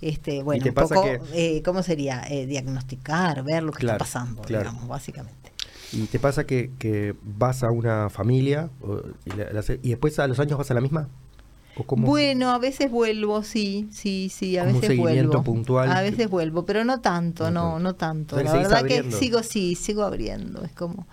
[0.00, 4.86] este bueno un poco eh, cómo sería eh, diagnosticar ver lo que está pasando digamos
[4.86, 5.52] básicamente
[5.92, 8.68] y te pasa que, que vas a una familia
[9.82, 11.08] y, después a los años vas a la misma
[11.96, 15.42] Bueno, a veces vuelvo, sí, sí, sí, a veces vuelvo.
[15.42, 15.90] puntual.
[15.92, 18.40] A veces vuelvo, pero no tanto, no, no, tanto.
[18.42, 20.64] La verdad que sigo, sí, sigo abriendo.
[20.64, 21.06] Es como,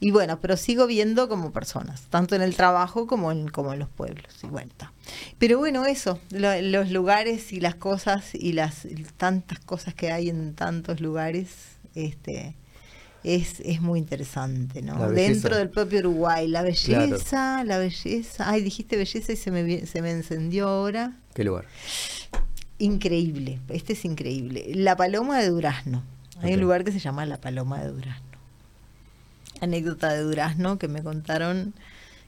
[0.00, 3.80] y bueno, pero sigo viendo como personas, tanto en el trabajo como en, como en
[3.80, 4.92] los pueblos y vuelta.
[5.38, 10.54] Pero bueno, eso, los lugares y las cosas y las tantas cosas que hay en
[10.54, 11.48] tantos lugares,
[11.96, 12.54] este
[13.24, 15.10] es, es muy interesante, ¿no?
[15.10, 18.48] Dentro del propio Uruguay, la belleza, la belleza.
[18.48, 21.16] Ay, dijiste belleza y se me, se me encendió ahora.
[21.34, 21.64] ¿Qué lugar?
[22.78, 24.64] Increíble, este es increíble.
[24.74, 26.04] La Paloma de Durazno.
[26.40, 28.27] Hay un lugar que se llama La Paloma de Durazno
[29.60, 31.74] anécdota de Durazno que me contaron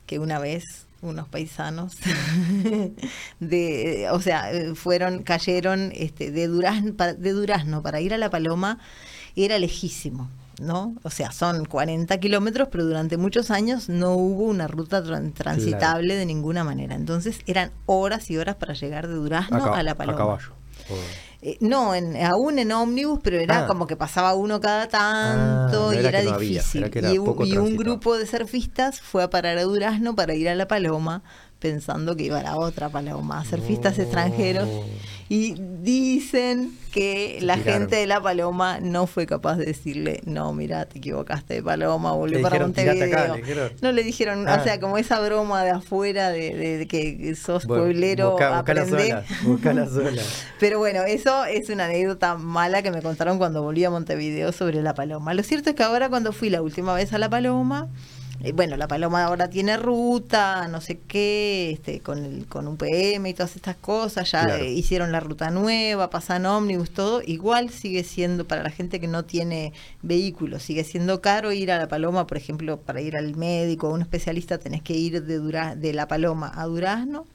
[0.07, 1.97] que una vez unos paisanos
[3.41, 8.79] de o sea fueron cayeron este de Durazno de Durazno para ir a la Paloma
[9.37, 10.29] era lejísimo
[10.61, 10.95] ¿no?
[11.03, 16.27] O sea, son 40 kilómetros, pero durante muchos años no hubo una ruta transitable de
[16.27, 16.95] ninguna manera.
[16.95, 20.17] Entonces eran horas y horas para llegar de Durazno a, la Paloma.
[20.17, 20.53] A caballo.
[21.43, 23.67] Eh, no, en, aún en ómnibus, pero era ah.
[23.67, 26.91] como que pasaba uno cada tanto ah, y era, difícil.
[27.11, 27.19] y,
[27.57, 31.23] un grupo de surfistas fue a parar a Durazno para ir a La Paloma
[31.61, 34.69] pensando que iba a la otra paloma, surfistas extranjeros.
[35.29, 40.87] Y dicen que la gente de la paloma no fue capaz de decirle, no, mira,
[40.87, 43.37] te equivocaste de paloma, volví para Montevideo.
[43.81, 44.65] no le dijeron, o ah.
[44.65, 48.65] sea, como esa broma de afuera de, que sos pueblero, busca,
[50.59, 54.83] Pero bueno, eso es una anécdota mala que me contaron cuando volví a Montevideo sobre
[54.83, 55.33] la paloma.
[55.33, 57.89] Lo cierto es que ahora cuando fui la última vez a la paloma,
[58.55, 63.29] bueno, la Paloma ahora tiene ruta, no sé qué, este, con, el, con un PM
[63.29, 68.03] y todas estas cosas, ya eh, hicieron la ruta nueva, pasan ómnibus, todo, igual sigue
[68.03, 69.73] siendo, para la gente que no tiene
[70.03, 73.95] vehículo, sigue siendo caro ir a la Paloma, por ejemplo, para ir al médico o
[73.95, 75.41] un especialista tenés que ir de,
[75.77, 77.27] de la Paloma a Durazno.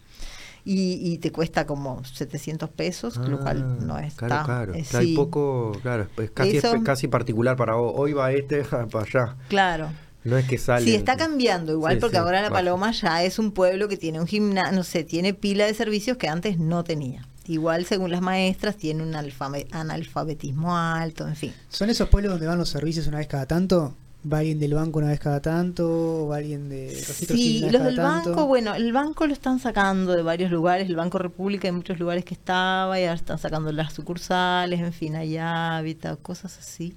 [0.68, 4.73] Y, te cuesta como 700 pesos, lo cual ah, no es claro, claro.
[4.95, 9.36] Hay poco, claro, es casi, casi particular para hoy va este para allá.
[9.48, 9.90] Claro,
[10.26, 10.86] no es que sale.
[10.86, 14.28] Sí, está cambiando igual, porque ahora La Paloma ya es un pueblo que tiene un
[14.28, 17.26] gimnasio, no sé, tiene pila de servicios que antes no tenía.
[17.48, 21.54] Igual, según las maestras, tiene un analfabetismo alto, en fin.
[21.70, 23.96] ¿Son esos pueblos donde van los servicios una vez cada tanto?
[24.32, 28.48] va alguien del banco una vez cada tanto, va alguien de Sí, los del banco,
[28.48, 32.26] bueno, el banco lo están sacando de varios lugares, el Banco República hay muchos lugares
[32.26, 36.96] que estaba, y ahora están sacando las sucursales, en fin, hay hábitat, cosas así.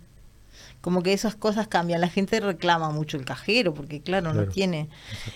[0.88, 4.88] Como que esas cosas cambian, la gente reclama mucho el cajero, porque claro, no tiene.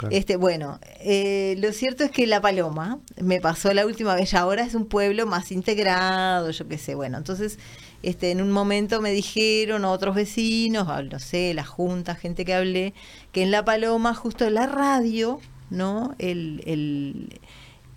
[0.08, 4.62] Este, bueno, eh, lo cierto es que La Paloma, me pasó la última vez, ahora
[4.62, 7.58] es un pueblo más integrado, yo qué sé, bueno, entonces
[8.02, 12.94] este, en un momento me dijeron otros vecinos, no sé, la junta, gente que hablé,
[13.30, 15.38] que en La Paloma, justo la radio,
[15.68, 16.14] ¿no?
[16.18, 17.40] El, el,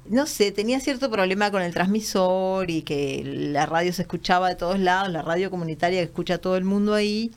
[0.10, 4.56] no sé, tenía cierto problema con el transmisor y que la radio se escuchaba de
[4.56, 7.32] todos lados, la radio comunitaria que escucha a todo el mundo ahí.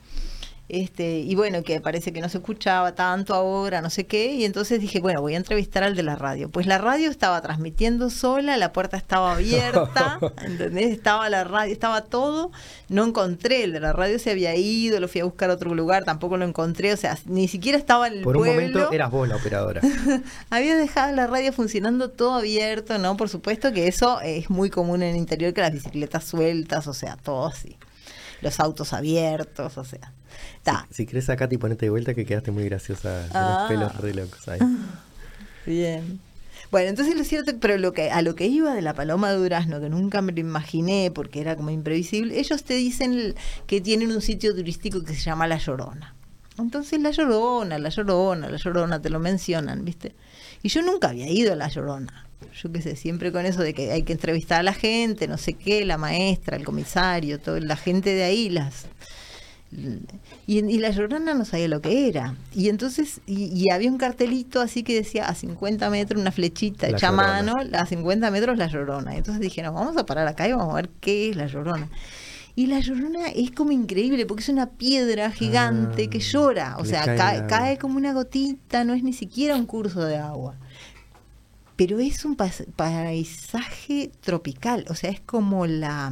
[0.69, 4.45] Este, y bueno, que parece que no se escuchaba tanto ahora, no sé qué, y
[4.45, 6.49] entonces dije, bueno, voy a entrevistar al de la radio.
[6.49, 10.91] Pues la radio estaba transmitiendo sola, la puerta estaba abierta, ¿entendés?
[10.91, 12.51] Estaba la radio, estaba todo,
[12.87, 15.73] no encontré, el de la radio se había ido, lo fui a buscar a otro
[15.73, 19.09] lugar, tampoco lo encontré, o sea, ni siquiera estaba en el Por un momento eras
[19.09, 19.81] vos la operadora.
[20.51, 23.17] había dejado la radio funcionando todo abierto, ¿no?
[23.17, 26.93] Por supuesto que eso es muy común en el interior, que las bicicletas sueltas, o
[26.93, 27.75] sea, todo así.
[28.41, 30.13] Los autos abiertos, o sea.
[30.91, 33.23] Si, quieres sacate y ponete de vuelta que quedaste muy graciosa.
[33.23, 33.65] Los ah.
[33.67, 34.59] pelos re locos ahí.
[35.65, 36.19] Bien.
[36.71, 39.37] Bueno, entonces lo cierto, pero lo que, a lo que iba de la paloma de
[39.37, 43.33] durazno, que nunca me lo imaginé porque era como imprevisible, ellos te dicen
[43.65, 46.13] que tienen un sitio turístico que se llama La Llorona.
[46.59, 50.13] Entonces La Llorona, La Llorona, La Llorona, te lo mencionan, ¿viste?
[50.61, 52.27] Y yo nunca había ido a La Llorona.
[52.61, 55.37] Yo qué sé, siempre con eso de que hay que entrevistar a la gente, no
[55.37, 58.85] sé qué, la maestra, el comisario, toda la gente de ahí, las
[60.47, 62.35] y, la llorona no sabía lo que era.
[62.53, 67.09] Y entonces, y, había un cartelito así que decía a 50 metros, una flechita hecha
[67.09, 69.15] a mano, a 50 metros la llorona.
[69.15, 71.87] Entonces dije, no, vamos a parar acá y vamos a ver qué es la llorona.
[72.55, 76.77] Y la llorona es como increíble porque es una piedra gigante que ah, llora.
[76.79, 80.55] O sea, cae, cae, como una gotita, no es ni siquiera un curso de agua.
[81.75, 84.85] Pero es un paisaje tropical.
[84.89, 86.11] O sea, es como la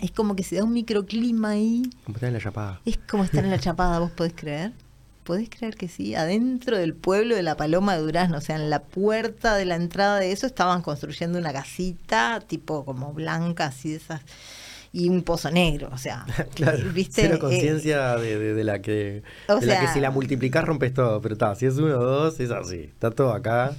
[0.00, 1.82] es como que se da un microclima ahí.
[2.04, 2.80] Como estar en la chapada.
[2.84, 4.72] Es como estar en la chapada, ¿vos podés creer?
[5.24, 6.14] ¿Podés creer que sí?
[6.14, 9.76] Adentro del pueblo de la Paloma de Durazno, o sea, en la puerta de la
[9.76, 14.22] entrada de eso estaban construyendo una casita, tipo como blanca, así de esas,
[14.92, 16.24] y un pozo negro, o sea,
[16.54, 17.22] claro, ¿viste?
[17.22, 21.34] Cero conciencia de, de, la que, de la que si la multiplicás rompes todo, pero
[21.34, 23.74] está, si es uno o dos, es así, está todo acá.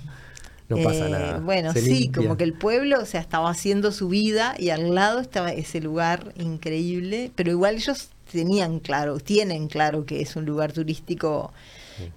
[0.77, 1.39] No pasa eh, nada.
[1.39, 5.19] Bueno, sí, como que el pueblo, o sea, estaba haciendo su vida y al lado
[5.19, 10.71] estaba ese lugar increíble, pero igual ellos tenían claro, tienen claro que es un lugar
[10.71, 11.51] turístico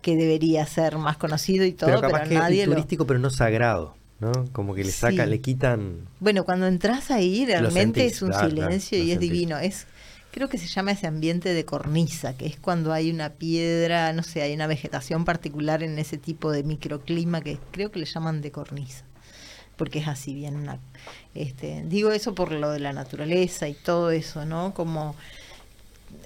[0.01, 3.97] que debería ser más conocido y todo, pero, pero nadie turístico, pero no sagrado.
[4.21, 4.33] ¿no?
[4.53, 6.09] Como que le saca, le quitan.
[6.21, 9.59] Bueno, cuando entras ahí realmente es un silencio y es divino.
[9.59, 9.87] Es
[10.35, 14.25] creo que se llama ese ambiente de cornisa, que es cuando hay una piedra, no
[14.25, 18.41] sé, hay una vegetación particular en ese tipo de microclima que creo que le llaman
[18.41, 19.05] de cornisa,
[19.77, 20.69] porque es así bien.
[21.37, 24.75] este, digo eso por lo de la naturaleza y todo eso, ¿no?
[24.75, 25.15] Como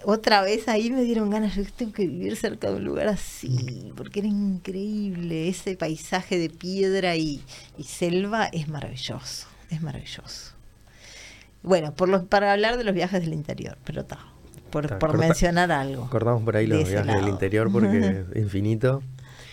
[0.04, 3.92] otra vez ahí me dieron ganas, yo tengo que vivir cerca de un lugar así,
[3.94, 7.42] porque era increíble, ese paisaje de piedra y,
[7.76, 10.57] y selva es maravilloso, es maravilloso.
[11.62, 14.18] Bueno, por los, para hablar de los viajes del interior, pero está.
[14.70, 16.10] Por, mencionar algo.
[16.10, 19.02] Cortamos por ahí los viajes del interior porque es infinito.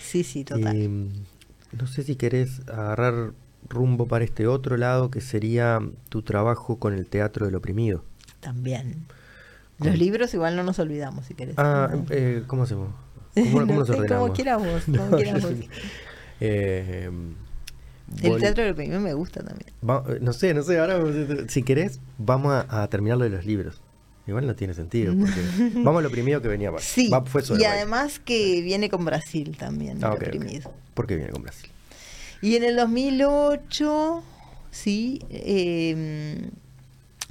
[0.02, 0.76] Sí, sí, total.
[0.76, 1.10] Y, mm,
[1.72, 3.32] no sé si querés agarrar
[3.68, 5.80] rumbo para este otro lado que sería
[6.10, 8.03] tu trabajo con el teatro del oprimido.
[8.40, 9.06] También.
[9.80, 11.56] Los libros igual no nos olvidamos, si querés.
[11.57, 12.90] Ah, eh, ¿cómo hacemos?
[13.36, 15.53] ¿Cómo, cómo nos Como quieras vos, como quieras vos.
[16.40, 17.10] Eh,
[18.22, 19.72] el teatro del me gusta también.
[20.22, 21.02] no sé, no sé, ahora
[21.48, 23.82] si querés, vamos a, terminar lo de los libros.
[24.27, 25.41] Igual no tiene sentido, porque
[25.76, 27.11] vamos a lo oprimido que venía Sí,
[27.60, 30.11] y además que viene con Brasil también, ah.
[30.94, 31.69] ¿Por qué viene con Brasil?
[32.41, 34.23] Y en el 2008,
[34.72, 36.49] sí, em,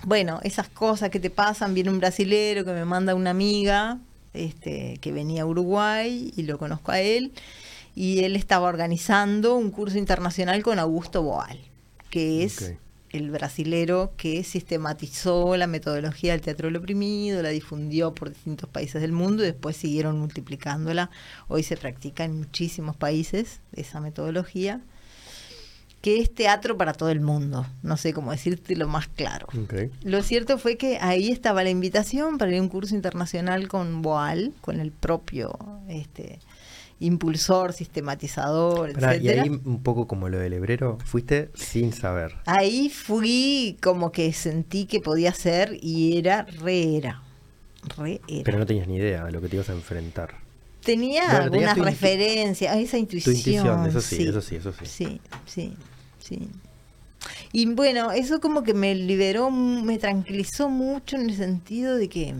[0.04, 3.98] bueno, esas cosas que te pasan, viene un brasilero que me manda una amiga
[4.32, 7.32] este, que venía a Uruguay y lo conozco a él
[7.94, 11.60] y él estaba organizando un curso internacional con Augusto Boal,
[12.10, 12.74] que es
[13.10, 19.00] el brasilero que sistematizó la metodología del teatro del oprimido, la difundió por distintos países
[19.00, 21.10] del mundo y después siguieron multiplicándola.
[21.46, 24.80] Hoy se practica en muchísimos países esa metodología,
[26.00, 27.64] que es teatro para todo el mundo.
[27.84, 29.46] No sé cómo decirte lo más claro.
[30.02, 34.02] Lo cierto fue que ahí estaba la invitación para ir a un curso internacional con
[34.02, 35.56] Boal, con el propio...
[35.88, 36.40] este
[37.04, 39.22] impulsor, sistematizador, etc.
[39.22, 42.34] Y ahí un poco como lo del hebrero, fuiste sin saber.
[42.46, 47.22] Ahí fui como que sentí que podía ser y era re era.
[47.96, 48.44] Re era.
[48.44, 50.34] Pero no tenías ni idea de lo que te ibas a enfrentar.
[50.82, 53.36] tenía algunas referencias, esa intuición.
[53.36, 54.86] intuición, eso sí, eso sí, eso sí.
[54.86, 55.76] Sí, sí,
[56.18, 56.48] sí.
[57.52, 62.34] Y bueno, eso como que me liberó, me tranquilizó mucho en el sentido de que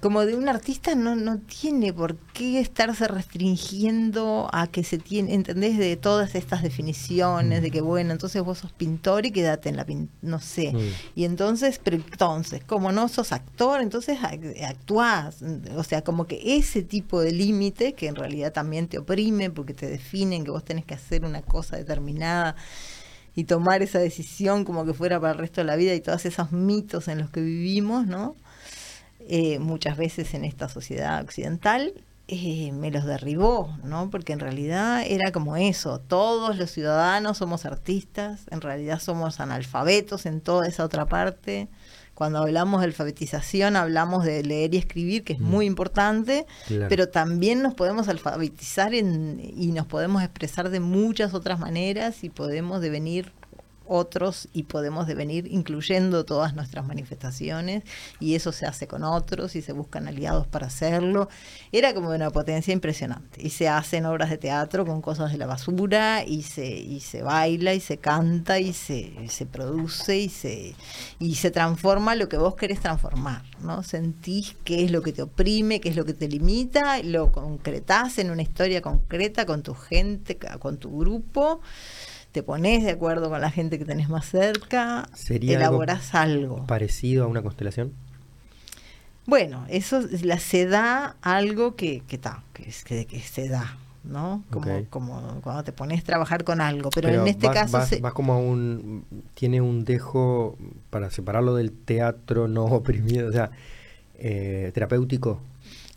[0.00, 5.34] como de un artista no, no tiene por qué estarse restringiendo a que se tiene,
[5.34, 5.76] ¿entendés?
[5.76, 9.86] De todas estas definiciones, de que bueno, entonces vos sos pintor y quédate en la
[10.22, 10.72] no sé.
[10.72, 10.78] Mm.
[11.16, 15.42] Y entonces, pero entonces, como no sos actor, entonces actuás.
[15.76, 19.74] O sea, como que ese tipo de límite que en realidad también te oprime porque
[19.74, 22.54] te definen que vos tenés que hacer una cosa determinada
[23.34, 26.24] y tomar esa decisión como que fuera para el resto de la vida y todos
[26.26, 28.36] esos mitos en los que vivimos, ¿no?
[29.30, 31.92] Eh, muchas veces en esta sociedad occidental,
[32.28, 34.08] eh, me los derribó, ¿no?
[34.10, 40.24] Porque en realidad era como eso, todos los ciudadanos somos artistas, en realidad somos analfabetos
[40.24, 41.68] en toda esa otra parte.
[42.14, 45.44] Cuando hablamos de alfabetización hablamos de leer y escribir, que es mm.
[45.44, 46.46] muy importante,
[46.88, 52.80] pero también nos podemos alfabetizar y nos podemos expresar de muchas otras maneras y podemos
[52.80, 53.32] devenir
[53.88, 57.84] otros y podemos devenir incluyendo todas nuestras manifestaciones
[58.20, 61.28] y eso se hace con otros y se buscan aliados para hacerlo.
[61.72, 65.46] Era como una potencia impresionante y se hacen obras de teatro con cosas de la
[65.46, 70.74] basura y se, y se baila y se canta y se, se produce y se,
[71.18, 73.82] y se transforma lo que vos querés transformar, ¿no?
[73.82, 78.18] Sentís qué es lo que te oprime, qué es lo que te limita, lo concretás
[78.18, 81.60] en una historia concreta con tu gente, con tu grupo
[82.38, 87.26] te pones de acuerdo con la gente que tenés más cerca, elaboras algo, Parecido a
[87.26, 87.92] una constelación.
[89.26, 92.20] Bueno, eso la, se da algo que, que,
[92.52, 94.44] que, es, que, que se da, ¿no?
[94.50, 97.80] Como, como cuando te pones a trabajar con algo, pero, en este caso...
[98.04, 99.04] Va como a un...
[99.34, 100.56] tiene un dejo
[100.90, 103.50] para separarlo del teatro no oprimido, o sea,
[104.14, 105.40] eh, terapéutico.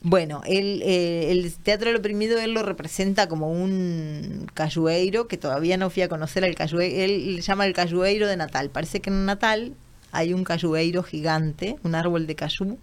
[0.04, 5.78] Bueno, el, eh, el Teatro del Oprimido él lo representa como un cayueiro, que todavía
[5.78, 8.72] no fui a conocer al cayueiro, él le llama el cayueiro de Natal.
[8.72, 9.76] Parece que en Natal
[10.12, 12.80] hay un cayueiro gigante, un árbol de cayú,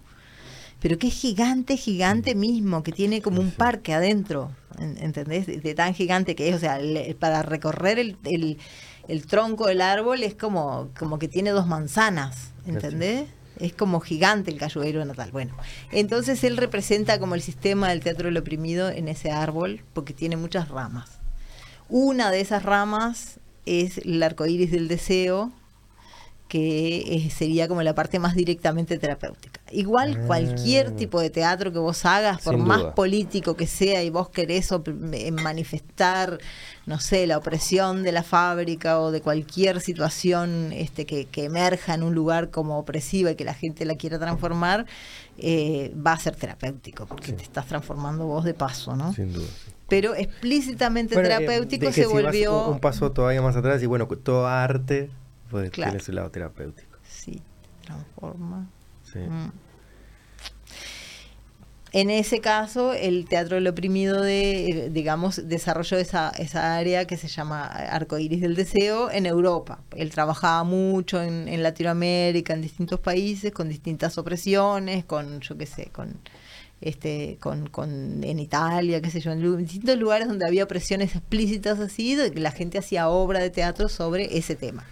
[0.81, 5.47] pero que es gigante, gigante mismo, que tiene como un parque adentro, ¿entendés?
[5.47, 6.79] De, tan gigante que es, o sea,
[7.19, 8.59] para recorrer el, el,
[9.09, 13.27] el, tronco del árbol es como, como que tiene dos manzanas, ¿entendés?
[13.61, 15.31] Es como gigante el cayuguero natal.
[15.33, 15.57] Bueno,
[15.93, 20.37] entonces él representa como el sistema del teatro del oprimido en ese árbol, porque tiene
[20.37, 21.19] muchas ramas.
[21.89, 25.53] Una de esas ramas es el arco iris del deseo,
[26.49, 29.61] que eh, sería como la parte más directamente terapéutica.
[29.71, 30.97] Igual cualquier ah.
[30.97, 35.31] tipo de teatro que vos hagas, por más político que sea y vos querés eh,
[35.31, 36.39] manifestar,
[36.87, 42.03] no sé, la opresión de la fábrica o de cualquier situación este, que, emerja en
[42.03, 44.87] un lugar como opresiva y que la gente la quiera transformar,
[45.37, 49.13] eh, va a ser terapéutico, porque te estás transformando vos de paso, ¿no?
[49.13, 49.47] Sin duda.
[49.89, 52.69] Pero explícitamente terapéutico se volvió...
[52.69, 55.11] un paso todavía más atrás y bueno, todo arte
[55.51, 56.99] pues tiene su lado terapéutico.
[57.03, 57.43] Sí,
[57.85, 58.69] transforma.
[59.03, 59.19] Sí.
[59.19, 59.53] Mm.
[61.93, 67.17] En ese caso, el teatro del oprimido, de, eh, digamos, desarrolló esa, esa área que
[67.17, 69.81] se llama Arcoiris del Deseo en Europa.
[69.97, 75.65] Él trabajaba mucho en, en Latinoamérica, en distintos países, con distintas opresiones, con, yo qué
[75.65, 76.19] sé, con
[76.81, 81.81] este, con, con, en Italia, qué sé yo, en distintos lugares donde había opresiones explícitas
[81.81, 84.85] así, de que la gente hacía obra de teatro sobre ese tema.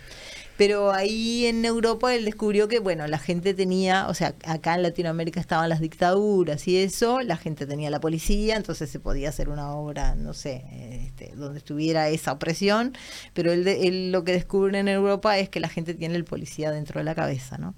[0.57, 4.83] Pero ahí en Europa él descubrió que, bueno, la gente tenía, o sea, acá en
[4.83, 9.49] Latinoamérica estaban las dictaduras y eso, la gente tenía la policía, entonces se podía hacer
[9.49, 10.65] una obra, no sé,
[11.07, 12.97] este, donde estuviera esa opresión,
[13.35, 16.71] pero él, él lo que descubre en Europa es que la gente tiene el policía
[16.71, 17.75] dentro de la cabeza, ¿no?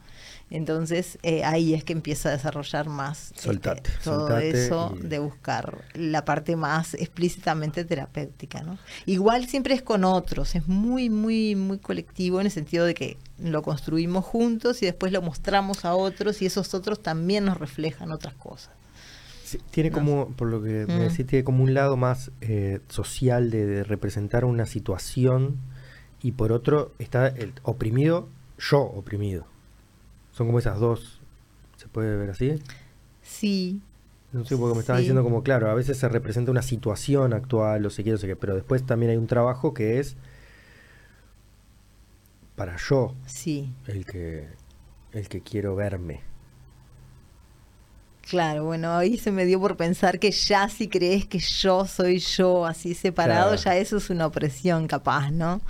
[0.51, 6.25] Entonces eh, ahí es que empieza a desarrollar más este, todo eso de buscar la
[6.25, 8.63] parte más explícitamente terapéutica.
[8.63, 8.79] ¿no?
[9.05, 13.19] Igual siempre es con otros, es muy, muy, muy colectivo en el sentido de que
[13.39, 18.11] lo construimos juntos y después lo mostramos a otros y esos otros también nos reflejan
[18.11, 18.71] otras cosas.
[19.71, 23.85] tiene como, por lo que me decís, tiene como un lado más eh, social de,
[23.85, 25.59] representar una situación
[26.23, 29.47] y por otro está el oprimido, yo oprimido.
[30.39, 31.21] Son como esas dos.
[31.79, 32.63] ¿Se puede ver así?
[33.23, 33.81] Sí.
[34.31, 37.85] No sé, porque me estaba diciendo como, claro, a veces se representa una situación actual,
[37.85, 40.17] o sé qué, no sé qué, pero después también hay un trabajo que es
[42.55, 43.17] para yo.
[43.27, 43.73] Sí.
[43.89, 44.47] El que,
[45.11, 46.21] el que quiero verme.
[48.29, 52.19] Claro, bueno, ahí se me dio por pensar que ya si crees que yo soy
[52.19, 55.63] yo así separado, ya eso es una opresión capaz, ¿no?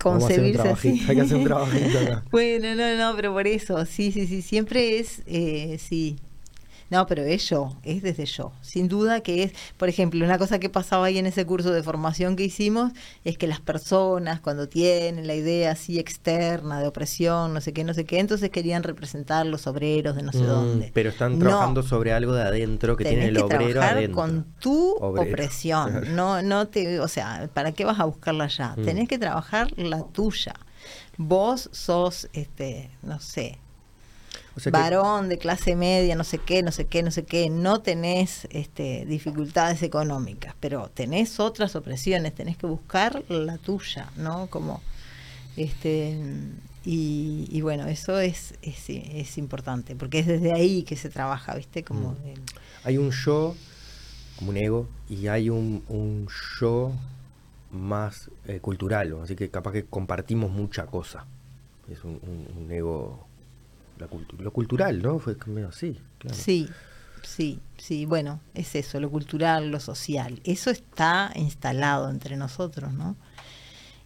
[0.00, 1.04] Concebirse así.
[1.06, 1.98] Hay que hacer un trabajito
[2.30, 6.16] bueno, no, no, pero por eso, sí, sí, sí, siempre es, eh, sí.
[6.92, 8.52] No, pero es yo, es desde yo.
[8.60, 11.82] Sin duda que es, por ejemplo, una cosa que pasaba ahí en ese curso de
[11.82, 12.92] formación que hicimos
[13.24, 17.82] es que las personas cuando tienen la idea así externa de opresión, no sé qué,
[17.82, 20.90] no sé qué, entonces querían representar los obreros de no sé mm, dónde.
[20.92, 24.14] Pero están trabajando sobre algo de adentro que tiene el obrero adentro.
[24.14, 26.02] con tu opresión.
[26.12, 28.74] No, no te, o sea, ¿para qué vas a buscarla allá?
[28.76, 28.84] Mm.
[28.84, 30.52] Tenés que trabajar la tuya.
[31.16, 33.61] Vos sos, este, no sé,
[34.70, 38.46] varón de clase media, no sé qué, no sé qué, no sé qué, no tenés
[38.50, 44.48] este, dificultades económicas, pero tenés otras opresiones, tenés que buscar la tuya, ¿no?
[44.48, 44.82] Como,
[45.56, 46.18] este,
[46.84, 51.82] y, bueno, eso es, es, importante, porque es desde ahí que se trabaja, ¿viste?
[51.84, 52.16] Como mm.
[52.84, 53.54] Hay un yo,
[54.38, 56.28] como un ego, y hay un, un
[56.60, 56.92] yo
[57.70, 61.24] más eh, cultural, así que capaz que compartimos mucha cosa.
[61.90, 62.20] Es un,
[62.56, 63.26] un ego
[63.98, 65.18] lo cultural, ¿no?
[65.18, 65.98] Fue medio así.
[66.32, 66.68] Sí,
[67.22, 68.06] sí, sí.
[68.06, 70.40] Bueno, es eso, lo cultural, lo social.
[70.44, 73.16] Eso está instalado entre nosotros, ¿no?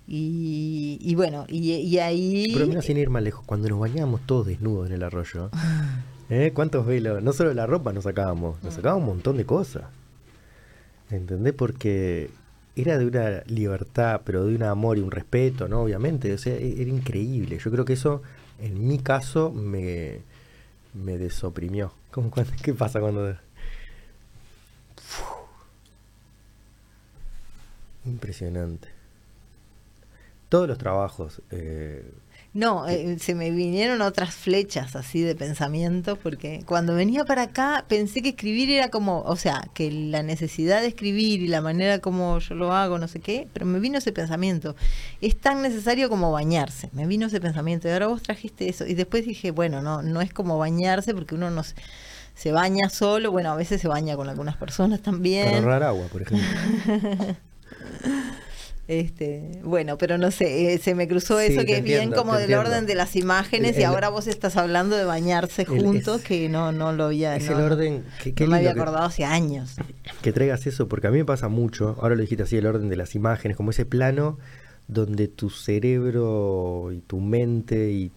[0.09, 2.47] Y, bueno, y, ahí...
[2.53, 5.51] Pero mira, sin ir más lejos, cuando nos bañábamos todos desnudos en el arroyo,
[6.31, 6.53] ¿eh?
[6.55, 7.23] ¿cuántos velos?
[7.23, 9.85] No solo la ropa nos sacábamos, nos sacábamos un montón de cosas.
[11.11, 11.55] ¿Entendés?
[11.55, 12.31] Porque
[12.77, 15.83] era de una libertad, pero de un amor y un respeto, ¿no?
[15.83, 17.59] Obviamente, o sea, e-, era increíble.
[17.59, 18.23] Yo creo que eso
[18.61, 20.21] en mi caso me,
[20.95, 21.93] me desoprimió.
[22.11, 22.31] ¿Cómo,
[22.63, 23.37] ¿Qué pasa cuando...
[28.05, 28.89] Impresionante.
[30.49, 32.09] Todos los trabajos eh,
[32.57, 37.85] no, eh, se me vinieron otras flechas así de pensamiento, porque cuando venía para acá
[37.87, 41.99] pensé que escribir era como, o sea, que la necesidad de escribir y la manera
[41.99, 44.75] como yo lo hago, no sé qué, pero me vino ese pensamiento.
[45.21, 47.89] Es tan necesario como bañarse, me vino ese pensamiento.
[47.89, 48.87] Y ahora vos trajiste eso.
[48.87, 53.33] Y después dije, bueno, no, no es como bañarse porque uno no se, baña solo,
[53.33, 55.45] bueno, a veces se baña con algunas personas también.
[55.45, 56.47] Para ahorrar agua, por ejemplo.
[58.89, 62.55] Este, bueno, pero no sé, eh, se me cruzó eso que es bien como del
[62.55, 66.93] orden de las imágenes y ahora vos estás hablando de bañarse juntos que no no
[66.93, 69.75] lo había es el orden que, me había acordado hace años.
[70.23, 72.89] Que traigas eso porque a mí me pasa mucho, ahora lo dijiste así el orden
[72.89, 74.39] de las imágenes, como ese plano
[74.89, 78.13] donde tu cerebro y tu mente y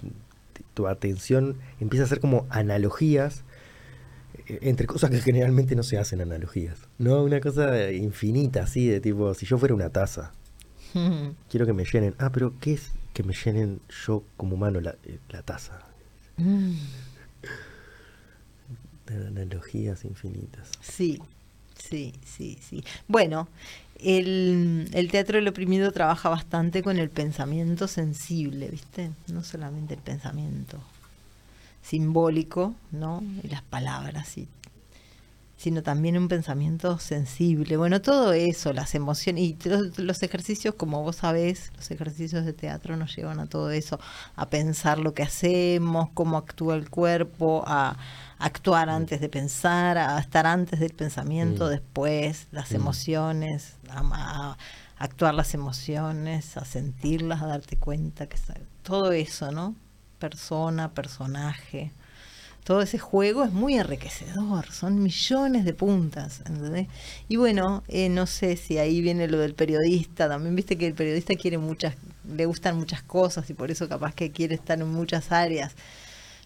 [0.76, 3.44] tu atención empieza a hacer como analogías
[4.48, 7.24] eh, entre cosas que generalmente no se hacen analogías, ¿no?
[7.24, 10.32] Una cosa infinita así de tipo si yo fuera una taza
[11.50, 12.16] Quiero que me llenen.
[12.18, 15.82] Ah, pero ¿qué es que me llenen yo como humano la, eh, taza?
[16.38, 16.74] Mm.
[19.28, 20.72] Analogías infinitas.
[20.82, 21.20] Sí,
[21.76, 22.84] sí, sí, sí.
[23.08, 23.48] Bueno,
[24.00, 29.12] el, el, teatro del oprimido trabaja bastante con el pensamiento sensible, ¿viste?
[29.28, 30.80] No solamente el pensamiento
[31.82, 33.24] simbólico, ¿no?
[33.44, 34.48] Y las palabras y
[35.60, 37.76] sino también un pensamiento sensible.
[37.76, 39.58] Bueno, todo eso, las emociones y
[39.98, 44.00] los, ejercicios, como vos sabés, los ejercicios de teatro nos llevan a todo eso,
[44.38, 47.98] a pensar lo que hacemos, cómo actúa el cuerpo, a,
[48.38, 48.92] actuar mm.
[48.92, 51.70] antes de pensar, a estar antes del pensamiento, mm.
[51.72, 52.76] después, las mm.
[52.76, 54.56] emociones, a,
[54.98, 58.38] actuar las emociones, a sentirlas, a darte cuenta que
[58.82, 59.76] todo eso, ¿no?
[60.20, 61.92] Persona, personaje
[62.70, 66.44] todo ese juego es muy enriquecedor, son millones de puntas.
[67.28, 70.94] Y bueno, eh, no sé si ahí viene lo del periodista, también viste que el
[70.94, 71.96] periodista quiere muchas,
[72.32, 75.74] le gustan muchas cosas y por eso capaz que quiere estar en muchas áreas.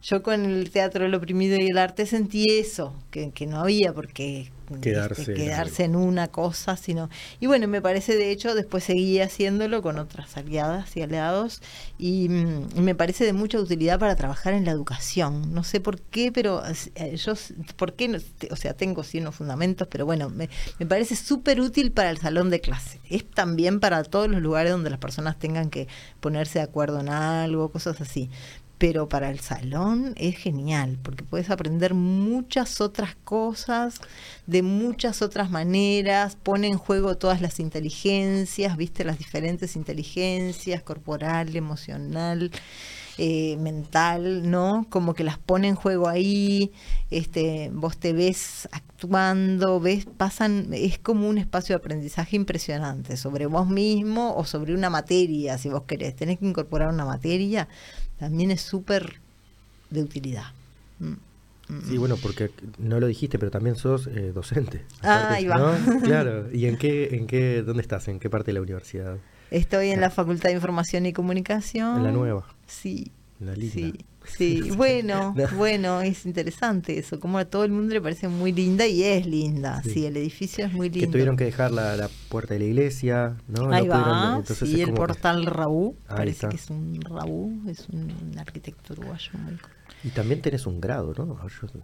[0.01, 4.49] Yo con el teatro del oprimido y el arte sentí eso, que no había porque
[4.81, 7.09] quedarse, quedarse en, una cosa, sino...
[7.39, 11.61] Y bueno, me parece, de hecho, después seguí haciéndolo con otras aliadas y aliados
[11.97, 15.53] y, mm, me parece de mucha utilidad para trabajar en la educación.
[15.53, 16.63] No sé por qué, pero
[16.95, 17.33] eh, yo,
[17.75, 18.21] ¿por qué?
[18.51, 20.49] o sea, tengo sí unos fundamentos, pero bueno, me,
[20.79, 22.99] me parece súper útil para el salón de clase.
[23.09, 25.87] Es también para todos los lugares donde las personas tengan que
[26.19, 28.29] ponerse de acuerdo en algo, cosas así
[28.77, 33.99] pero para el salón es genial, porque puedes aprender muchas otras cosas
[34.45, 41.55] de muchas otras maneras, pone en juego todas las inteligencias, viste las diferentes inteligencias, corporal,
[41.55, 42.51] emocional.
[43.19, 44.87] Eh, mental, ¿no?
[44.89, 46.71] Como que las pone en juego ahí,
[47.11, 53.45] este, vos te ves actuando, ves, pasan, es como un espacio de aprendizaje impresionante sobre
[53.45, 57.67] vos mismo o sobre una materia, si vos querés, tenés que incorporar una materia,
[58.23, 59.19] también es súper
[59.89, 60.45] de utilidad.
[60.99, 64.85] Mm, mm, sí, bueno, porque no lo dijiste, pero también sos eh, docente.
[65.01, 65.77] ah, ahí va.
[66.03, 66.49] Claro.
[66.53, 68.07] ¿Y en qué, en qué, dónde estás?
[68.07, 69.17] ¿En qué parte de la universidad?
[69.51, 71.97] Estoy en la Facultad de Información y Comunicación.
[71.97, 72.45] En la nueva.
[72.65, 73.11] Sí.
[73.69, 73.93] Sí,
[74.25, 74.71] sí.
[74.77, 79.03] bueno, bueno, es interesante eso, como a todo el mundo le parece muy linda y
[79.03, 81.07] es linda, sí, el edificio es muy lindo.
[81.07, 83.71] Que tuvieron que dejar la, puerta de la iglesia, ¿no?
[83.71, 89.31] Ahí va, sí, el portal Raúl, parece que es un Raúl, es un, arquitecto uruguayo
[89.39, 89.57] muy...
[90.03, 91.39] Y también tenés un grado, ¿no?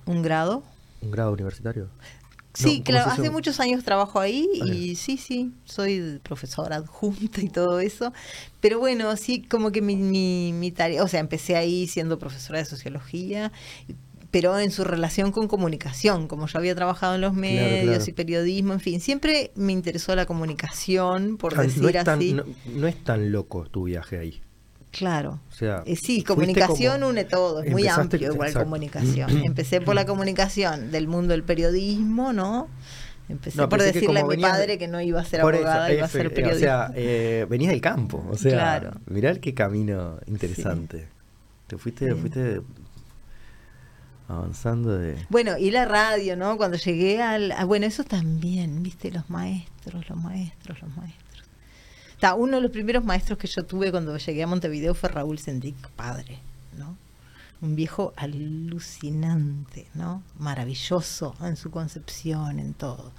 [0.06, 0.64] ¿Un grado?
[1.02, 1.88] ¿Un grado universitario?
[2.54, 7.80] Sí, claro, hace muchos años trabajo ahí y sí, sí, soy profesora adjunta y todo
[7.80, 8.12] eso.
[8.60, 9.96] Pero bueno, sí, como que mi,
[10.52, 13.52] mi, tarea, o sea, empecé ahí siendo profesora de sociología,
[14.32, 18.74] pero en su relación con comunicación, como yo había trabajado en los medios y periodismo,
[18.74, 22.36] en fin, siempre me interesó la comunicación, por ah, decir así.
[22.66, 24.42] no es tan loco tu viaje ahí.
[24.92, 25.40] Claro.
[25.50, 29.30] O sea, eh, sí, comunicación une todo, es muy amplio igual comunicación.
[29.46, 32.68] Empecé por la comunicación del mundo del periodismo, ¿no?
[33.28, 36.34] Empecé por decirle a mi padre que no iba a ser abogada, iba a ser
[36.34, 36.90] periodista.
[36.90, 38.92] O sea, eh, del campo, o sea, claro.
[39.06, 41.08] mirá qué camino interesante.
[41.68, 42.62] Te fuiste, fuiste
[44.28, 45.16] avanzando de...
[45.30, 46.58] Bueno, y la radio, ¿no?
[46.58, 47.54] Cuando llegué al...
[47.68, 51.29] bueno, eso también, viste, los maestros, los maestros, los maestros
[52.38, 55.76] uno de los primeros maestros que yo tuve cuando llegué a Montevideo fue Raúl Sendic,
[55.96, 56.40] padre,
[56.78, 56.96] ¿no?
[57.62, 60.24] Un viejo alucinante, ¿no?
[60.38, 63.12] Maravilloso en su concepción, en todo.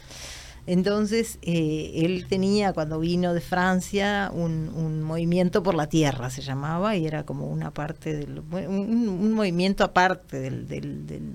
[0.66, 6.97] Entonces, eh, él tenía, cuando vino de Francia, un, movimiento por la tierra, se llamaba,
[6.97, 8.40] y era como una parte del.
[8.40, 11.35] un, movimiento aparte del del, del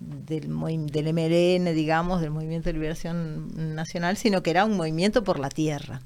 [0.00, 6.00] MLN, digamos, del Movimiento de Liberación Nacional, sino que era un movimiento por la tierra.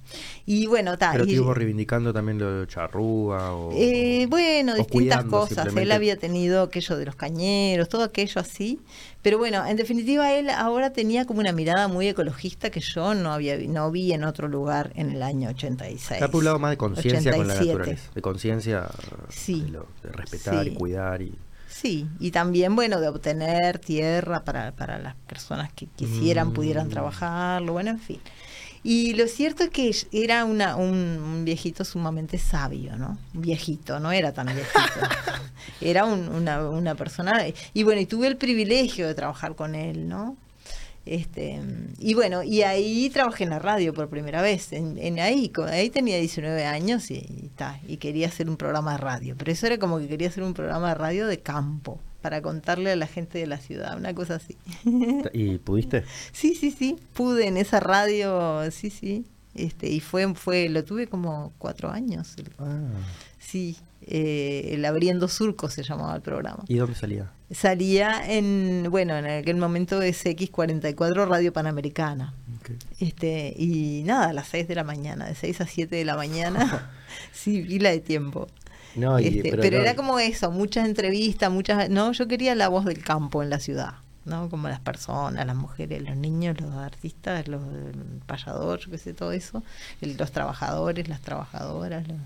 [0.47, 1.13] Y bueno, tal.
[1.13, 3.73] Pero estuvo reivindicando también lo de Charrúa o.
[3.73, 5.75] Eh, bueno, distintas cosas.
[5.77, 8.81] Él había tenido aquello de los cañeros, todo aquello así.
[9.23, 13.33] Pero bueno, en definitiva, él ahora tenía como una mirada muy ecologista que yo no
[13.33, 16.11] había no vi en otro lugar en el año 86.
[16.11, 18.87] Está por un lado más de conciencia con la naturaleza, de conciencia
[19.29, 19.73] sí,
[20.03, 21.35] de, respetar y cuidar y
[21.85, 26.91] Sí, y también, bueno, de obtener tierra para, para las personas que quisieran, pudieran mm.
[26.91, 28.21] trabajarlo, bueno, en fin.
[28.83, 33.19] Y lo cierto es que era una, un, viejito sumamente sabio, ¿no?
[33.35, 34.81] Un viejito, no era tan viejito.
[35.83, 37.45] era una, una persona...
[37.75, 40.39] Y bueno, y tuve el privilegio de trabajar con él, ¿no?
[41.07, 41.61] Este,
[41.99, 44.73] y bueno, y ahí trabajé en la radio por primera vez.
[44.73, 47.51] En, ahí, ahí tenía 19 años y,
[47.87, 49.35] y quería hacer un programa de radio.
[49.37, 52.91] Pero eso era como que quería hacer un programa de radio de campo para contarle
[52.91, 54.57] a la gente de la ciudad, una cosa así.
[55.35, 56.05] ¿Y pudiste?
[56.33, 59.27] Sí, sí, sí, pude en esa radio, sí, sí.
[59.55, 62.35] Este, y fue, fue, lo tuve como cuatro años.
[62.59, 62.81] Ah.
[63.39, 63.77] Sí,
[64.07, 66.65] eh, el Abriendo Surco se llamaba el programa.
[66.69, 67.31] ¿Y dónde salía?
[67.51, 72.35] Salía en, bueno, en aquel momento es X44 Radio Panamericana.
[72.99, 76.17] Este, y nada, a las 6 de la mañana, de 6 a 7 de la
[76.17, 76.91] mañana,
[77.33, 78.49] sí, pila de tiempo.
[78.95, 83.03] No, este, pero, era como eso, muchas entrevistas, muchas, no, yo quería la voz del
[83.03, 83.95] campo en la ciudad.
[84.25, 84.49] ¿no?
[84.49, 87.63] Como las personas, las mujeres, los niños, los artistas, los
[88.27, 89.63] payadores, yo qué sé, todo eso,
[90.01, 92.17] los trabajadores, las trabajadoras, los,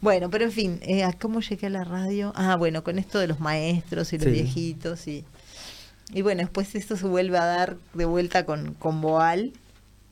[0.00, 2.32] bueno, pero en fin, eh, ¿cómo llegué a la radio?
[2.36, 5.24] Ah, bueno, con esto de los maestros y los viejitos y...
[6.12, 9.52] Y bueno, después esto se vuelve a dar de vuelta con, con Boal,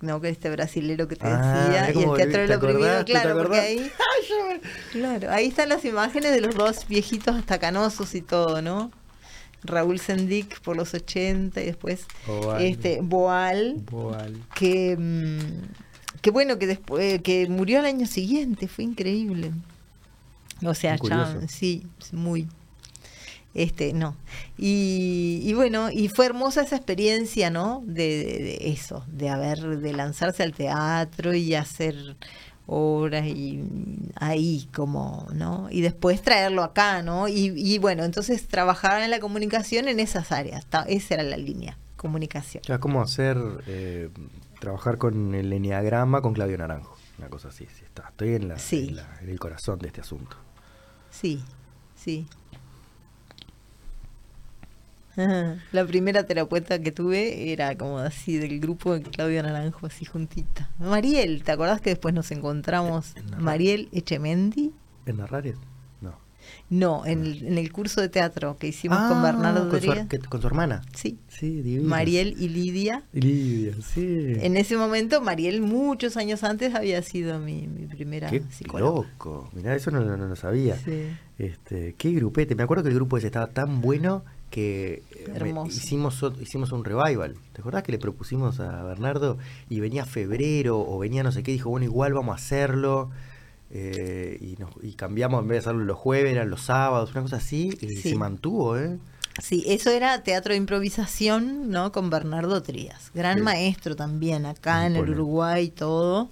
[0.00, 0.20] ¿no?
[0.20, 3.58] Que este brasilero que te ah, decía, y el teatro de lo prohibido, claro, porque
[3.58, 3.92] ahí,
[4.92, 8.90] claro, ahí están las imágenes de los dos viejitos hasta canosos y todo, ¿no?
[9.62, 12.62] Raúl Sendic por los 80 y después Boal.
[12.62, 14.36] este Boal, Boal.
[14.54, 15.83] que mm,
[16.24, 19.52] Qué bueno que después que murió al año siguiente, fue increíble.
[20.64, 22.48] O sea, ya, sí, muy
[23.52, 24.16] este no.
[24.56, 30.54] Y, bueno y fue hermosa esa experiencia no de, eso de haber de lanzarse al
[30.54, 32.16] teatro y hacer
[32.66, 33.62] obras y
[34.14, 39.88] ahí como no y después traerlo acá no y, bueno entonces trabajar en la comunicación
[39.88, 42.62] en esas áreas esa era la línea comunicación.
[42.66, 44.10] Ya como hacer eh,
[44.64, 46.96] trabajar con el enneagrama con Claudio Naranjo.
[47.18, 48.08] Una cosa así, sí está.
[48.08, 50.36] Estoy en, la, en, el corazón de este asunto.
[51.10, 51.44] Sí,
[51.94, 52.26] sí.
[55.16, 60.70] La primera terapeuta que tuve era como así del grupo de Claudio Naranjo, así juntita.
[60.78, 63.14] Mariel, ¿te acordás que después nos encontramos?
[63.38, 64.72] Mariel Echemendi.
[65.06, 65.56] ¿En Narrares?
[66.74, 70.28] No, en el, en el curso de teatro que hicimos con ah, Bernardo con su,
[70.28, 70.82] con su hermana.
[70.92, 71.18] Sí.
[71.28, 73.04] Sí, Mariel y Lidia.
[73.12, 74.34] Lidia, sí.
[74.40, 78.42] En ese momento, Mariel, muchos años antes, había sido mi, mi primera qué
[78.76, 79.50] loco.
[79.52, 80.76] Mirá, eso no, lo sabía.
[80.78, 81.10] Sí.
[81.38, 82.56] Este, qué grupete.
[82.56, 87.36] Me acuerdo que el grupo ese estaba tan bueno que eh, hicimos, hicimos un revival.
[87.52, 89.38] ¿Te acordás que le propusimos a Bernardo
[89.68, 91.52] y venía febrero o venía no sé qué?
[91.52, 93.10] Dijo, bueno, igual vamos a hacerlo.
[93.76, 94.56] Eh, y,
[94.86, 97.96] y cambiamos, en vez de hacerlo los jueves, eran los sábados, una cosa así, y
[97.96, 98.98] se mantuvo, ¿eh?
[99.42, 101.90] Sí, eso era teatro de improvisación, ¿no?
[101.90, 106.30] Con Bernardo Trías, gran maestro también acá en el Uruguay todo.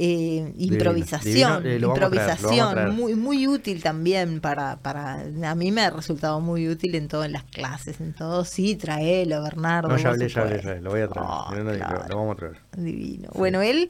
[0.00, 6.40] Eh, improvisación, eh, improvisación, muy muy útil también para, para, a mí me ha resultado
[6.40, 9.88] muy útil en todo, en las clases, en todo, sí, traelo, Bernardo.
[9.88, 12.56] No, ya hablé, ya hablé, lo voy a traer, oh, lo vamos a traer.
[12.76, 13.30] Divino.
[13.34, 13.88] Bueno, él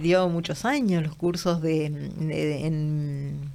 [0.00, 3.50] dio muchos años los cursos de, en,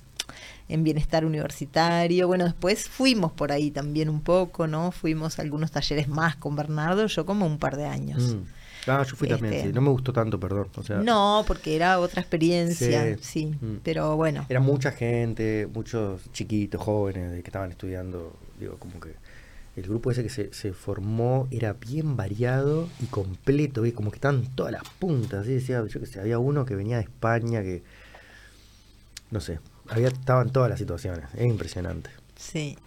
[0.69, 2.27] en bienestar universitario.
[2.27, 4.91] Bueno, después fuimos por ahí también un poco, ¿no?
[4.91, 8.35] Fuimos a algunos talleres más con Bernardo, yo como un par de años.
[8.35, 8.60] Mm.
[8.87, 9.73] Ah, yo fui también, este, sí.
[9.73, 10.67] No me gustó tanto, perdón.
[10.75, 13.47] O sea, no, porque era otra experiencia, sí.
[13.47, 13.77] Mm.
[13.83, 14.45] Pero bueno.
[14.49, 18.33] Era mucha gente, muchos chiquitos, jóvenes que estaban estudiando.
[18.59, 19.15] Digo, como que
[19.75, 24.45] el grupo ese que se, se formó era bien variado y completo, como que estaban
[24.55, 25.45] todas las puntas.
[25.45, 25.53] ¿sí?
[25.53, 27.83] Decía, yo que sé, había uno que venía de España que.
[29.29, 29.59] No sé,
[29.89, 31.25] había, estaban todas las situaciones.
[31.35, 32.09] Es impresionante.
[32.35, 32.77] Sí.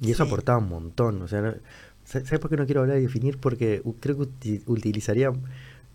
[0.00, 1.22] Y eso aportaba un montón.
[1.22, 1.54] O sea,
[2.10, 3.38] ¿Sabes por qué no quiero hablar y definir?
[3.38, 5.32] Porque creo que utilizaría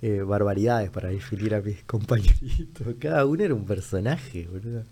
[0.02, 2.96] eh, barbaridades para definir a mis compañeritos.
[3.00, 4.84] Cada uno era un personaje, boludo.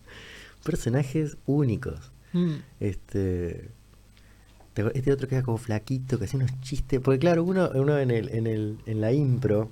[0.64, 2.12] Personajes únicos.
[2.34, 2.56] Mm.
[2.80, 3.70] Este
[4.76, 7.00] este otro que era como flaquito, que hacía unos chistes.
[7.00, 9.70] Porque claro, uno, uno en, el, en, el, en la impro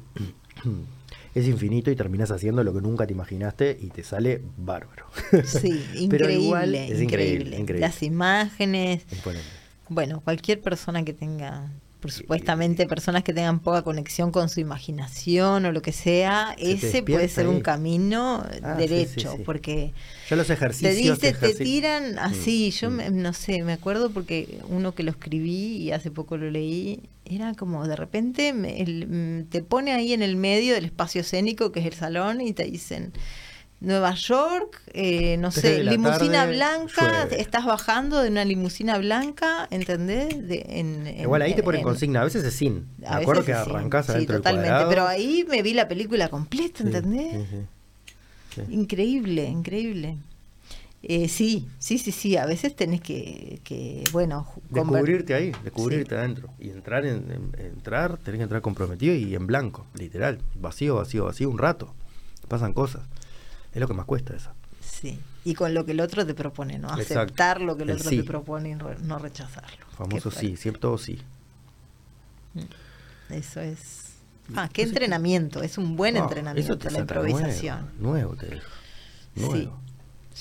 [1.36, 5.08] es infinito y terminas haciendo lo que nunca te imaginaste y te sale bárbaro.
[5.44, 9.06] Sí, increíble, es increíble, increíble, Las imágenes.
[9.92, 11.70] Bueno, cualquier persona que tenga,
[12.00, 17.04] por supuestamente personas que tengan poca conexión con su imaginación o lo que sea, ese
[17.04, 19.92] puede ser un camino ah, derecho, porque
[20.30, 23.22] ya los ejercicios te dice, te tiran así, mm, yo mm.
[23.22, 27.54] no sé, me acuerdo porque uno que lo escribí y hace poco lo leí, era
[27.54, 31.86] como de repente mm, te pone ahí en el medio del espacio escénico que es
[31.86, 33.12] el salón y te dicen
[33.82, 40.48] Nueva York, eh, no sé, limusina blanca, estás bajando de una limusina blanca, ¿entendés?
[40.48, 42.86] De, en, Igual ahí te ponen consigna, a veces es sin.
[43.00, 47.44] Me acuerdo que arrancás sí, adentro totalmente, pero ahí me vi la película completa, ¿entendés?
[48.70, 50.18] increíble, increíble.
[51.02, 54.48] Eh, sí, sí, sí, sí, a veces tenés que, que bueno...
[54.70, 56.50] Descubrirte ahí, descubrirte adentro.
[56.60, 60.38] Y entrar, en, entrar, tenés que entrar comprometido y en blanco, literal.
[60.54, 61.96] Vacío, vacío, vacío, un rato.
[62.48, 63.02] Pasan cosas.
[63.74, 64.52] Es lo que más cuesta eso.
[64.82, 66.90] Sí, y con lo que el otro te propone, ¿no?
[66.90, 69.86] Aceptar lo que el, otro te propone y no rechazarlo.
[69.98, 71.20] Famoso sí, siempre sí.
[72.54, 73.34] Mm.
[73.34, 74.10] Eso es...
[74.56, 77.90] Ah, qué entrenamiento, es un buen entrenamiento la improvisación.
[78.00, 78.60] Nuevo, te
[79.36, 79.80] nuevo.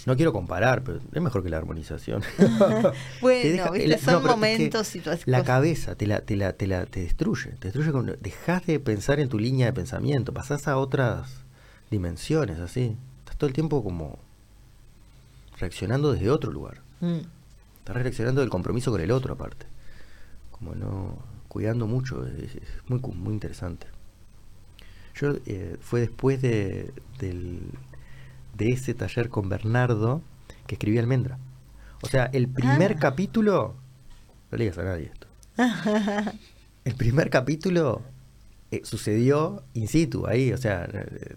[0.06, 2.22] No quiero comparar, pero es mejor que la armonización.
[3.20, 3.98] bueno, ¿viste?
[3.98, 5.28] son momentos, situaciones.
[5.28, 7.50] La cabeza te la, te la, te la te destruye.
[7.58, 11.44] Te destruye con, dejas de pensar en tu línea de pensamiento, pasás a otras
[11.90, 12.96] dimensiones, así
[13.40, 14.18] todo el tiempo como
[15.58, 16.82] reaccionando desde otro lugar.
[17.00, 17.20] Mm.
[17.78, 19.64] Estás reaccionando del compromiso con el otro aparte.
[20.50, 21.18] Como no,
[21.48, 23.86] cuidando mucho, es, muy, muy interesante.
[25.14, 27.62] Yo eh, fue después de, del,
[28.58, 30.20] de ese taller con Bernardo
[30.66, 31.38] que escribí Almendra.
[32.02, 33.00] O sea, el primer ah.
[33.00, 33.74] capítulo,
[34.50, 35.26] no le digas a nadie esto.
[36.84, 38.02] el primer capítulo
[38.70, 41.36] eh, sucedió in situ, ahí, o sea, eh,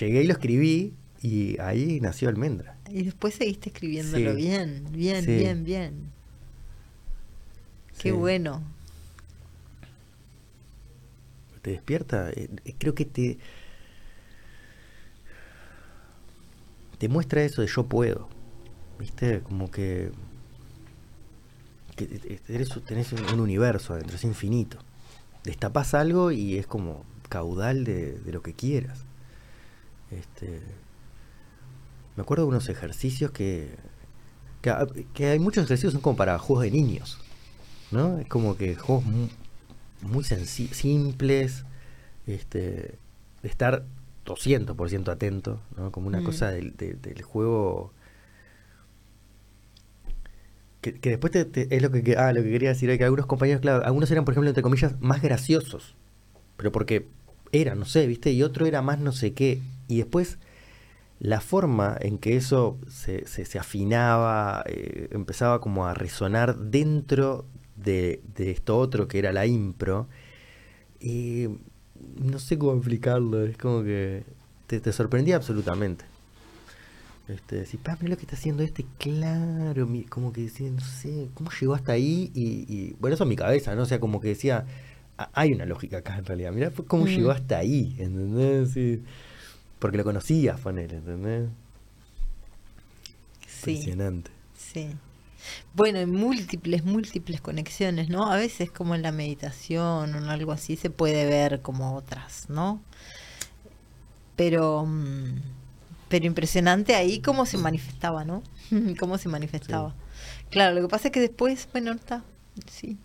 [0.00, 2.76] llegué y lo escribí y ahí nació Almendra.
[2.90, 6.12] Y después seguiste escribiéndolo bien, bien, bien, bien.
[7.98, 8.62] Qué bueno.
[11.62, 13.38] Te despierta, eh, creo que te
[16.98, 18.28] te muestra eso de yo puedo.
[18.98, 19.40] ¿Viste?
[19.40, 20.12] Como que,
[21.96, 22.06] que
[22.86, 24.78] tenés un universo adentro, es infinito.
[25.44, 29.04] Destapas algo y es como caudal de, de lo que quieras.
[30.12, 30.60] Este,
[32.16, 33.70] me acuerdo de unos ejercicios que,
[35.14, 37.18] que, hay muchos ejercicios son como para juegos de niños,
[37.90, 38.18] ¿no?
[38.18, 39.04] Es como que juegos
[40.02, 41.64] muy, simples,
[42.26, 42.98] este,
[43.42, 43.84] de estar
[44.26, 45.90] 200% atento, ¿no?
[45.90, 46.24] Como una mm.
[46.24, 46.74] cosa del,
[47.22, 47.92] juego...
[50.80, 54.10] Que, después es lo que, ah, lo que quería decir, que algunos compañeros, claro, algunos
[54.10, 55.94] eran, por ejemplo, entre comillas, más graciosos,
[56.56, 57.06] pero porque
[57.52, 58.32] eran, no sé, ¿viste?
[58.32, 59.60] Y otro era más no sé qué.
[59.86, 60.38] Y después
[61.22, 67.46] la forma en que eso se, se, afinaba, eh, empezaba como a resonar dentro
[67.76, 70.08] de, esto otro que era la impro,
[70.98, 71.46] y
[72.16, 74.24] no sé cómo explicarlo, es como que
[74.66, 76.04] te, sorprendía absolutamente.
[77.28, 81.52] Este, decir, mira lo que está haciendo este, claro, como que decía, no sé, ¿cómo
[81.52, 82.32] llegó hasta ahí?
[82.34, 83.82] Y, bueno, eso en mi cabeza, ¿no?
[83.82, 84.66] O sea, como que decía,
[85.16, 87.08] hay una lógica acá en realidad, mira cómo mm.
[87.08, 88.76] llegó hasta ahí, ¿entendés?
[89.82, 91.50] Porque lo conocías, poner, ¿entendés?
[93.48, 93.72] Sí.
[93.72, 94.30] Impresionante.
[94.56, 94.90] Sí.
[95.74, 98.30] Bueno, en múltiples, múltiples conexiones, ¿no?
[98.30, 102.48] A veces como en la meditación o en algo así se puede ver como otras,
[102.48, 102.80] ¿no?
[104.36, 105.40] Pero, mm,
[106.08, 108.44] pero impresionante ahí cómo se manifestaba, ¿no?
[109.00, 109.96] cómo se manifestaba.
[110.50, 112.22] Claro, lo que pasa es que después, bueno, está,
[112.70, 112.98] sí,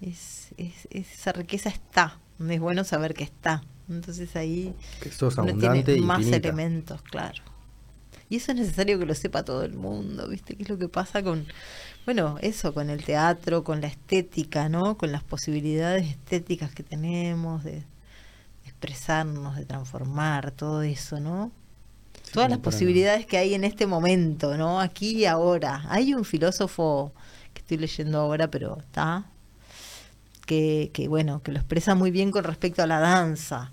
[0.00, 3.64] es, es, esa riqueza está, es bueno saber que está.
[3.88, 4.74] Entonces ahí
[5.10, 7.42] sos tiene más elementos, claro.
[8.28, 10.56] Y eso es necesario que lo sepa todo el mundo, ¿viste?
[10.56, 11.46] ¿Qué es lo que pasa con,
[12.06, 14.96] bueno, eso, con el teatro, con la estética, ¿no?
[14.96, 17.84] Con las posibilidades estéticas que tenemos de
[18.64, 21.52] expresarnos, de transformar, todo eso, ¿no?
[22.32, 24.80] Todas las posibilidades que hay en este momento, ¿no?
[24.80, 25.84] Aquí y ahora.
[25.88, 27.12] Hay un filósofo
[27.52, 29.26] que estoy leyendo ahora, pero está,
[30.44, 33.72] que, que bueno, que lo expresa muy bien con respecto a la danza,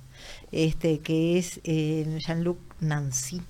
[0.52, 3.42] este, que es eh, Jean-Luc Nancy.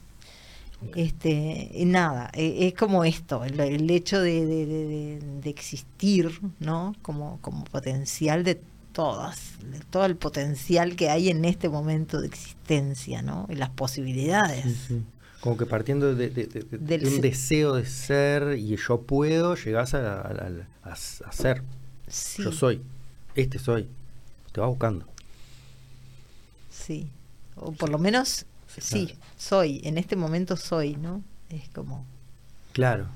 [0.96, 6.96] Este, nada, e, es como esto, el, hecho de, existir, ¿no?
[7.04, 8.60] Como, como potencial de
[8.92, 13.46] todas, de todo el potencial que hay en este momento de existencia, ¿no?
[13.50, 14.66] Y las posibilidades.
[15.40, 20.22] Como que partiendo de, un deseo de ser y yo puedo, llegás a,
[20.84, 21.64] a, ser.
[22.38, 22.82] Yo soy,
[23.36, 23.88] este soy,
[24.52, 25.06] te va buscando.
[26.70, 27.10] Sí,
[27.56, 28.46] o por lo menos
[28.80, 31.24] sí, soy, en este momento soy, ¿no?
[31.50, 32.06] Es como...
[32.74, 33.08] Claro.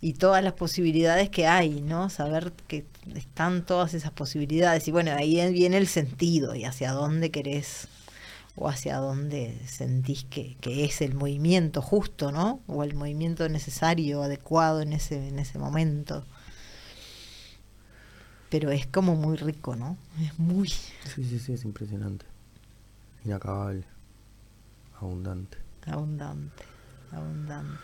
[0.00, 2.08] Y todas las posibilidades que hay, ¿no?
[2.08, 4.88] Saber que están todas esas posibilidades.
[4.88, 7.88] Y bueno, ahí viene el sentido y hacia dónde querés
[8.56, 12.60] o hacia dónde sentís que, que es el movimiento justo, ¿no?
[12.66, 16.24] O el movimiento necesario, adecuado en ese, en ese momento.
[18.50, 19.96] Pero es como muy rico, ¿no?
[20.20, 20.68] Es muy...
[20.68, 22.26] Sí, sí, sí, es impresionante.
[23.24, 23.84] Inacabable.
[25.00, 25.58] Abundante.
[25.86, 26.64] Abundante,
[27.10, 27.80] abundante.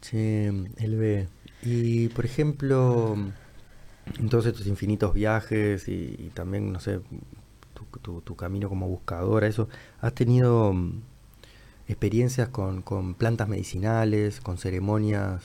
[0.00, 0.48] Che,
[0.78, 1.28] Elbe,
[1.62, 3.16] y por ejemplo,
[4.18, 7.00] en todos estos infinitos viajes y, también, no sé,
[8.02, 9.68] tu, tu, camino como buscadora, eso,
[10.00, 11.02] ¿has tenido mm,
[11.88, 15.42] experiencias con, con plantas medicinales, con ceremonias,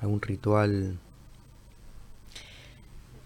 [0.00, 0.98] algún ritual?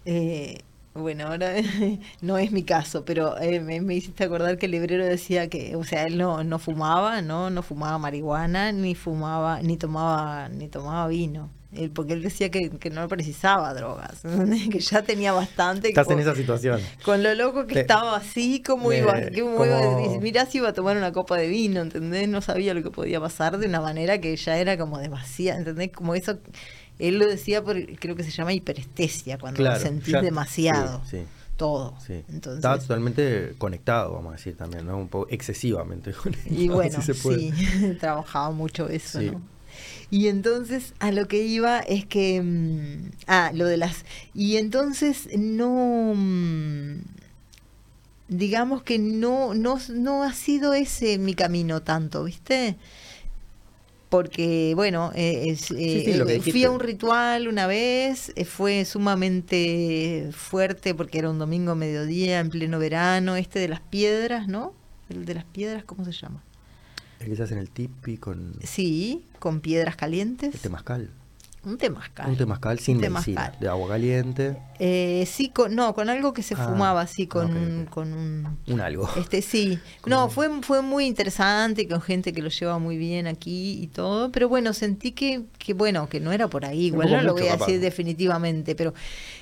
[0.05, 0.59] Eh,
[0.93, 1.53] bueno, ahora
[2.21, 5.83] no es mi caso, pero eh, me, hiciste acordar que el librero decía que, o
[5.83, 11.07] sea, él no, no fumaba, no, no fumaba marihuana, ni fumaba, ni tomaba, ni tomaba
[11.07, 11.49] vino.
[11.71, 14.23] Él, porque él decía que, no precisaba drogas,
[14.71, 15.89] que ya tenía bastante.
[15.89, 16.81] Estás en esa situación.
[17.05, 19.65] Con lo loco que estaba así, como iba, como...
[19.65, 22.27] iba, mirá si iba a tomar una copa de vino, ¿entendés?
[22.27, 25.91] No sabía lo que podía pasar de una manera que ya era como demasiado, ¿entendés?
[25.91, 26.39] Como eso
[26.99, 31.01] él lo decía, por, creo que se llama hiperestesia, cuando lo sentís demasiado.
[31.55, 31.97] Todo.
[32.07, 34.97] Entonces, Estaba totalmente conectado, vamos a decir también, ¿no?
[34.97, 36.55] Un poco excesivamente conectado.
[36.55, 37.51] Y bueno, sí,
[37.99, 39.41] trabajaba mucho eso, ¿no?
[40.09, 42.41] Y entonces a lo que iba es que.
[42.41, 44.05] Mm, ah, lo de las.
[44.33, 46.13] Y entonces no.
[46.15, 47.01] Mm,
[48.29, 52.77] digamos que no, no, no ha sido ese mi camino tanto, ¿viste?
[54.09, 61.19] Porque bueno, eh, eh, fui a un ritual una vez, eh, fue sumamente fuerte porque
[61.19, 64.73] era un domingo mediodía en pleno verano, este de las piedras, ¿no?
[65.09, 66.43] El de las piedras, ¿cómo se llama?
[67.19, 68.55] El que se hace en el tipi con...
[68.63, 70.55] Sí, con piedras calientes.
[70.55, 71.09] El temazcal.
[71.65, 72.29] Un temazcal.
[72.29, 74.57] Un temazcal sin medicina, de agua caliente.
[74.79, 78.57] Eh, sí, con, no, con algo que se ah, fumaba así, con, con un...
[78.65, 79.09] Un algo.
[79.17, 79.77] Este, sí.
[80.05, 84.31] No, fue, fue muy interesante, con gente que lo lleva muy bien aquí y todo,
[84.31, 87.47] pero bueno, sentí que, que bueno, que no era por ahí, igual no lo voy
[87.47, 88.93] a decir definitivamente, pero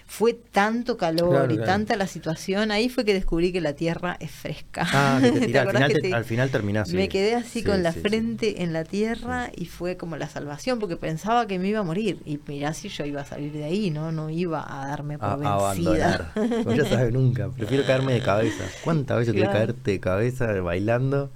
[0.07, 4.31] fue tanto calor y tanta la situación, ahí fue que descubrí que la tierra es
[4.31, 4.87] fresca.
[4.91, 6.95] Ah, que te al, final al final terminaste.
[6.95, 10.95] Me quedé así con la frente en la tierra y fue como la salvación, porque
[10.95, 12.06] pensaba que me iba a morir.
[12.25, 14.11] Y mirá si yo iba a salir de ahí, ¿no?
[14.11, 16.31] No iba a darme por a, vencida.
[16.35, 16.75] Abandonar.
[16.75, 17.49] ya sabes, nunca.
[17.49, 18.63] Prefiero caerme de cabeza.
[18.83, 19.51] ¿Cuántas veces claro.
[19.51, 21.31] caerte de cabeza bailando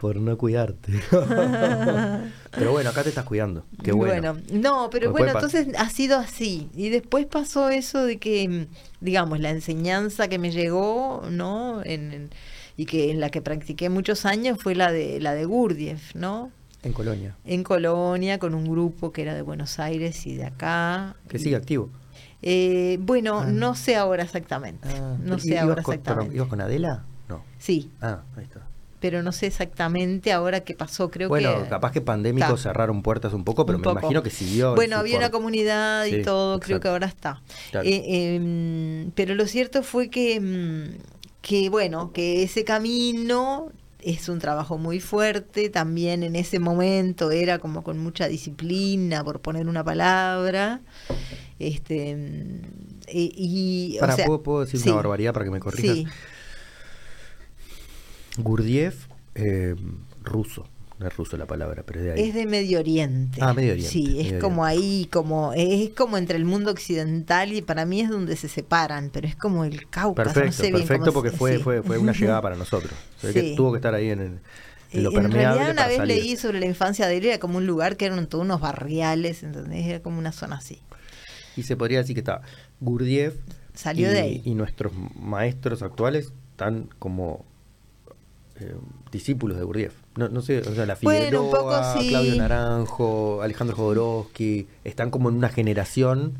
[0.00, 0.92] por no cuidarte?
[2.50, 3.64] Pero bueno, acá te estás cuidando.
[3.82, 4.36] Qué bueno.
[4.52, 6.68] no, pero bueno, entonces ha sido así.
[6.74, 8.66] Y después pasó eso de que,
[9.00, 11.82] digamos, la enseñanza que me llegó, ¿no?
[11.84, 12.30] En,
[12.76, 16.50] y que en la que practiqué muchos años fue la de la de Gurdjieff, ¿no?
[16.82, 17.36] En Colonia.
[17.44, 21.16] En Colonia, con un grupo que era de Buenos Aires y de acá.
[21.28, 21.90] Que sigue activo.
[22.42, 23.46] Eh, bueno, ah.
[23.46, 24.88] no sé ahora exactamente.
[24.88, 25.16] Ah.
[25.20, 26.34] No sé ahora exactamente.
[26.34, 27.04] ¿Ibas con Adela?
[27.28, 27.42] No.
[27.58, 27.90] Sí.
[28.00, 28.66] Ah, ahí está
[29.00, 31.10] pero no sé exactamente ahora qué pasó.
[31.10, 34.74] Creo bueno, capaz que pandémico cerraron puertas un poco, pero me imagino que siguió.
[34.74, 37.42] Bueno, había una comunidad y todo, creo que ahora está.
[37.82, 40.98] Eh, em, pero lo cierto fue que, mm,
[41.40, 43.72] que, bueno, que ese camino
[44.04, 49.40] es un trabajo muy fuerte, también en ese momento era como con mucha disciplina, por
[49.40, 50.80] poner una palabra.
[51.58, 52.16] Este,
[53.12, 55.96] y, para, ¿puedo, decir una barbaridad para que me corrijas?
[55.96, 56.06] Sí.
[58.38, 59.74] Gurdjieff, eh,
[60.22, 60.66] ruso.
[61.00, 62.28] No es ruso la palabra, pero es de ahí.
[62.28, 63.40] Es de Medio Oriente.
[63.42, 63.90] Ah, Medio Oriente.
[63.90, 68.10] Sí, es como ahí, como es como entre el mundo occidental y para mí es
[68.10, 70.34] donde se separan, pero es como el Cáucaso.
[70.34, 72.92] Perfecto, perfecto porque fue, fue, fue una llegada para nosotros.
[73.22, 74.40] que tuvo que estar ahí en, el,
[74.92, 77.66] en lo En realidad una vez leí sobre la infancia de él, era como un
[77.66, 79.86] lugar que eran todos unos barriales, ¿entendés?
[79.86, 80.82] Era como una zona así.
[81.56, 82.42] Y se podría decir que está
[82.78, 83.36] Gurdjieff
[83.72, 84.42] Salió de ahí.
[84.44, 87.46] y nuestros maestros actuales están como
[88.56, 88.74] eh,
[89.10, 89.94] discípulos de Gurdjieff.
[90.16, 95.48] No, no sé, o sea, la Figueroa, Claudio Naranjo, Alejandro Jodorowsky, están como en una
[95.48, 96.34] generación.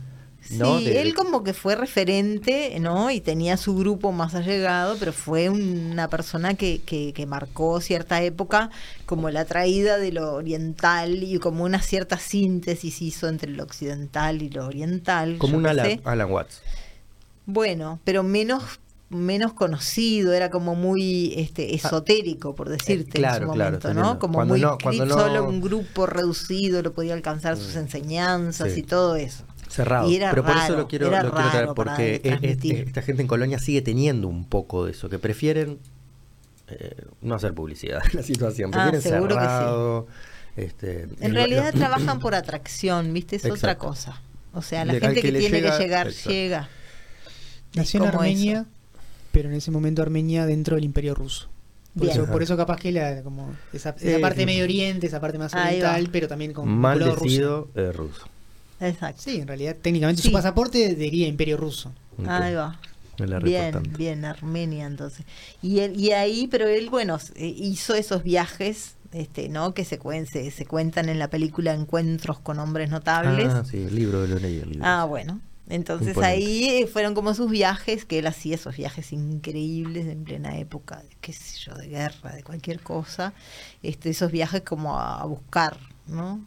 [0.50, 0.78] ¿no?
[0.78, 3.10] Sí, él como que fue referente, ¿no?
[3.10, 8.22] Y tenía su grupo más allegado, pero fue una persona que, que, que, marcó cierta
[8.22, 8.70] época
[9.06, 14.42] como la traída de lo oriental y como una cierta síntesis hizo entre lo occidental
[14.42, 15.36] y lo oriental.
[15.38, 16.62] Como un Alan, Alan Watts.
[17.46, 18.80] Bueno, pero menos
[19.10, 24.18] menos conocido, era como muy este, ah, esotérico, por decirte, en su momento, ¿no?
[24.18, 27.78] Como muy solo un grupo reducido lo podía alcanzar sus mm.
[27.78, 29.44] enseñanzas y todo eso.
[29.68, 30.08] Cerrado.
[30.08, 34.28] Pero por eso lo quiero, lo quiero traer, porque esta gente en Colonia sigue teniendo
[34.28, 35.78] un poco de eso, que prefieren
[36.68, 40.06] eh, no hacer publicidad la situación, ah, prefieren cerrado.
[40.56, 43.36] Este, en realidad trabajan por atracción, ¿viste?
[43.36, 44.22] Es otra cosa.
[44.52, 46.68] O sea, la gente que, tiene que llegar, llega.
[47.74, 48.66] Nació en Armenia
[49.32, 51.48] pero en ese momento Armenia dentro del imperio ruso.
[51.96, 55.38] Por, eso, por eso, capaz que la, como esa, parte de Medio Oriente, esa parte
[55.38, 57.92] más oriental, pero también con maldecido ruso.
[57.92, 58.26] ruso.
[58.80, 59.22] Exacto.
[59.22, 61.92] Sí, en realidad técnicamente su pasaporte diría imperio ruso.
[62.26, 62.78] Ahí va.
[63.42, 65.26] Bien, bien, Armenia entonces.
[65.62, 69.74] Y él, y ahí, pero él, bueno, eh, hizo esos viajes este, ¿no?
[69.74, 73.48] que se, se, se, cuentan en la película Encuentros con hombres notables.
[73.52, 74.78] Ah, sí, el libro de lo leí.
[74.80, 75.40] Ah, bueno.
[75.70, 81.04] Entonces ahí fueron como sus viajes, que él hacía esos viajes increíbles en plena época,
[81.20, 83.32] qué sé yo, de guerra, de cualquier cosa,
[83.82, 85.78] este, esos viajes como a, buscar,
[86.08, 86.44] ¿no?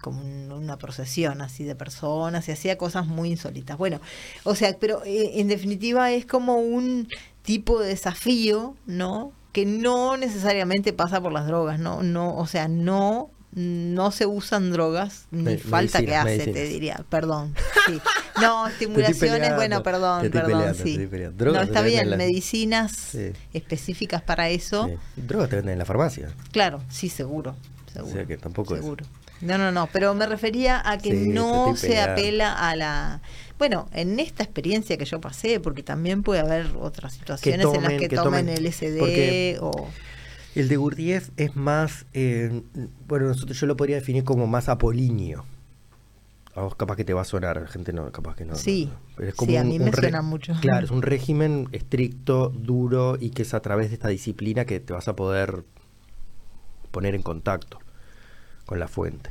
[0.00, 0.22] Como
[0.56, 3.76] una procesión así de personas y hacía cosas muy insólitas.
[3.76, 4.00] Bueno,
[4.44, 7.08] o sea, pero eh, en definitiva es como un
[7.42, 9.32] tipo de desafío, ¿no?
[9.52, 14.72] Que no necesariamente pasa por las drogas, no, no, o sea, no no se usan
[14.72, 17.54] drogas, ni falta que hace, te diría, perdón.
[17.86, 18.00] Sí.
[18.40, 20.98] No, estimulaciones, bueno, perdón, perdón, sí.
[21.36, 23.14] No, está bien, medicinas
[23.52, 24.88] específicas para eso.
[25.16, 26.32] Drogas te venden en la farmacia.
[26.50, 27.54] Claro, sí, seguro.
[27.92, 29.04] seguro o sea que tampoco seguro.
[29.42, 33.20] No, no, no, pero me refería a que no se apela a la...
[33.58, 37.92] Bueno, en esta experiencia que yo pasé, porque también puede haber otras situaciones en las
[37.92, 39.88] que, tomen, el SD o...
[40.54, 42.62] El de Gurdjieff es más, eh,
[43.08, 45.44] bueno, nosotros yo lo podría definir como más apolíneo.
[46.54, 48.54] A vos capaz que te va a sonar, gente no, capaz que no.
[48.54, 50.54] Sí, es como a mí me suena mucho.
[50.60, 54.78] Claro, es un régimen estricto, duro y que es a través de esta disciplina que
[54.78, 55.64] te vas a poder
[56.92, 57.80] poner en contacto
[58.64, 59.30] con la fuente.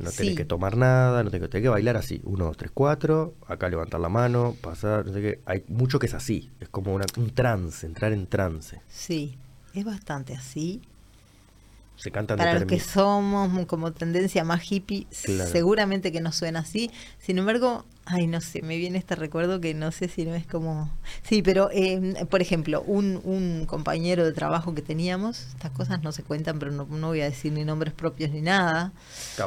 [0.00, 2.22] No tenés que tomar nada, no tenés que, que bailar así.
[2.24, 3.34] Uno, dos, tres, cuatro.
[3.46, 5.40] Acá levantar la mano, pasar, no sé qué.
[5.44, 6.50] Hay mucho que es así.
[6.60, 8.80] Es como un trance, entrar en trance.
[8.86, 9.36] Sí
[9.74, 10.82] es bastante así.
[11.96, 16.92] Se cantan Para los que somos como tendencia más hippie, seguramente que no suena así.
[17.18, 20.46] Sin embargo, ay, no sé, me viene este recuerdo que no sé si no es
[20.46, 20.96] como...
[21.22, 26.12] Sí, pero, em, por ejemplo, un, un compañero de trabajo que teníamos, estas cosas no
[26.12, 28.92] se cuentan, pero no, no voy a decir ni nombres propios ni nada.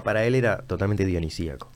[0.03, 1.69] Para él era totalmente dionisíaco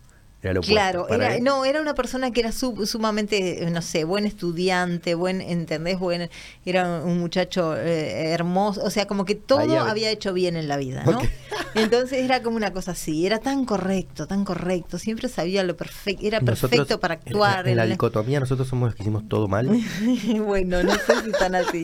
[0.62, 6.00] claro, era, no, era una persona que era sumamente, no sé, buen estudiante, buen, ¿entendés?
[6.00, 6.30] Buen,
[6.66, 10.78] era un muchacho eh, hermoso, o sea, como que todo había hecho bien en la
[10.78, 11.20] vida, ¿no?
[11.76, 16.26] Entonces era como una cosa así, era tan correcto, tan correcto, siempre sabía lo perfecto,
[16.26, 17.68] era perfecto para actuar.
[17.68, 19.68] En, la, dicotomía nosotros somos los que hicimos todo mal.
[20.46, 21.84] bueno, no sé si están así.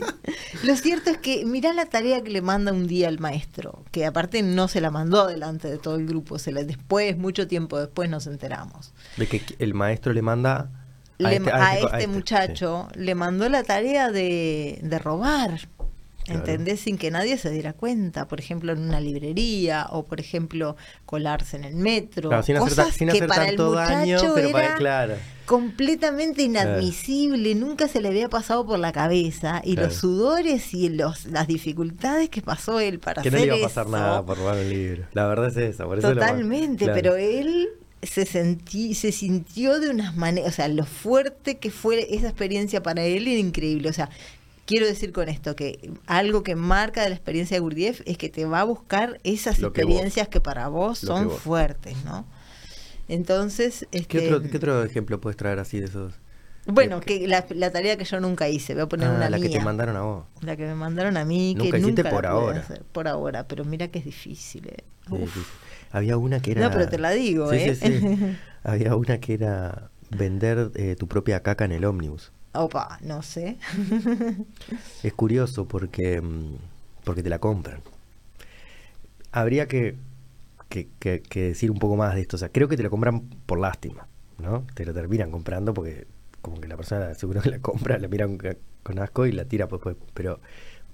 [0.62, 4.06] Lo cierto es que mirá la tarea que le manda un día el maestro, que
[4.06, 7.78] aparte no se la mandó delante de todo el grupo, se la después, mucho tiempo
[7.78, 8.51] después nos enteramos
[9.16, 10.70] de que el maestro le manda
[11.24, 15.68] a, este, este, este, muchacho, le mandó la tarea de, de robar.
[16.26, 16.80] ¿Entendés?
[16.80, 21.56] Sin que nadie se diera cuenta, por ejemplo, en una librería o, por ejemplo, colarse
[21.56, 22.42] en el metro.
[22.44, 25.14] sin cosas sin que para el muchacho pero era claro.
[25.46, 29.62] completamente inadmisible, nunca se le había pasado por la cabeza.
[29.64, 33.56] Y los sudores y los, las dificultades que pasó él para que hacer no iba
[33.56, 35.04] a pasar nada por robar el libro.
[35.14, 35.86] La verdad es esa.
[35.86, 37.68] Por eso Totalmente, pero él
[38.02, 42.82] se, sentí, se sintió de unas maneras, o sea, lo fuerte que fue esa experiencia
[42.82, 44.10] para él era increíble, o sea,
[44.66, 48.28] quiero decir con esto que algo que marca de la experiencia de Gurdjieff es que
[48.28, 52.26] te va a buscar esas experiencias que, para vos son fuertes, ¿no?
[53.08, 56.14] Entonces, este, ¿Qué, otro, ejemplo puedes traer así de esos?
[56.64, 59.48] Bueno, que la, tarea que yo nunca hice, voy a poner ah, una la que
[59.48, 60.24] te mandaron a vos.
[60.40, 62.64] La que me mandaron a mí, nunca que hiciste por ahora.
[62.92, 64.68] por ahora, pero mira que es difícil.
[64.68, 64.84] Eh.
[65.92, 66.62] Había una que era...
[66.62, 67.76] No, pero te la digo, ¿eh?
[68.64, 72.32] Había una que era vender eh, tu propia caca en el ómnibus.
[72.54, 73.58] Opa, no sé.
[75.02, 76.56] es curioso porque, mm,
[77.04, 77.80] porque te la compran.
[79.32, 79.96] Habría que,
[80.68, 82.36] que, decir un poco más de esto.
[82.36, 84.06] O sea, creo que te la compran por lástima,
[84.38, 84.66] ¿no?
[84.74, 86.06] Te lo terminan comprando porque
[86.42, 88.26] como que la persona seguro que la compra, la mira
[88.82, 90.40] con, asco y la tira pues, pero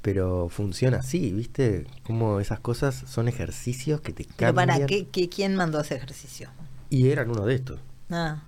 [0.03, 1.87] pero funciona así, ¿viste?
[2.05, 4.55] Como esas cosas son ejercicios que te cambian.
[4.55, 6.49] ¿Pero para qué, quién mandó ese ejercicio?
[6.91, 7.81] Y eran uno de estos.
[8.11, 8.43] Ah.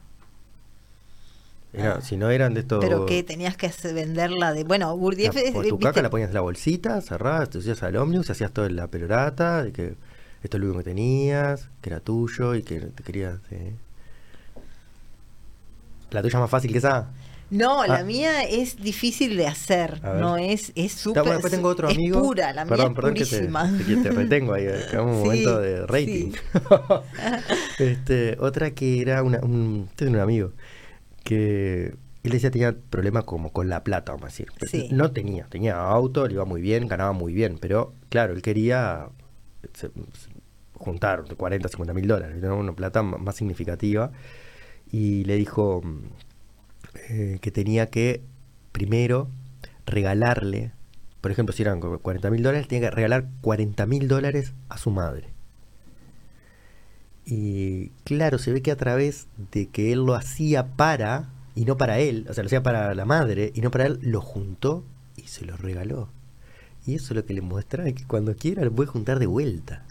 [1.78, 2.00] Ah.
[2.02, 2.80] Si no eran de estos.
[2.82, 4.64] Pero que tenías que venderla de.
[4.64, 5.36] Bueno, Gurdjieff.
[5.52, 8.68] Pues tu caca la ponías en la bolsita, cerrabas, te hacías al ómnibus, hacías toda
[8.70, 9.94] la pelorata, de que
[10.42, 13.38] esto es lo único que tenías, que era tuyo y que te querías.
[16.10, 17.10] ¿La tuya es más fácil que esa?
[17.50, 18.04] No, la ah.
[18.04, 22.20] mía es difícil de hacer, no es es súper bueno, tengo otro amigo.
[22.20, 23.70] Es pura, la perdón, mía perdón es purísima.
[23.78, 26.32] Que te, que te retengo ahí, es un momento de rating.
[27.78, 30.52] este, otra que era una, un, tengo un amigo
[31.24, 34.92] que él decía tenía problemas como con la plata, vamos a decir.
[34.92, 39.08] No tenía, tenía auto, le iba muy bien, ganaba muy bien, pero claro, él quería
[40.74, 44.12] juntar 40, 50 mil dólares, una plata más significativa,
[44.90, 45.82] y le dijo
[46.94, 48.22] eh, que tenía que
[48.72, 49.28] primero
[49.86, 50.72] regalarle,
[51.20, 54.90] por ejemplo, si eran 40 mil dólares, tenía que regalar 40 mil dólares a su
[54.90, 55.28] madre.
[57.26, 61.76] Y claro, se ve que a través de que él lo hacía para, y no
[61.76, 64.84] para él, o sea, lo hacía para la madre, y no para él, lo juntó
[65.16, 66.08] y se lo regaló.
[66.86, 69.84] Y eso es lo que le muestra que cuando quiera lo puede juntar de vuelta.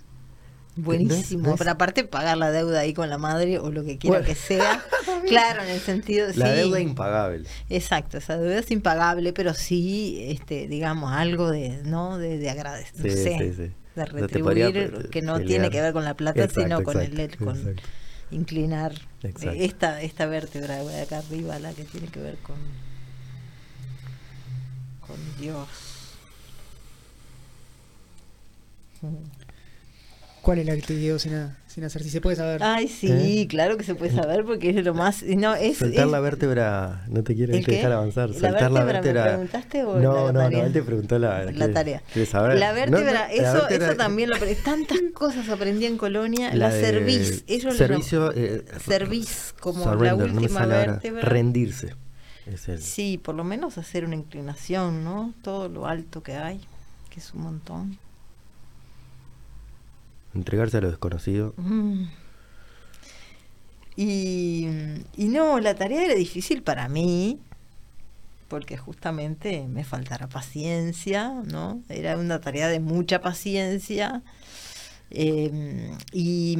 [0.81, 4.35] Buenísimo, pero aparte pagar la deuda ahí con la madre o lo que quiera que
[4.35, 4.83] sea.
[5.27, 7.47] claro, en el sentido La deuda impagable.
[7.69, 12.17] Exacto, esa deuda es impagable, pero sí, este, digamos, algo de, ¿no?
[12.17, 13.11] De, de agradecer.
[13.11, 17.37] Sí, sí, de retribuir, que no tiene que ver con la plata, sino con el
[17.37, 17.75] con
[18.31, 18.93] inclinar
[19.23, 22.57] esta, esta vértebra de acá arriba, la que tiene que ver con,
[25.05, 25.67] con Dios.
[30.41, 31.33] ¿Cuál es la actividad sin,
[31.67, 32.03] sin hacer?
[32.03, 32.63] Si se puede saber.
[32.63, 33.47] Ay, sí, ¿Eh?
[33.47, 35.23] claro que se puede saber porque es lo más.
[35.23, 38.33] No, es, Soltar la vértebra, no te quiero dejar avanzar.
[38.33, 39.23] Soltar la vértebra.
[39.23, 42.01] ¿Me preguntaste o no, no, no, él te preguntó la, la tarea.
[42.29, 42.57] Saber?
[42.57, 44.61] La vértebra, eso, eso también lo aprendí.
[44.61, 46.49] Tantas cosas aprendí en Colonia.
[46.49, 47.43] La, la cerviz.
[47.47, 48.31] Ellos servicio.
[48.33, 51.21] Eh, cerviz, como la última vértebra.
[51.21, 51.95] Rendirse.
[52.79, 55.33] Sí, por lo menos hacer una inclinación, ¿no?
[55.43, 56.59] Todo lo alto que hay,
[57.09, 57.99] que es un montón.
[60.33, 61.53] Entregarse a lo desconocido.
[61.57, 62.05] Mm.
[63.95, 64.67] Y,
[65.17, 67.39] y no, la tarea era difícil para mí,
[68.47, 71.81] porque justamente me faltara paciencia, ¿no?
[71.89, 74.23] Era una tarea de mucha paciencia.
[75.11, 76.55] Em, y,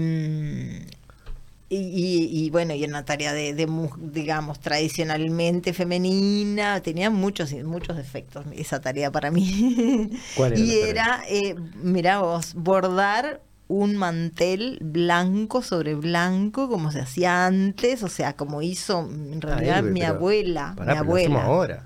[1.70, 3.68] y, bueno, y una tarea de,
[4.00, 10.10] digamos, tradicionalmente femenina, tenía muchos, muchos defectos esa tarea para mí.
[10.56, 18.02] y era, eh, mira vos, bordar un mantel blanco sobre blanco como se hacía antes,
[18.02, 21.44] o sea, como hizo en realidad mi abuela, mi abuela.
[21.44, 21.86] ahora.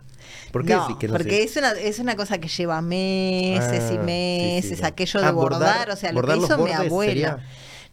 [0.52, 4.84] ¿Por qué no, porque es una es una cosa que lleva meses y ah, meses,
[4.84, 7.40] aquello de ah, bordar, o sea, lo que hizo mi abuela.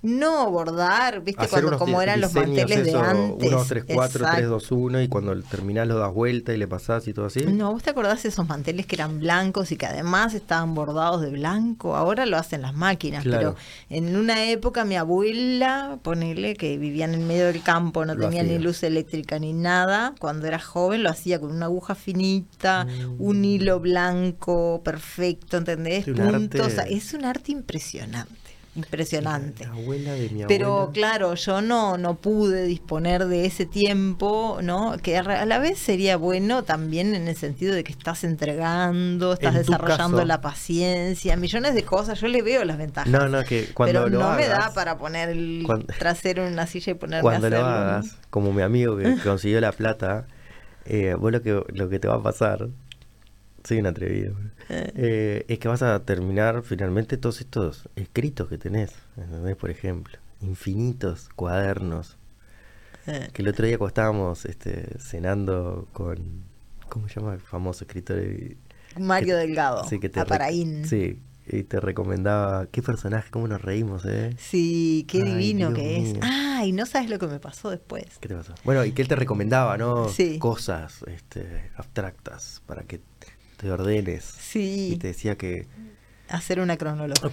[0.02, 3.52] No bordar, viste, cuando como eran los manteles de antes.
[3.52, 7.06] 1, 3, 4, 3, 2, 1 y cuando terminás lo das vuelta y le pasás
[7.06, 7.44] y todo así.
[7.44, 11.20] No, ¿vos te acordás de esos manteles que eran blancos y que además estaban bordados
[11.20, 11.96] de blanco?
[11.96, 13.56] Ahora lo hacen las máquinas, pero
[13.90, 18.58] en una época mi abuela, ponele que vivían en medio del campo, no tenía ni
[18.58, 22.86] luz eléctrica ni nada, cuando era joven lo hacía con una aguja finita,
[23.18, 23.44] un mm.
[23.44, 26.06] hilo blanco perfecto, ¿entendés?
[26.06, 28.39] Puntos, es un arte impresionante
[28.76, 29.68] impresionante.
[30.46, 34.96] Pero claro, yo no, no pude disponer de ese tiempo, ¿no?
[35.02, 39.54] Que a la vez sería bueno también en el sentido de que estás entregando, estás
[39.54, 42.20] desarrollando la paciencia, millones de cosas.
[42.20, 43.10] Yo le veo las ventajas.
[43.10, 45.66] No, no, que cuando pero no me da para poner el
[45.98, 49.60] trasero en una silla y ponerme cuando a lo hagas, como mi amigo que consiguió
[49.60, 50.26] la plata,
[50.84, 52.68] eh, vos lo que, lo que te va a pasar
[53.64, 54.34] soy un atrevido.
[54.68, 59.56] Eh, es que vas a terminar finalmente todos estos escritos que tenés, ¿entendés?
[59.56, 62.16] Por ejemplo, infinitos cuadernos.
[63.06, 63.28] Eh.
[63.32, 66.44] Que el otro día cuando estábamos este, cenando con,
[66.88, 68.22] ¿cómo se llama el famoso escritor?
[68.98, 70.84] Mario Delgado, sí, que te Aparaín.
[70.84, 74.34] Sí, y te recomendaba, qué personaje, cómo nos reímos, ¿eh?
[74.38, 76.18] Sí, qué divino que es.
[76.22, 78.04] Ah, y no sabes lo que me pasó después.
[78.20, 78.54] ¿Qué te pasó?
[78.64, 80.08] Bueno, y que él te recomendaba, ¿no?
[80.08, 80.38] Sí.
[80.38, 83.00] Cosas este, abstractas para que
[83.60, 84.24] te ordenes.
[84.24, 84.92] Sí.
[84.94, 85.66] Y te decía que...
[86.28, 87.28] Hacer una cronología.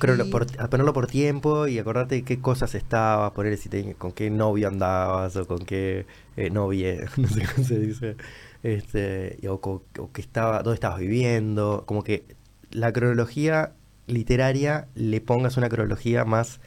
[0.60, 4.32] a ponerlo por tiempo y acordarte de qué cosas estabas, poner si te, con qué
[4.32, 8.18] novio andabas o con qué eh, novia, no sé cómo se dice,
[8.64, 12.26] este, o, o que estaba, dónde estabas viviendo, como que
[12.72, 13.74] la cronología
[14.08, 16.60] literaria le pongas una cronología más,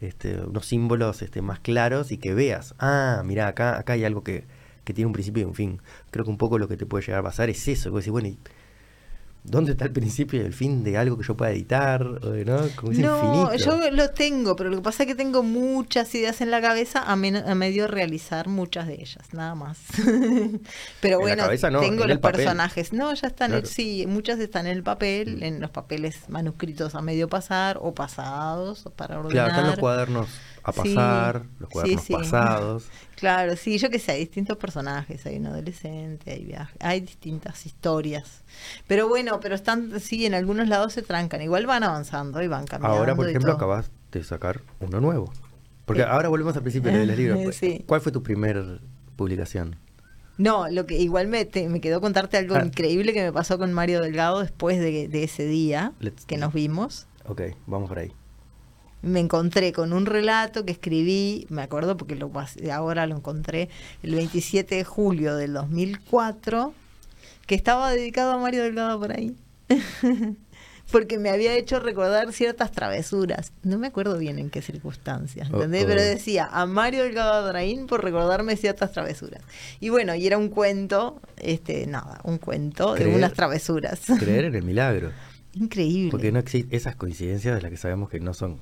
[0.00, 4.24] este, unos símbolos este, más claros y que veas, ah, mira, acá, acá hay algo
[4.24, 4.44] que,
[4.84, 5.82] que tiene un principio y un fin.
[6.10, 8.12] Creo que un poco lo que te puede llegar a pasar es eso, que decir,
[8.12, 8.28] bueno,
[9.44, 12.02] ¿Dónde está el principio y el fin de algo que yo pueda editar?
[12.02, 12.62] ¿no?
[12.94, 16.62] no yo lo tengo, pero lo que pasa es que tengo muchas ideas en la
[16.62, 19.78] cabeza a, medio realizar muchas de ellas, nada más.
[21.02, 21.44] pero bueno,
[21.80, 22.94] tengo los personajes.
[22.94, 25.42] No, ya están, sí, muchas están en el papel, mm.
[25.42, 29.32] en los papeles manuscritos a medio pasar o pasados para ordenar.
[29.32, 30.28] Claro, están los cuadernos
[30.62, 32.84] a pasar, los cuadernos pasados.
[33.16, 37.66] Claro, sí, yo que sé, hay distintos personajes, hay un adolescente, hay viajes, hay distintas
[37.66, 38.42] historias.
[38.86, 42.66] Pero bueno, pero están, sí, en algunos lados se trancan, igual van avanzando y van
[42.66, 42.98] cambiando.
[42.98, 45.32] Ahora, por ejemplo, acabas de sacar uno nuevo.
[45.84, 47.38] Porque ahora volvemos al principio del libro.
[47.86, 48.80] ¿Cuál fue tu primer
[49.16, 49.76] publicación?
[50.36, 52.64] No, lo que igual me, me quedó contarte algo ah.
[52.64, 55.92] increíble que me pasó con Mario Delgado después de, ese día
[56.26, 57.06] que nos vimos.
[57.26, 58.12] Ok, vamos por ahí
[59.04, 62.30] me encontré con un relato que escribí, me acuerdo porque lo,
[62.72, 63.68] ahora lo encontré,
[64.02, 66.72] el 27 de julio del 2004,
[67.46, 69.36] que estaba dedicado a Mario Delgado por ahí.
[70.90, 73.52] porque me había hecho recordar ciertas travesuras.
[73.62, 75.86] No me acuerdo bien en qué circunstancias, ¿entendés?
[75.86, 79.42] Pero decía a Mario Delgado Adraín por recordarme ciertas travesuras.
[79.80, 84.02] Y bueno, y era un cuento, este, nada, un cuento de unas travesuras.
[84.18, 85.10] Creer en el milagro.
[85.54, 86.10] Increíble.
[86.10, 88.60] Porque no existen esas coincidencias de las que sabemos que no son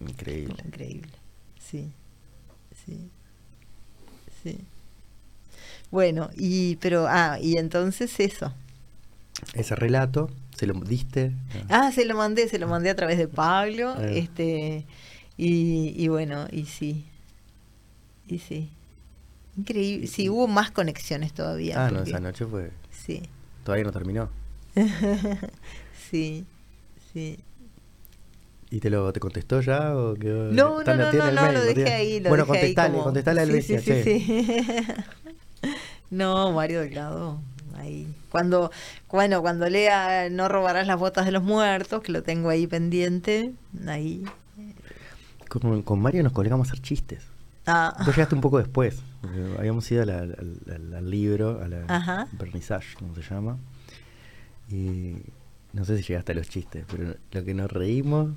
[0.00, 0.56] Increíble.
[0.64, 1.12] Increíble.
[1.58, 1.92] Sí.
[2.84, 3.10] Sí.
[4.42, 4.58] Sí.
[5.90, 8.52] Bueno, y pero ah, y entonces eso.
[9.54, 11.32] Ese relato se lo diste.
[11.68, 14.04] Ah, se lo mandé, se lo mandé a través de Pablo, ah.
[14.06, 14.86] este
[15.36, 17.04] y, y bueno, y sí.
[18.26, 18.70] Y sí.
[19.56, 20.06] Increíble.
[20.06, 21.86] Sí, hubo más conexiones todavía.
[21.86, 22.72] Ah, no, esa noche fue.
[22.90, 23.22] Sí.
[23.64, 24.28] Todavía no terminó.
[26.10, 26.44] sí,
[27.12, 27.38] sí.
[28.70, 29.96] ¿Y te lo te contestó ya?
[29.96, 32.20] O quedó, no, no, no, no, no, lo dejé ahí.
[32.20, 33.04] Lo bueno, dejé contestale, como...
[33.04, 33.66] contestale a Luis.
[33.66, 34.86] Sí, sí, sí,
[36.10, 37.40] no, Mario Delgado.
[37.76, 38.06] Ahí.
[38.30, 38.70] Cuando,
[39.10, 43.52] bueno, cuando lea No robarás las botas de los muertos, que lo tengo ahí pendiente,
[43.86, 44.24] ahí.
[45.48, 47.34] Con, con Mario nos colgamos a hacer chistes.
[47.66, 47.94] Ah.
[47.98, 48.98] Vos llegaste un poco después.
[49.58, 52.28] Habíamos ido al libro, a la
[52.98, 53.56] como se llama.
[54.70, 55.16] Y
[55.74, 58.30] no sé si llegaste a los chistes, pero lo que nos reímos.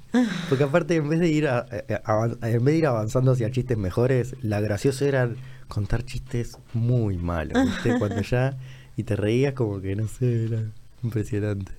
[0.50, 4.60] Porque aparte, en vez de ir en vez de ir avanzando hacia chistes mejores, la
[4.60, 5.30] graciosa era
[5.68, 7.64] contar chistes muy malos.
[7.64, 7.96] ¿viste?
[8.00, 8.58] Cuando ya.
[8.96, 10.64] Y te reías como que no sé, era
[11.04, 11.72] impresionante.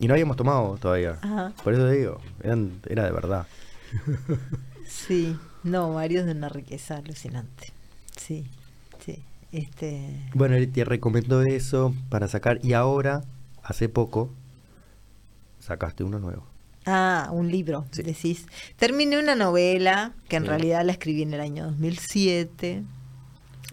[0.00, 1.20] Y no habíamos tomado todavía.
[1.62, 3.46] Por eso te digo, era de verdad.
[4.84, 7.68] Sí, no, varios de una riqueza alucinante.
[8.16, 8.44] Sí,
[9.04, 9.22] sí.
[9.52, 10.28] Este...
[10.34, 12.58] Bueno, él te recomendó eso para sacar.
[12.64, 13.22] Y ahora
[13.62, 14.30] hace poco
[15.60, 16.46] sacaste uno nuevo.
[16.84, 18.46] Ah, un libro, decís.
[18.76, 22.82] Terminé una novela que en realidad la escribí en el año 2007.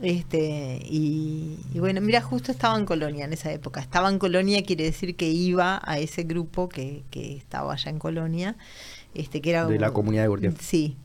[0.02, 3.82] Este, y, bueno, mira, justo estaba en Colonia en esa época.
[3.82, 8.00] Estaba en Colonia quiere decir que iba a ese grupo que, que estaba allá en
[8.00, 8.56] Colonia.
[9.16, 10.62] Este, que era de la comunidad de Gurdjieff.
[10.62, 10.96] Sí,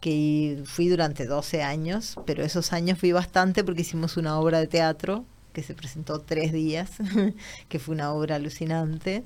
[0.00, 4.66] que fui durante 12 años, pero esos años fui bastante porque hicimos una obra de
[4.66, 6.90] teatro que se presentó tres días,
[7.68, 9.24] que fue una obra alucinante.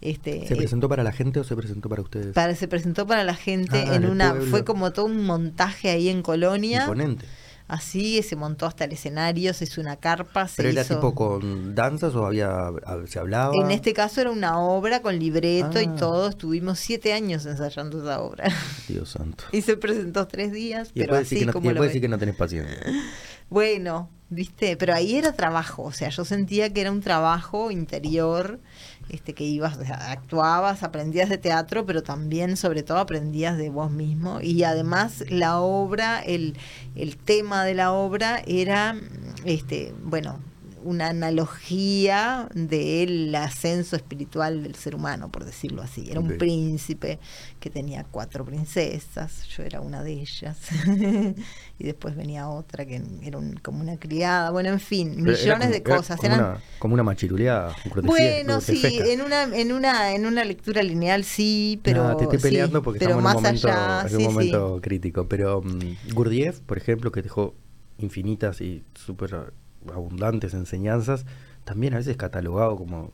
[0.00, 2.32] Este, ¿Se presentó para la gente o se presentó para ustedes?
[2.32, 6.08] Para, se presentó para la gente ah, en una, fue como todo un montaje ahí
[6.08, 6.82] en Colonia.
[6.82, 7.26] Imponente.
[7.68, 10.48] Así se montó hasta el escenario, se hizo una carpa.
[10.56, 12.70] ¿Pero era tipo con danzas o había
[13.06, 13.52] se hablaba?
[13.62, 15.96] En este caso era una obra con libreto y ah.
[15.98, 16.28] todo.
[16.30, 18.50] Estuvimos siete años ensayando esa obra.
[18.88, 19.44] Dios santo.
[19.52, 20.92] y se presentó tres días.
[20.94, 22.78] Y pero así no, como decir que no tenés paciencia.
[23.50, 25.84] Bueno, viste, pero ahí era trabajo.
[25.84, 28.60] O sea, yo sentía que era un trabajo interior
[29.08, 34.40] este, que ibas, actuabas, aprendías de teatro, pero también, sobre todo, aprendías de vos mismo.
[34.40, 36.56] Y además, la obra, el,
[36.94, 38.96] el tema de la obra era,
[39.44, 40.40] este, bueno,
[40.84, 46.10] una analogía del ascenso espiritual del ser humano, por decirlo así.
[46.10, 47.18] Era un príncipe
[47.60, 50.58] que tenía cuatro princesas, yo era una de ellas,
[51.78, 56.18] y después venía otra que era como una criada, bueno, en fin, millones de cosas.
[56.18, 57.74] Como, una, como una machiruleada.
[58.02, 62.16] Bueno, sí, en una, en, una, en una lectura lineal sí, pero...
[62.16, 65.78] te estoy peleando porque estamos en un momento, en un momento crítico, pero um,
[66.12, 67.54] Gurdjieff, por ejemplo, que dejó
[67.98, 69.52] infinitas y súper
[69.92, 71.24] abundantes enseñanzas,
[71.64, 73.12] también a veces catalogado como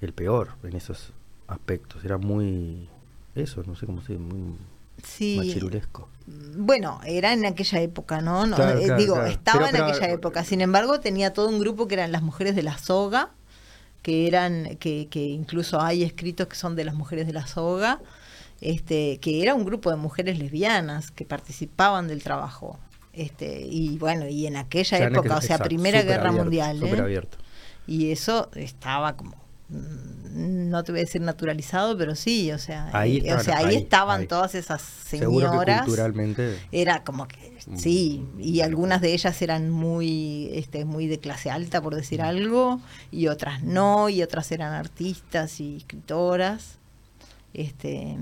[0.00, 1.12] el peor en esos
[1.48, 2.04] aspectos.
[2.04, 2.88] Era muy,
[3.34, 4.56] eso, no sé cómo se dice, muy
[5.36, 6.08] machirulesco.
[6.56, 8.44] Bueno, era en aquella época, ¿no?
[8.44, 10.44] Eh, digo, estaba en aquella época.
[10.44, 13.30] Sin embargo, tenía todo un grupo que eran las mujeres de la soga,
[14.02, 18.00] que eran, que, que incluso hay escritos que son de las mujeres de la soga,
[18.60, 22.78] este, que era un grupo de mujeres lesbianas que participaban del trabajo.
[23.16, 26.82] Este, y bueno, y en aquella época, o sea, Primera Guerra Mundial.
[26.82, 27.22] ¿eh?
[27.86, 29.36] Y eso estaba como
[29.70, 33.58] mm, no te voy a decir naturalizado, pero sí, o sea, ahí, eh, o sea,
[33.58, 35.82] ahí, estaban todas esas señoras.
[35.82, 36.58] culturalmente.
[36.72, 41.80] Era como que sí, y algunas de ellas eran muy este muy de clase alta
[41.80, 42.24] por decir mm.
[42.24, 42.80] algo
[43.10, 46.78] y otras no, y otras eran artistas y escritoras.
[47.56, 48.14] Este,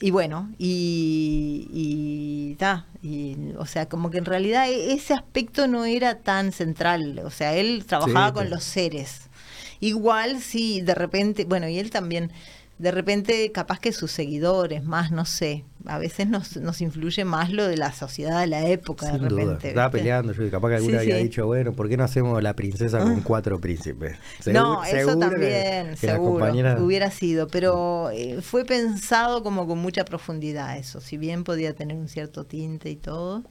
[0.00, 2.56] y bueno, y, y,
[3.00, 7.30] y, o sea, como que en realidad e, ese aspecto no era tan central, o
[7.30, 9.30] sea, él trabajaba con los seres.
[9.78, 12.32] Igual si de repente, bueno, y él también
[12.78, 17.50] de repente capaz que sus seguidores más, no sé, a veces nos, nos influye más
[17.50, 19.68] lo de la sociedad de la época de repente.
[19.68, 23.00] Estaba peleando, yo capaz que alguna había dicho, bueno, ¿por qué no hacemos la princesa
[23.00, 23.22] con ah.
[23.24, 24.16] cuatro príncipes?
[24.46, 31.00] no, eso también, seguro, hubiera sido, pero eh, fue pensado como con mucha profundidad eso,
[31.00, 33.42] si bien podía tener un cierto tinte y todo.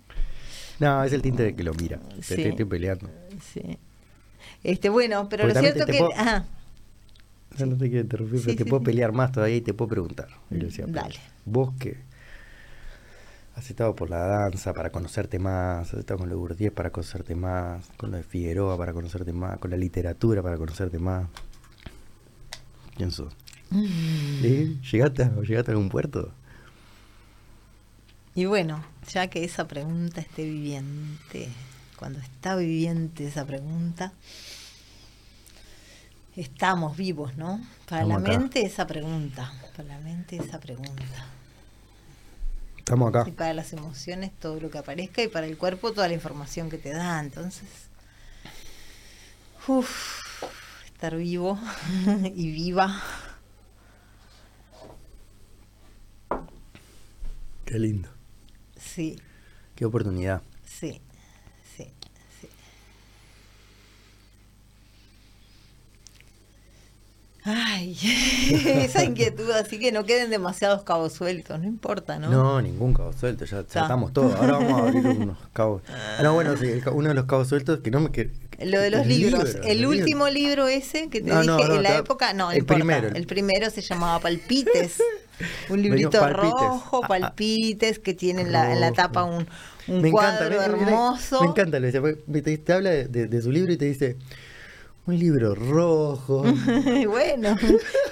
[0.79, 3.09] No, es el tinte de que lo mira, te, estoy peleando.
[3.53, 3.77] Sí.
[4.63, 5.99] Este, bueno, pero lo cierto que...
[7.59, 10.29] No, te quiero interrumpir, pero te puedo pelear más todavía y te puedo preguntar.
[10.49, 11.19] Dale.
[11.45, 12.10] Vos que
[13.61, 17.35] has estado por la danza para conocerte más, has estado con los 10 para conocerte
[17.35, 21.27] más, con lo de Figueroa para conocerte más, con la literatura para conocerte más.
[22.97, 23.31] ¿Quién sos?
[23.69, 24.81] Mm.
[24.91, 26.33] ¿Llegaste, a, ¿Llegaste a algún puerto?
[28.33, 31.49] Y bueno, ya que esa pregunta esté viviente,
[31.97, 34.11] cuando está viviente esa pregunta,
[36.35, 37.61] estamos vivos, ¿no?
[37.88, 41.27] Para la mente esa pregunta, para la mente esa pregunta.
[42.91, 43.23] Estamos acá.
[43.26, 46.69] Y para las emociones todo lo que aparezca y para el cuerpo toda la información
[46.69, 47.22] que te da.
[47.22, 47.69] Entonces,
[49.65, 50.19] uff,
[50.88, 51.57] estar vivo
[52.35, 53.01] y viva.
[57.63, 58.09] Qué lindo.
[58.77, 59.18] Sí.
[59.73, 60.41] Qué oportunidad.
[60.65, 61.01] Sí.
[67.43, 67.97] Ay,
[68.84, 72.30] esa inquietud, así que no queden demasiados cabos sueltos, no importa, ¿no?
[72.30, 74.35] No, ningún cabo suelto, ya, estamos todos.
[74.35, 75.81] Ahora vamos a abrir unos cabos.
[75.89, 78.11] Ah, no, bueno, sí, uno de los cabos sueltos que no me.
[78.11, 78.30] Que,
[78.63, 79.57] Lo de los libros.
[79.63, 82.34] el último libro ese que te dije en la época.
[82.34, 83.07] No, el primero.
[83.07, 85.01] El primero se llamaba Palpites.
[85.69, 87.07] Un librito rojo, ah, ah.
[87.07, 89.47] palpites, que tiene en la, en la tapa un,
[89.88, 91.41] un cuadro hermoso.
[91.41, 94.18] Me, encanta, te, te habla de su libro y te dice,
[95.07, 96.44] un libro rojo.
[97.07, 97.57] bueno,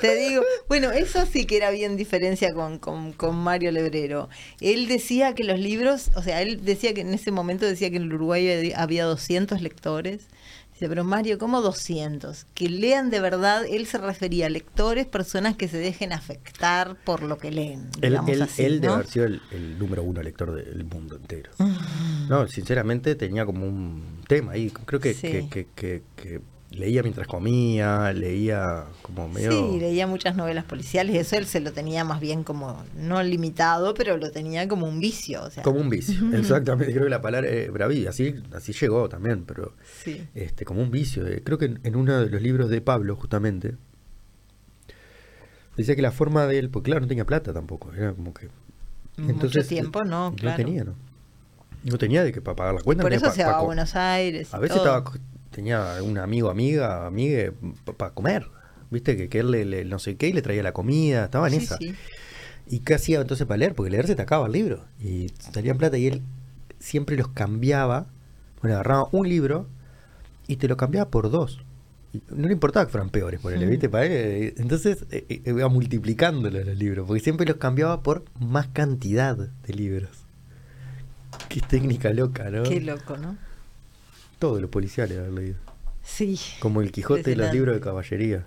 [0.01, 4.29] te digo, bueno, eso sí que era bien diferencia con, con, Mario Lebrero.
[4.59, 7.97] Él decía que los libros, o sea, él decía que en ese momento decía que
[7.97, 10.27] en Uruguay había 200 lectores.
[10.73, 12.45] Dice, pero Mario, ¿cómo 200?
[12.53, 17.21] Que lean de verdad, él se refería a lectores, personas que se dejen afectar por
[17.21, 17.89] lo que leen.
[18.01, 18.17] Él,
[18.57, 19.41] él, debe haber sido el,
[19.77, 21.51] número uno lector del mundo entero.
[22.29, 24.71] No, sinceramente tenía como un tema ahí.
[24.71, 29.51] Creo que, que, que, que leía mientras comía, leía como medio...
[29.51, 33.93] Sí, leía muchas novelas policiales, eso él se lo tenía más bien como, no limitado,
[33.93, 35.43] pero lo tenía como un vicio.
[35.43, 35.63] O sea.
[35.63, 39.73] Como un vicio, exactamente, creo que la palabra es braví, así, así llegó también, pero
[40.35, 41.25] este, como un vicio.
[41.27, 43.75] Eh, creo que en, uno de los libros de Pablo, justamente,
[45.75, 48.49] decía que la forma de él, porque claro, no tenía plata tampoco, era como que...
[49.17, 50.57] Entonces, Mucho tiempo, no, claro.
[50.57, 50.95] No tenía, ¿no?
[51.83, 53.01] No tenía de que para pagar la cuenta.
[53.01, 54.53] Por eso se va a Buenos Aires.
[54.53, 55.03] A veces estaba
[55.51, 57.51] tenía un amigo, amiga, amiga
[57.97, 58.47] para comer.
[58.91, 59.15] ¿Viste?
[59.15, 61.77] Que, que él le, no sé qué y le traía la comida, estaba en esa.
[62.67, 63.75] ¿Y qué hacía entonces para leer?
[63.75, 64.85] Porque leer se te acaba el libro.
[64.99, 66.21] Y salían plata y él
[66.79, 68.07] siempre los cambiaba.
[68.61, 69.67] Bueno, agarraba un libro
[70.47, 71.59] y te lo cambiaba por dos.
[72.29, 73.89] no le importaba que fueran peores, por él, ¿viste?
[73.89, 78.67] Para él, entonces eh, eh, iba multiplicando los libros, porque siempre los cambiaba por más
[78.67, 80.09] cantidad de libros.
[81.47, 82.63] Qué técnica loca, ¿no?
[82.63, 83.37] Qué loco, ¿no?
[84.39, 85.55] Todo lo policial haber leído.
[86.03, 86.39] Sí.
[86.59, 88.45] Como el Quijote de los libros de caballería.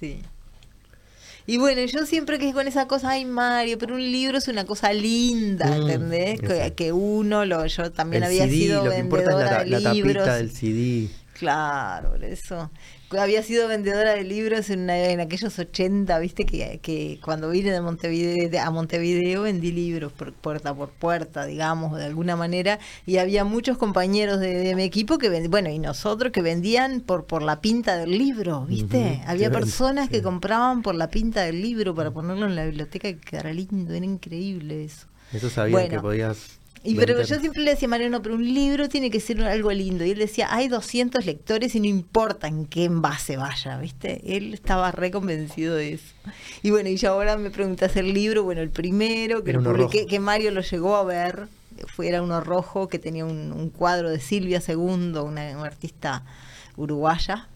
[0.00, 0.22] Sí.
[1.46, 4.64] Y bueno, yo siempre que con esa cosa, ay Mario, pero un libro es una
[4.64, 6.40] cosa linda, mm, ¿entendés?
[6.74, 10.26] Que, uno, lo, yo también había sido vendedora de libros.
[10.26, 11.08] del CD.
[11.34, 12.70] Claro, eso
[13.10, 17.80] había sido vendedora de libros en, en aquellos 80, viste que, que cuando vine de
[17.80, 23.44] Montevideo, a Montevideo vendí libros por puerta por puerta, digamos, de alguna manera, y había
[23.44, 27.60] muchos compañeros de, mi equipo que vendían, bueno, y nosotros que vendían por, por la
[27.60, 32.46] pinta del libro, viste, había personas que compraban por la pinta del libro para ponerlo
[32.46, 35.06] en la biblioteca que quedara lindo, era increíble eso.
[35.32, 38.88] Eso sabía que podías y pero yo siempre le decía a Mariano, pero un libro
[38.88, 40.04] tiene que ser algo lindo.
[40.04, 44.36] Y él decía, hay 200 lectores y no importa en qué envase vaya, ¿viste?
[44.36, 46.14] Él estaba re convencido de eso.
[46.62, 50.20] Y bueno, y yo ahora me preguntas el libro, bueno, el primero que, publiqué, que
[50.20, 51.48] Mario lo llegó a ver,
[51.88, 56.22] fue, era uno rojo que tenía un, cuadro de Silvia II, una artista
[56.76, 57.48] uruguaya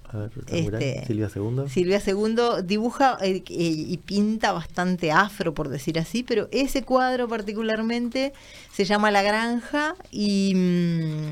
[0.47, 1.69] este, Silvia Segundo.
[1.69, 8.33] Silvia Segundo dibuja eh, y pinta bastante afro, por decir así, pero ese cuadro particularmente
[8.73, 10.55] se llama La Granja y...
[10.55, 11.31] Mm,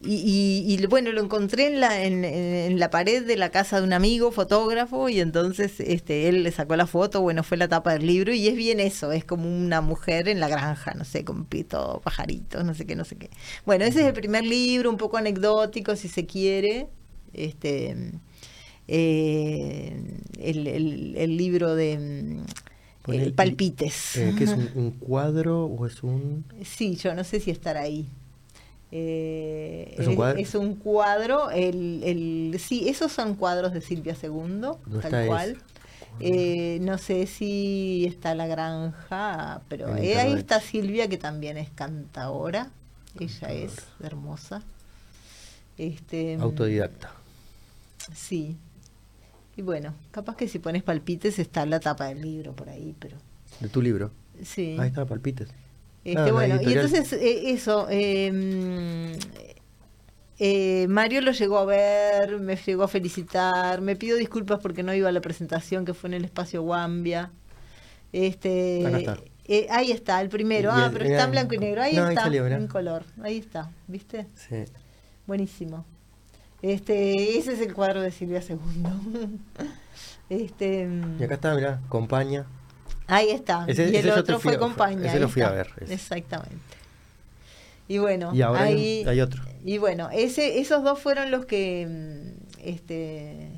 [0.00, 4.30] y, bueno, lo encontré en la, en, la pared de la casa de un amigo
[4.30, 8.32] fotógrafo y entonces este, él le sacó la foto, bueno, fue la tapa del libro
[8.32, 12.00] y es bien eso, es como una mujer en la granja, no sé, con pito,
[12.04, 13.30] pajaritos, no sé qué, no sé qué.
[13.64, 16.88] Bueno, ese es el primer libro, un poco anecdótico si se quiere,
[17.36, 17.94] este,
[18.88, 19.96] eh,
[20.38, 22.44] el, libro de
[23.06, 24.16] mm, Palpites.
[24.16, 26.44] Eh, ¿Qué es un, cuadro o es un...?
[26.64, 28.06] Sí, yo no sé si estar ahí.
[28.92, 31.50] Eh, ¿Es, un cuadro?
[31.50, 35.58] el, sí, esos son cuadros de Silvia II, tal cual.
[36.80, 42.70] no sé si está la granja, pero ahí está Silvia, que también es cantadora.
[43.18, 44.62] Ella es hermosa.
[45.78, 47.12] Este, Autodidacta.
[48.14, 48.56] Sí.
[49.56, 53.16] Y bueno, capaz que si pones palpites está la tapa del libro por ahí, pero...
[53.60, 54.12] ¿De tu libro?
[54.42, 54.76] Sí.
[54.78, 55.48] Ahí está, palpites.
[56.04, 59.12] Este, ah, bueno, y entonces eh, eso, em,
[60.38, 64.94] eh, Mario lo llegó a ver, me llegó a felicitar, me pido disculpas porque no
[64.94, 67.32] iba a la presentación que fue en el espacio Wambia.
[68.12, 68.82] Este,
[69.46, 70.70] eh, ahí está, el primero.
[70.72, 71.82] ah, pero está en blanco y negro.
[71.82, 73.04] Ahí está, en color.
[73.22, 74.26] Ahí está, ¿viste?
[74.34, 74.64] Sí.
[75.26, 75.84] Buenísimo.
[76.66, 78.58] Este, ese es el cuadro de Silvia II.
[80.28, 82.44] este, y acá está, mirá, compañía.
[83.06, 83.66] Ahí está.
[83.68, 85.08] y el otro fue compañía.
[85.08, 85.68] Ese lo fui a ver.
[85.88, 86.56] Exactamente.
[87.86, 89.44] Y bueno, y ahora hay, otro.
[89.64, 93.55] Y bueno, ese, esos dos fueron los que mm, este,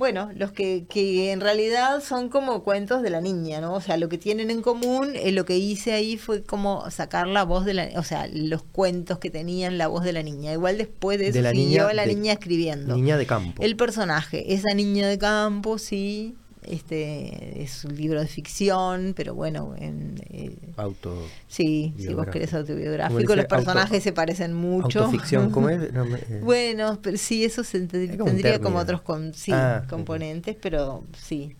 [0.00, 3.74] bueno, los que, que en realidad son como cuentos de la niña, ¿no?
[3.74, 7.26] O sea, lo que tienen en común, eh, lo que hice ahí fue como sacar
[7.26, 10.54] la voz de la, o sea, los cuentos que tenían la voz de la niña.
[10.54, 12.96] Igual después de eso la siguió la niña escribiendo.
[12.96, 13.62] Niña de campo.
[13.62, 19.74] El personaje, esa niña de campo, sí, este es un libro de ficción, pero bueno,
[19.78, 21.26] en eh, auto.
[21.48, 25.04] Sí, si vos querés autobiográfico, los personajes se parecen mucho.
[25.04, 25.82] Autoficción, ¿cómo es?
[25.82, 26.40] Eh.
[26.42, 31.56] Bueno, pero sí, eso se tendría como otros con, sí, ah, componentes, pero sí.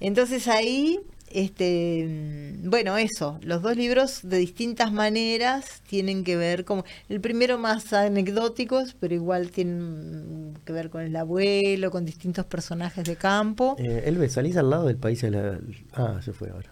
[0.00, 1.00] Entonces ahí
[1.30, 7.20] este, mm, bueno, eso, los dos libros de distintas maneras tienen que ver como el
[7.20, 13.16] primero más anecdóticos, pero igual tienen que ver con el abuelo, con distintos personajes de
[13.16, 13.76] campo.
[13.78, 15.58] Eh, Elbe, salís al lado del país de la
[15.94, 16.70] ah, se fue ahora.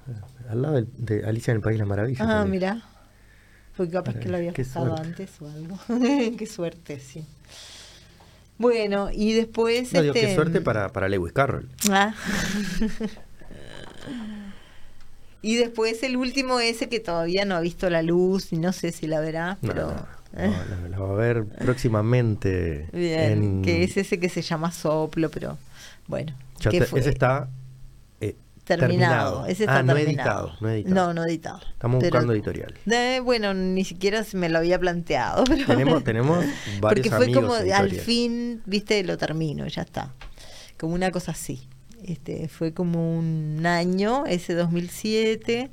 [0.49, 2.21] Al lado de, Alicia en el país de las maravillas.
[2.29, 2.83] Ah, mira.
[3.75, 5.79] Fue capaz que lo había pasado antes o algo.
[6.37, 7.25] qué suerte, sí.
[8.59, 9.93] Bueno, y después.
[9.93, 11.69] No, digo, qué este, suerte para, para Lewis Carroll.
[11.89, 12.13] Ah.
[15.41, 18.93] Y después el último ese que todavía no ha visto la luz y no sé
[18.93, 19.95] si la verá, pero...
[20.33, 22.89] la, va a ver próximamente.
[22.93, 25.57] Bien, que es ese que se llama Soplo, pero
[26.09, 26.35] bueno.
[26.71, 27.49] ese está
[28.21, 28.35] eh,
[28.65, 29.47] terminado.
[29.47, 30.95] Ese está ah, no editado, no editado.
[30.95, 31.61] No, no editado.
[31.71, 32.75] Estamos buscando editorial.
[33.23, 35.45] bueno, ni siquiera me lo había planteado.
[35.49, 36.45] Pero tenemos, tenemos
[36.81, 40.13] varios Porque fue como al fin, viste, lo termino, ya está.
[40.77, 41.69] Como una cosa así.
[42.05, 45.71] Este, fue como un año, ese 2007,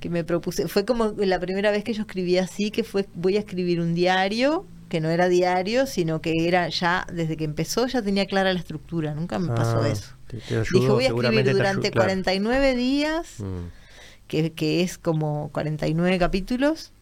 [0.00, 3.36] que me propuse, fue como la primera vez que yo escribí así, que fue voy
[3.36, 7.86] a escribir un diario, que no era diario, sino que era ya, desde que empezó
[7.86, 10.14] ya tenía clara la estructura, nunca me pasó ah, eso.
[10.30, 14.26] Dije, voy a escribir durante 49 días, mm.
[14.26, 16.92] que, que es como 49 capítulos,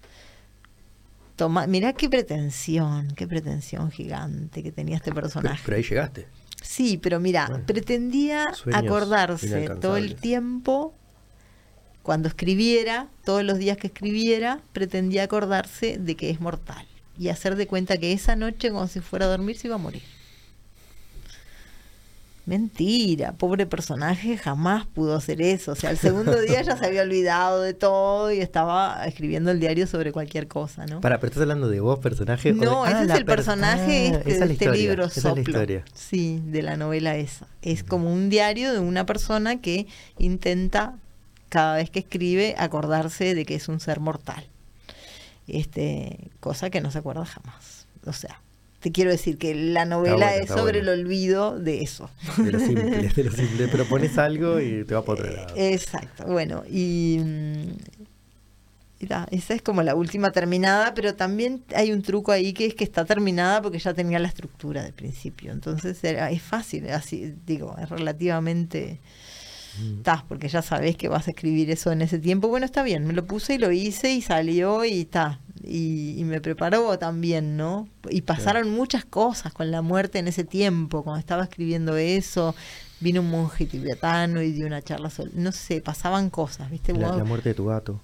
[1.40, 5.62] Toma, mirá qué pretensión, qué pretensión gigante que tenía este personaje.
[5.64, 6.26] pero ahí llegaste.
[6.62, 10.94] Sí, pero mira, pretendía acordarse todo el tiempo,
[12.02, 16.86] cuando escribiera, todos los días que escribiera, pretendía acordarse de que es mortal.
[17.18, 19.78] y hacer de cuenta que esa noche, cuando se fuera a dormir, se iba a
[19.78, 20.02] morir.
[22.46, 25.72] Mentira, pobre personaje jamás pudo hacer eso.
[25.72, 29.60] O sea, el segundo día ya se había olvidado de todo y estaba escribiendo el
[29.60, 31.00] diario sobre cualquier cosa, ¿no?
[31.00, 32.52] Para, pero estás hablando de vos, personaje.
[32.52, 35.60] No, ese ah, es el personaje ah, este, de este libro, Soplo.
[35.94, 37.46] Sí, de la novela esa.
[37.62, 39.86] Es como un diario de una persona que
[40.18, 40.94] intenta,
[41.50, 44.46] cada vez que escribe, acordarse de que es un ser mortal.
[45.46, 47.86] Este, cosa que no se acuerda jamás.
[48.06, 48.40] O sea,
[48.80, 52.10] te quiero decir que la novela es sobre el olvido de eso.
[52.38, 53.68] De lo simple, de lo simple.
[53.68, 55.54] Pero pones algo y te va por otro lado.
[55.56, 57.20] Exacto, bueno, y,
[58.98, 62.74] y esa es como la última terminada, pero también hay un truco ahí que es
[62.74, 65.52] que está terminada porque ya tenía la estructura del principio.
[65.52, 68.98] Entonces es fácil, así digo, es relativamente
[69.98, 72.48] estás, porque ya sabes que vas a escribir eso en ese tiempo.
[72.48, 75.40] Bueno, está bien, me lo puse y lo hice y salió y está.
[75.62, 77.88] Y, me preparó también, ¿no?
[78.08, 82.54] Y pasaron muchas cosas con la muerte en ese tiempo, cuando estaba escribiendo eso.
[83.00, 86.92] Vino un monje tibetano y dio una charla sobre, no sé, pasaban cosas, ¿viste?
[86.92, 88.00] La, la muerte de tu gato.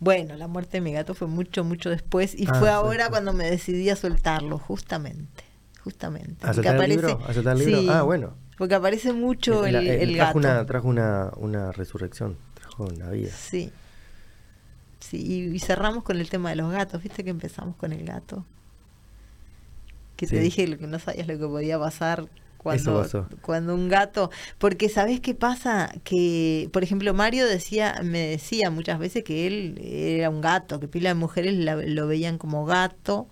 [0.00, 3.32] Bueno, la muerte de mi gato fue mucho, mucho después y ah, fue ahora cuando
[3.32, 5.44] me decidí a soltarlo, justamente.
[5.82, 6.46] Justamente.
[6.46, 7.20] ¿A soltar el libro?
[7.26, 7.92] ¿A soltar el libro?
[7.92, 8.34] ah, bueno.
[8.56, 10.38] Porque aparece mucho el, el, trajo gato.
[10.38, 13.30] Una, trajo una, una resurrección, trajo una vida.
[13.30, 13.72] Sí.
[15.10, 17.02] Sí, y, cerramos con el tema de los gatos.
[17.02, 18.44] ¿Viste que empezamos con el gato?
[20.16, 23.06] Que te dije que no sabías lo que podía pasar cuando,
[23.42, 24.30] cuando un gato.
[24.58, 25.92] Porque ¿sabes qué pasa?
[26.04, 30.88] Que, por ejemplo, Mario decía, me decía muchas veces que él era un gato, que
[30.88, 33.28] pila de mujeres lo veían como gato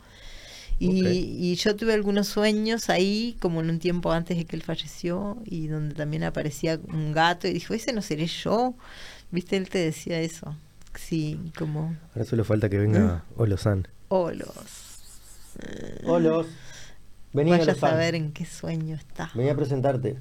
[0.90, 5.38] y, yo tuve algunos sueños ahí, como en un tiempo antes de que él falleció,
[5.44, 8.74] y donde también aparecía un gato y dijo, ese no seré yo.
[9.30, 10.56] Viste, él te decía eso.
[10.94, 11.96] Sí, como...
[12.14, 13.32] Ahora solo falta que venga ¿Eh?
[13.36, 13.88] Olosan.
[14.08, 15.02] Olos.
[16.04, 16.46] Olos.
[17.32, 19.30] Vení Vaya a saber en qué sueño está.
[19.34, 20.18] Vení a presentarte.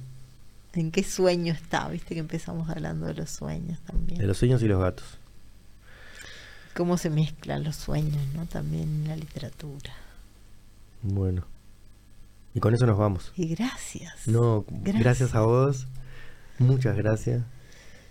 [0.74, 1.88] ¿En qué sueño está?
[1.88, 4.18] Viste que empezamos hablando de los sueños también.
[4.18, 5.18] De los sueños y los gatos.
[6.74, 8.46] Cómo se mezclan los sueños, ¿no?
[8.46, 9.92] También en la literatura.
[11.02, 11.44] Bueno.
[12.54, 13.32] Y con eso nos vamos.
[13.36, 14.26] Y gracias.
[14.26, 15.86] No, gracias, a vos.
[16.58, 17.42] Muchas gracias.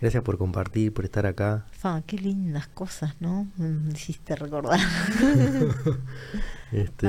[0.02, 1.68] Gracias por compartir, por estar acá.
[1.72, 3.48] Fa, qué lindas cosas, ¿no?
[3.58, 4.80] Me hiciste recordar.
[6.72, 7.08] este,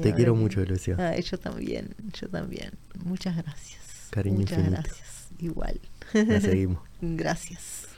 [0.00, 1.20] te quiero mucho, Lucia.
[1.20, 2.72] yo también, yo también.
[3.04, 4.08] Muchas gracias.
[4.10, 5.28] Cariño Muchas gracias.
[5.38, 5.78] Igual.
[6.14, 6.80] La seguimos.
[7.02, 7.91] gracias.